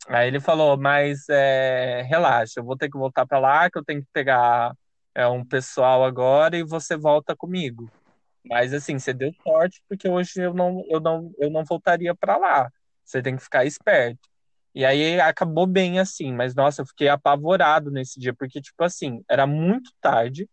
[0.09, 3.85] Aí ele falou, mas é, relaxa, eu vou ter que voltar pra lá, que eu
[3.85, 4.73] tenho que pegar
[5.15, 7.91] é, um pessoal agora e você volta comigo.
[8.45, 12.37] Mas assim, você deu sorte porque hoje eu não, eu não, eu não voltaria pra
[12.37, 12.71] lá.
[13.05, 14.29] Você tem que ficar esperto.
[14.75, 19.23] E aí acabou bem assim, mas nossa, eu fiquei apavorado nesse dia, porque tipo assim,
[19.29, 20.49] era muito tarde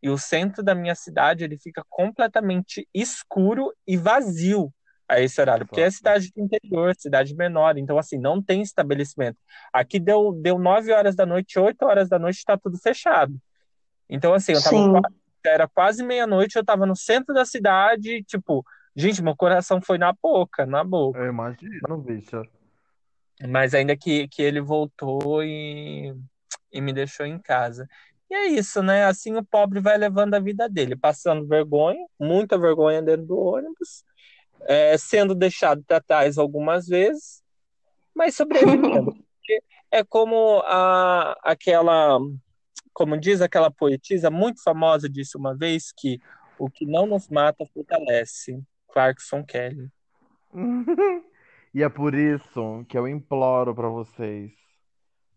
[0.00, 4.72] e o centro da minha cidade ele fica completamente escuro e vazio
[5.08, 9.38] a esse horário, porque é cidade do interior, cidade menor, então assim, não tem estabelecimento.
[9.72, 13.36] Aqui deu, deu 9 horas da noite, 8 horas da noite, tá tudo fechado.
[14.08, 15.14] Então assim, eu tava quase,
[15.44, 18.64] era quase meia-noite, eu tava no centro da cidade, tipo,
[18.94, 21.18] gente, meu coração foi na boca, na boca.
[21.18, 22.42] Eu imagino, bicha.
[23.48, 26.14] Mas ainda que, que ele voltou e,
[26.72, 27.86] e me deixou em casa.
[28.30, 29.04] E é isso, né?
[29.04, 34.04] Assim o pobre vai levando a vida dele, passando vergonha, muita vergonha dentro do ônibus,
[34.62, 37.42] é, sendo deixado para trás algumas vezes,
[38.14, 39.12] mas sobrevivendo.
[39.12, 42.18] Porque é como a, aquela,
[42.96, 46.18] como diz aquela poetisa muito famosa, disse uma vez que
[46.58, 48.58] o que não nos mata fortalece.
[48.90, 49.90] Clarkson Kelly.
[51.74, 54.50] E é por isso que eu imploro pra vocês.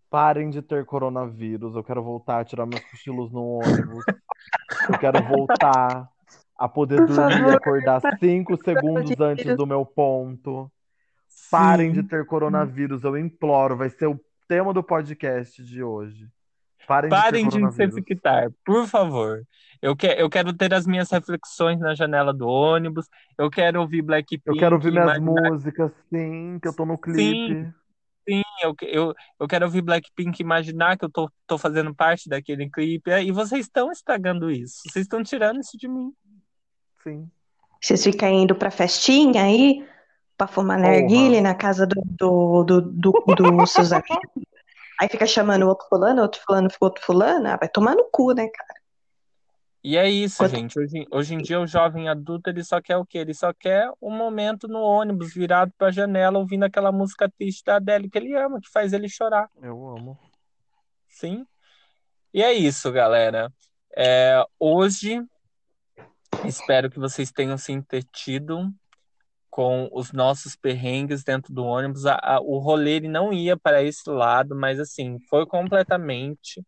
[0.10, 1.76] Parem de ter coronavírus.
[1.76, 4.06] Eu quero voltar a tirar meus cochilos no ônibus.
[4.88, 6.10] Eu quero voltar
[6.57, 10.72] a poder Por dormir e acordar cinco segundos antes do meu ponto.
[11.52, 12.07] Parem de Sim.
[12.07, 13.03] ter coronavírus.
[13.03, 13.76] Eu imploro.
[13.76, 14.18] Vai ser o
[14.48, 16.31] tema do podcast de hoje.
[16.89, 17.97] Parem, Parem de de coronavírus.
[17.97, 19.43] infectar, por favor.
[19.79, 23.05] Eu, que, eu quero ter as minhas reflexões na janela do ônibus.
[23.37, 24.41] Eu quero ouvir Blackpink.
[24.47, 27.71] Eu quero ouvir minhas imaginar- músicas, sim, que eu tô no clipe.
[28.27, 32.67] Sim, eu, eu, eu quero ouvir Blackpink imaginar que eu tô, tô fazendo parte daquele
[32.67, 33.11] clipe.
[33.11, 34.81] E vocês estão estragando isso.
[34.89, 36.11] Vocês estão tirando isso de mim.
[37.03, 37.29] Sim.
[37.79, 39.87] Vocês ficam indo pra festinha aí,
[40.35, 43.11] pra fumar narguile na casa do, do, do, do,
[43.57, 44.19] dos seus amigos.
[44.99, 47.47] Aí fica chamando outro fulano, outro fulano, outro fulano.
[47.47, 48.80] Ah, vai tomar no cu, né, cara?
[49.81, 50.77] E é isso, Quanto- gente.
[50.77, 53.19] Hoje, hoje em dia, o jovem adulto, ele só quer o quê?
[53.19, 57.77] Ele só quer um momento no ônibus, virado pra janela, ouvindo aquela música triste da
[57.77, 59.49] Adele que ele ama, que faz ele chorar.
[59.61, 60.19] Eu amo.
[61.07, 61.45] Sim.
[62.34, 63.51] E é isso, galera.
[63.95, 65.23] É, hoje,
[66.43, 68.69] espero que vocês tenham se entretido
[69.49, 72.05] com os nossos perrengues dentro do ônibus.
[72.05, 76.63] A- a- o rolê ele não ia para esse lado, mas assim, foi completamente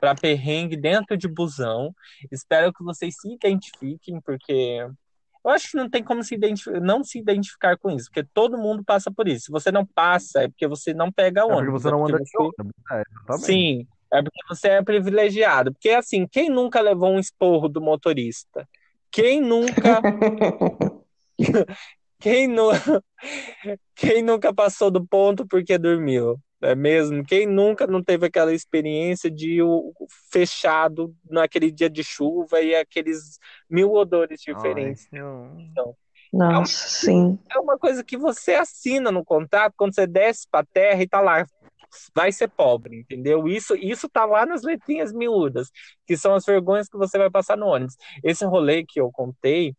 [0.00, 1.92] para perrengue dentro de busão.
[2.30, 4.86] Espero que vocês se identifiquem, porque
[5.44, 8.58] eu acho que não tem como se identificar, não se identificar com isso, porque todo
[8.58, 9.46] mundo passa por isso.
[9.46, 11.82] Se você não passa, é porque você não pega É porque ônibus.
[11.82, 12.72] você não é anda de ônibus.
[12.92, 13.02] É.
[13.38, 15.72] Sim, é porque você é privilegiado.
[15.72, 18.68] Porque assim, quem nunca levou um esporro do motorista?
[19.10, 20.00] Quem nunca,
[22.18, 22.70] quem, nu...
[23.94, 26.38] quem nunca passou do ponto porque dormiu?
[26.60, 27.24] Não é mesmo?
[27.24, 29.92] Quem nunca não teve aquela experiência de o
[30.32, 33.38] fechado naquele dia de chuva e aqueles
[33.70, 35.06] mil odores diferentes?
[35.12, 35.96] Ai, eu-
[36.32, 37.38] Nossa, sim.
[37.54, 41.20] É uma coisa que você assina no contrato quando você desce pra terra e tá
[41.20, 41.46] lá
[42.14, 43.48] vai ser pobre, entendeu?
[43.48, 45.70] Isso, isso tá lá nas letrinhas miúdas,
[46.06, 47.96] que são as vergonhas que você vai passar no ônibus.
[48.22, 49.74] Esse rolê que eu contei,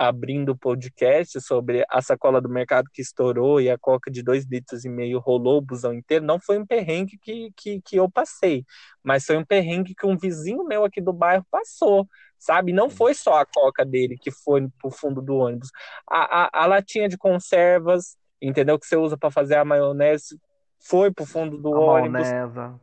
[0.00, 4.46] abrindo o podcast sobre a sacola do mercado que estourou e a coca de dois
[4.46, 8.10] litros e meio rolou o busão inteiro, não foi um perrengue que, que, que eu
[8.10, 8.64] passei,
[9.04, 12.08] mas foi um perrengue que um vizinho meu aqui do bairro passou,
[12.38, 12.72] sabe?
[12.72, 15.68] Não foi só a coca dele que foi pro fundo do ônibus.
[16.10, 18.78] A, a, a latinha de conservas, entendeu?
[18.78, 20.40] Que você usa para fazer a maionese,
[20.78, 22.22] foi pro fundo do A ônibus.
[22.26, 22.80] maionesa.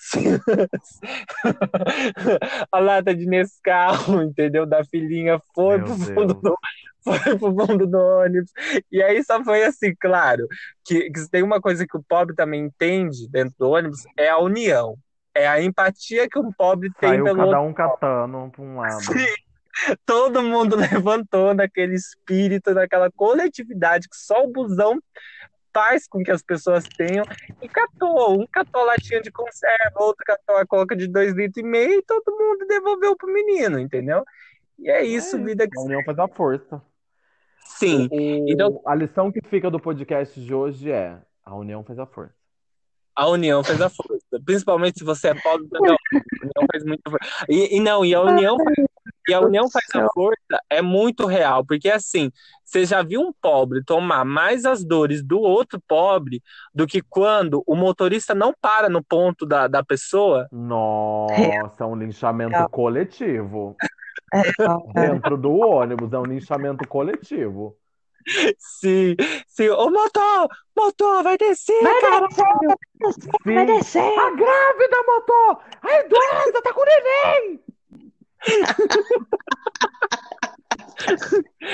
[2.72, 4.66] a lata de Nescau, entendeu?
[4.66, 6.42] Da filhinha foi Meu pro fundo Deus.
[6.42, 6.56] do
[7.04, 8.50] foi pro fundo do ônibus.
[8.90, 10.46] E aí só foi assim, claro,
[10.84, 14.38] que, que tem uma coisa que o pobre também entende dentro do ônibus, é a
[14.38, 14.96] união.
[15.34, 17.70] É a empatia que um pobre tem Saiu pelo cada outro.
[17.70, 19.00] um catando pra um lado.
[19.00, 24.98] Sim, todo mundo levantou naquele espírito, naquela coletividade que só o busão
[25.72, 27.24] faz com que as pessoas tenham
[27.62, 28.40] e catou.
[28.40, 31.98] Um catou a latinha de conserva, outro catou a coca de dois litros e meio
[31.98, 34.24] e todo mundo devolveu pro menino, entendeu?
[34.78, 36.82] E é isso, É, vida que A união faz a força.
[37.64, 38.08] sim.
[38.10, 42.06] O- Então- a lição que fica do podcast de hoje é: a união faz a
[42.06, 42.34] força.
[43.14, 44.40] A união faz a força.
[44.44, 45.80] Principalmente se você é pobre, não.
[45.84, 47.44] A união faz muita força.
[47.48, 48.76] E, e não, e a união faz,
[49.30, 52.30] e a união faz a força é muito real, porque assim,
[52.64, 56.42] você já viu um pobre tomar mais as dores do outro pobre
[56.74, 60.48] do que quando o motorista não para no ponto da, da pessoa?
[60.52, 62.68] Nossa, é um linchamento Real.
[62.68, 63.76] coletivo.
[64.32, 64.42] É.
[64.94, 67.76] Dentro do ônibus, é um linchamento coletivo.
[68.58, 69.16] Sim,
[69.46, 69.68] sim.
[69.70, 72.28] Ô motor, motor, vai descer, Vai cara.
[72.28, 74.18] descer, vai descer.
[74.18, 75.62] A grávida, motor!
[75.82, 77.60] A Eduarda tá com neném!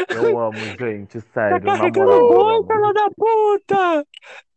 [0.09, 2.29] Eu amo, gente, sério, na Carregando moral.
[2.29, 4.07] boi, filha da puta!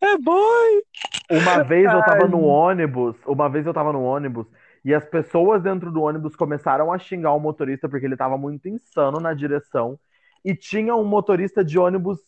[0.02, 0.84] É boi!
[1.31, 2.30] Uma vez eu tava Ai.
[2.30, 4.48] no ônibus, uma vez eu tava no ônibus
[4.84, 8.68] e as pessoas dentro do ônibus começaram a xingar o motorista porque ele tava muito
[8.69, 9.99] insano na direção
[10.44, 12.19] e tinha um motorista de ônibus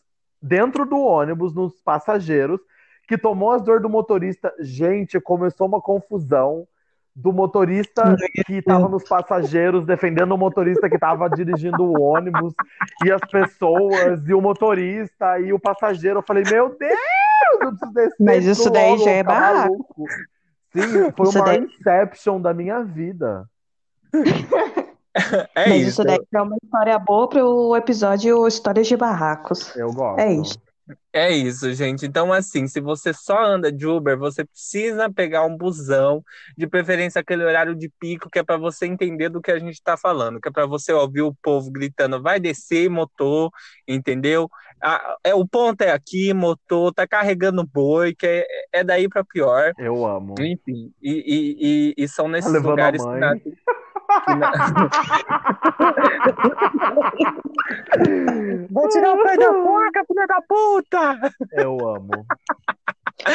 [0.42, 2.60] dentro do ônibus, nos passageiros,
[3.08, 4.54] que tomou as dores do motorista.
[4.60, 6.68] Gente, começou uma confusão
[7.16, 8.16] do motorista
[8.46, 12.54] que tava nos passageiros defendendo o motorista que tava dirigindo o ônibus
[13.06, 16.20] e as pessoas e o motorista e o passageiro.
[16.20, 17.00] Eu falei, meu Deus,
[17.62, 19.86] eu preciso descer Mas isso daí já é ficar barraco.
[20.74, 23.46] Sim, foi Isso uma daí- inception da minha vida.
[25.54, 25.90] É Mas isso.
[25.90, 29.76] isso daí é uma história boa pro episódio Histórias de Barracos.
[29.76, 30.20] Eu gosto.
[30.20, 30.58] É isso.
[31.14, 32.06] É isso, gente.
[32.06, 36.24] Então, assim, se você só anda de Uber, você precisa pegar um busão,
[36.58, 39.74] de preferência aquele horário de pico, que é para você entender do que a gente
[39.74, 43.52] está falando, que é para você ouvir o povo gritando, vai descer, motor,
[43.88, 44.50] entendeu?
[44.82, 49.24] A- é, o ponto é aqui, motor, tá carregando boi, que é, é daí para
[49.24, 49.74] pior.
[49.78, 50.36] Eu amo.
[50.40, 53.54] Enfim, e, e, e, e são nesses Tá a lugares que
[58.72, 61.18] Vai tirar o pé da porca, filha da puta!
[61.54, 62.26] Eu amo.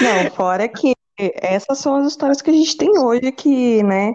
[0.01, 4.15] Não, fora que essas são as histórias que a gente tem hoje que, né,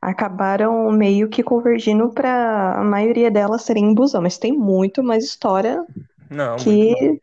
[0.00, 5.24] acabaram meio que convergindo para a maioria delas serem em busão, mas tem muito mais
[5.24, 5.82] história
[6.30, 7.18] Não, que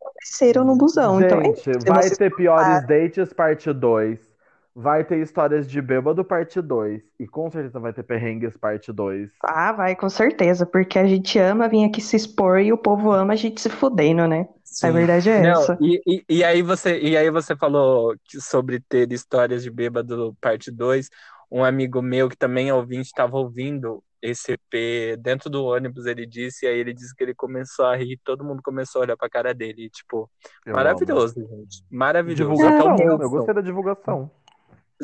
[0.00, 1.20] aconteceram no busão.
[1.20, 1.80] Então, é Gente, isso.
[1.80, 4.33] Se vai ter piores dates parte 2.
[4.76, 7.00] Vai ter histórias de bêbado parte 2.
[7.20, 9.30] E com certeza vai ter perrengues parte 2.
[9.44, 13.12] Ah, vai, com certeza, porque a gente ama vir aqui se expor e o povo
[13.12, 14.48] ama a gente se fudendo, né?
[14.82, 15.78] A verdade é Não, essa.
[15.80, 20.36] e, e, e aí você, e aí você falou que- sobre ter histórias de bêbado
[20.40, 21.08] parte 2.
[21.48, 26.26] Um amigo meu que também é ouvinte estava ouvindo esse EP dentro do ônibus, ele
[26.26, 29.16] disse, e aí ele disse que ele começou a rir, todo mundo começou a olhar
[29.16, 30.28] pra cara dele, e, tipo,
[30.66, 31.46] Eu maravilhoso, gente.
[31.52, 31.66] amo.
[31.90, 32.42] Maravilhoso.
[32.42, 32.94] Divulgação.
[32.94, 34.30] Então, eu gostei da divulgação.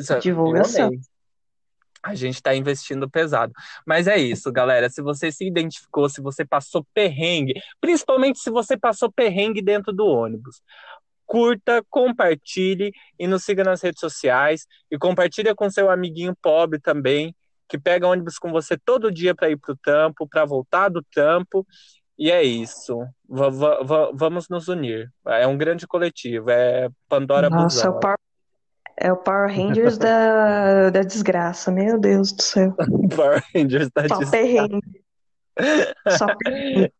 [0.09, 0.91] Eu Divulgação.
[2.03, 3.53] A gente está investindo pesado.
[3.85, 4.89] Mas é isso, galera.
[4.89, 10.07] Se você se identificou, se você passou perrengue, principalmente se você passou perrengue dentro do
[10.07, 10.63] ônibus,
[11.27, 14.65] curta, compartilhe e nos siga nas redes sociais.
[14.89, 17.35] E compartilha com seu amiguinho pobre também,
[17.69, 21.03] que pega ônibus com você todo dia para ir para o trampo, para voltar do
[21.03, 21.65] trampo.
[22.17, 22.97] E é isso.
[23.29, 25.11] Va- vamos nos unir.
[25.25, 26.49] É um grande coletivo.
[26.49, 27.99] É Pandora Nossa, é Busão.
[28.97, 32.75] É o Power Rangers da, da desgraça, meu Deus do céu.
[33.15, 34.31] Power Rangers tá Só dizendo.
[34.31, 35.03] perrengue.
[36.17, 36.93] Só perrengue.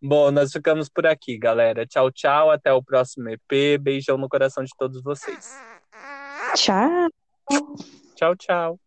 [0.00, 1.86] Bom, nós ficamos por aqui, galera.
[1.86, 2.50] Tchau, tchau.
[2.50, 3.78] Até o próximo EP.
[3.80, 5.54] Beijão no coração de todos vocês.
[6.54, 7.08] Tchau.
[8.14, 8.83] Tchau, tchau.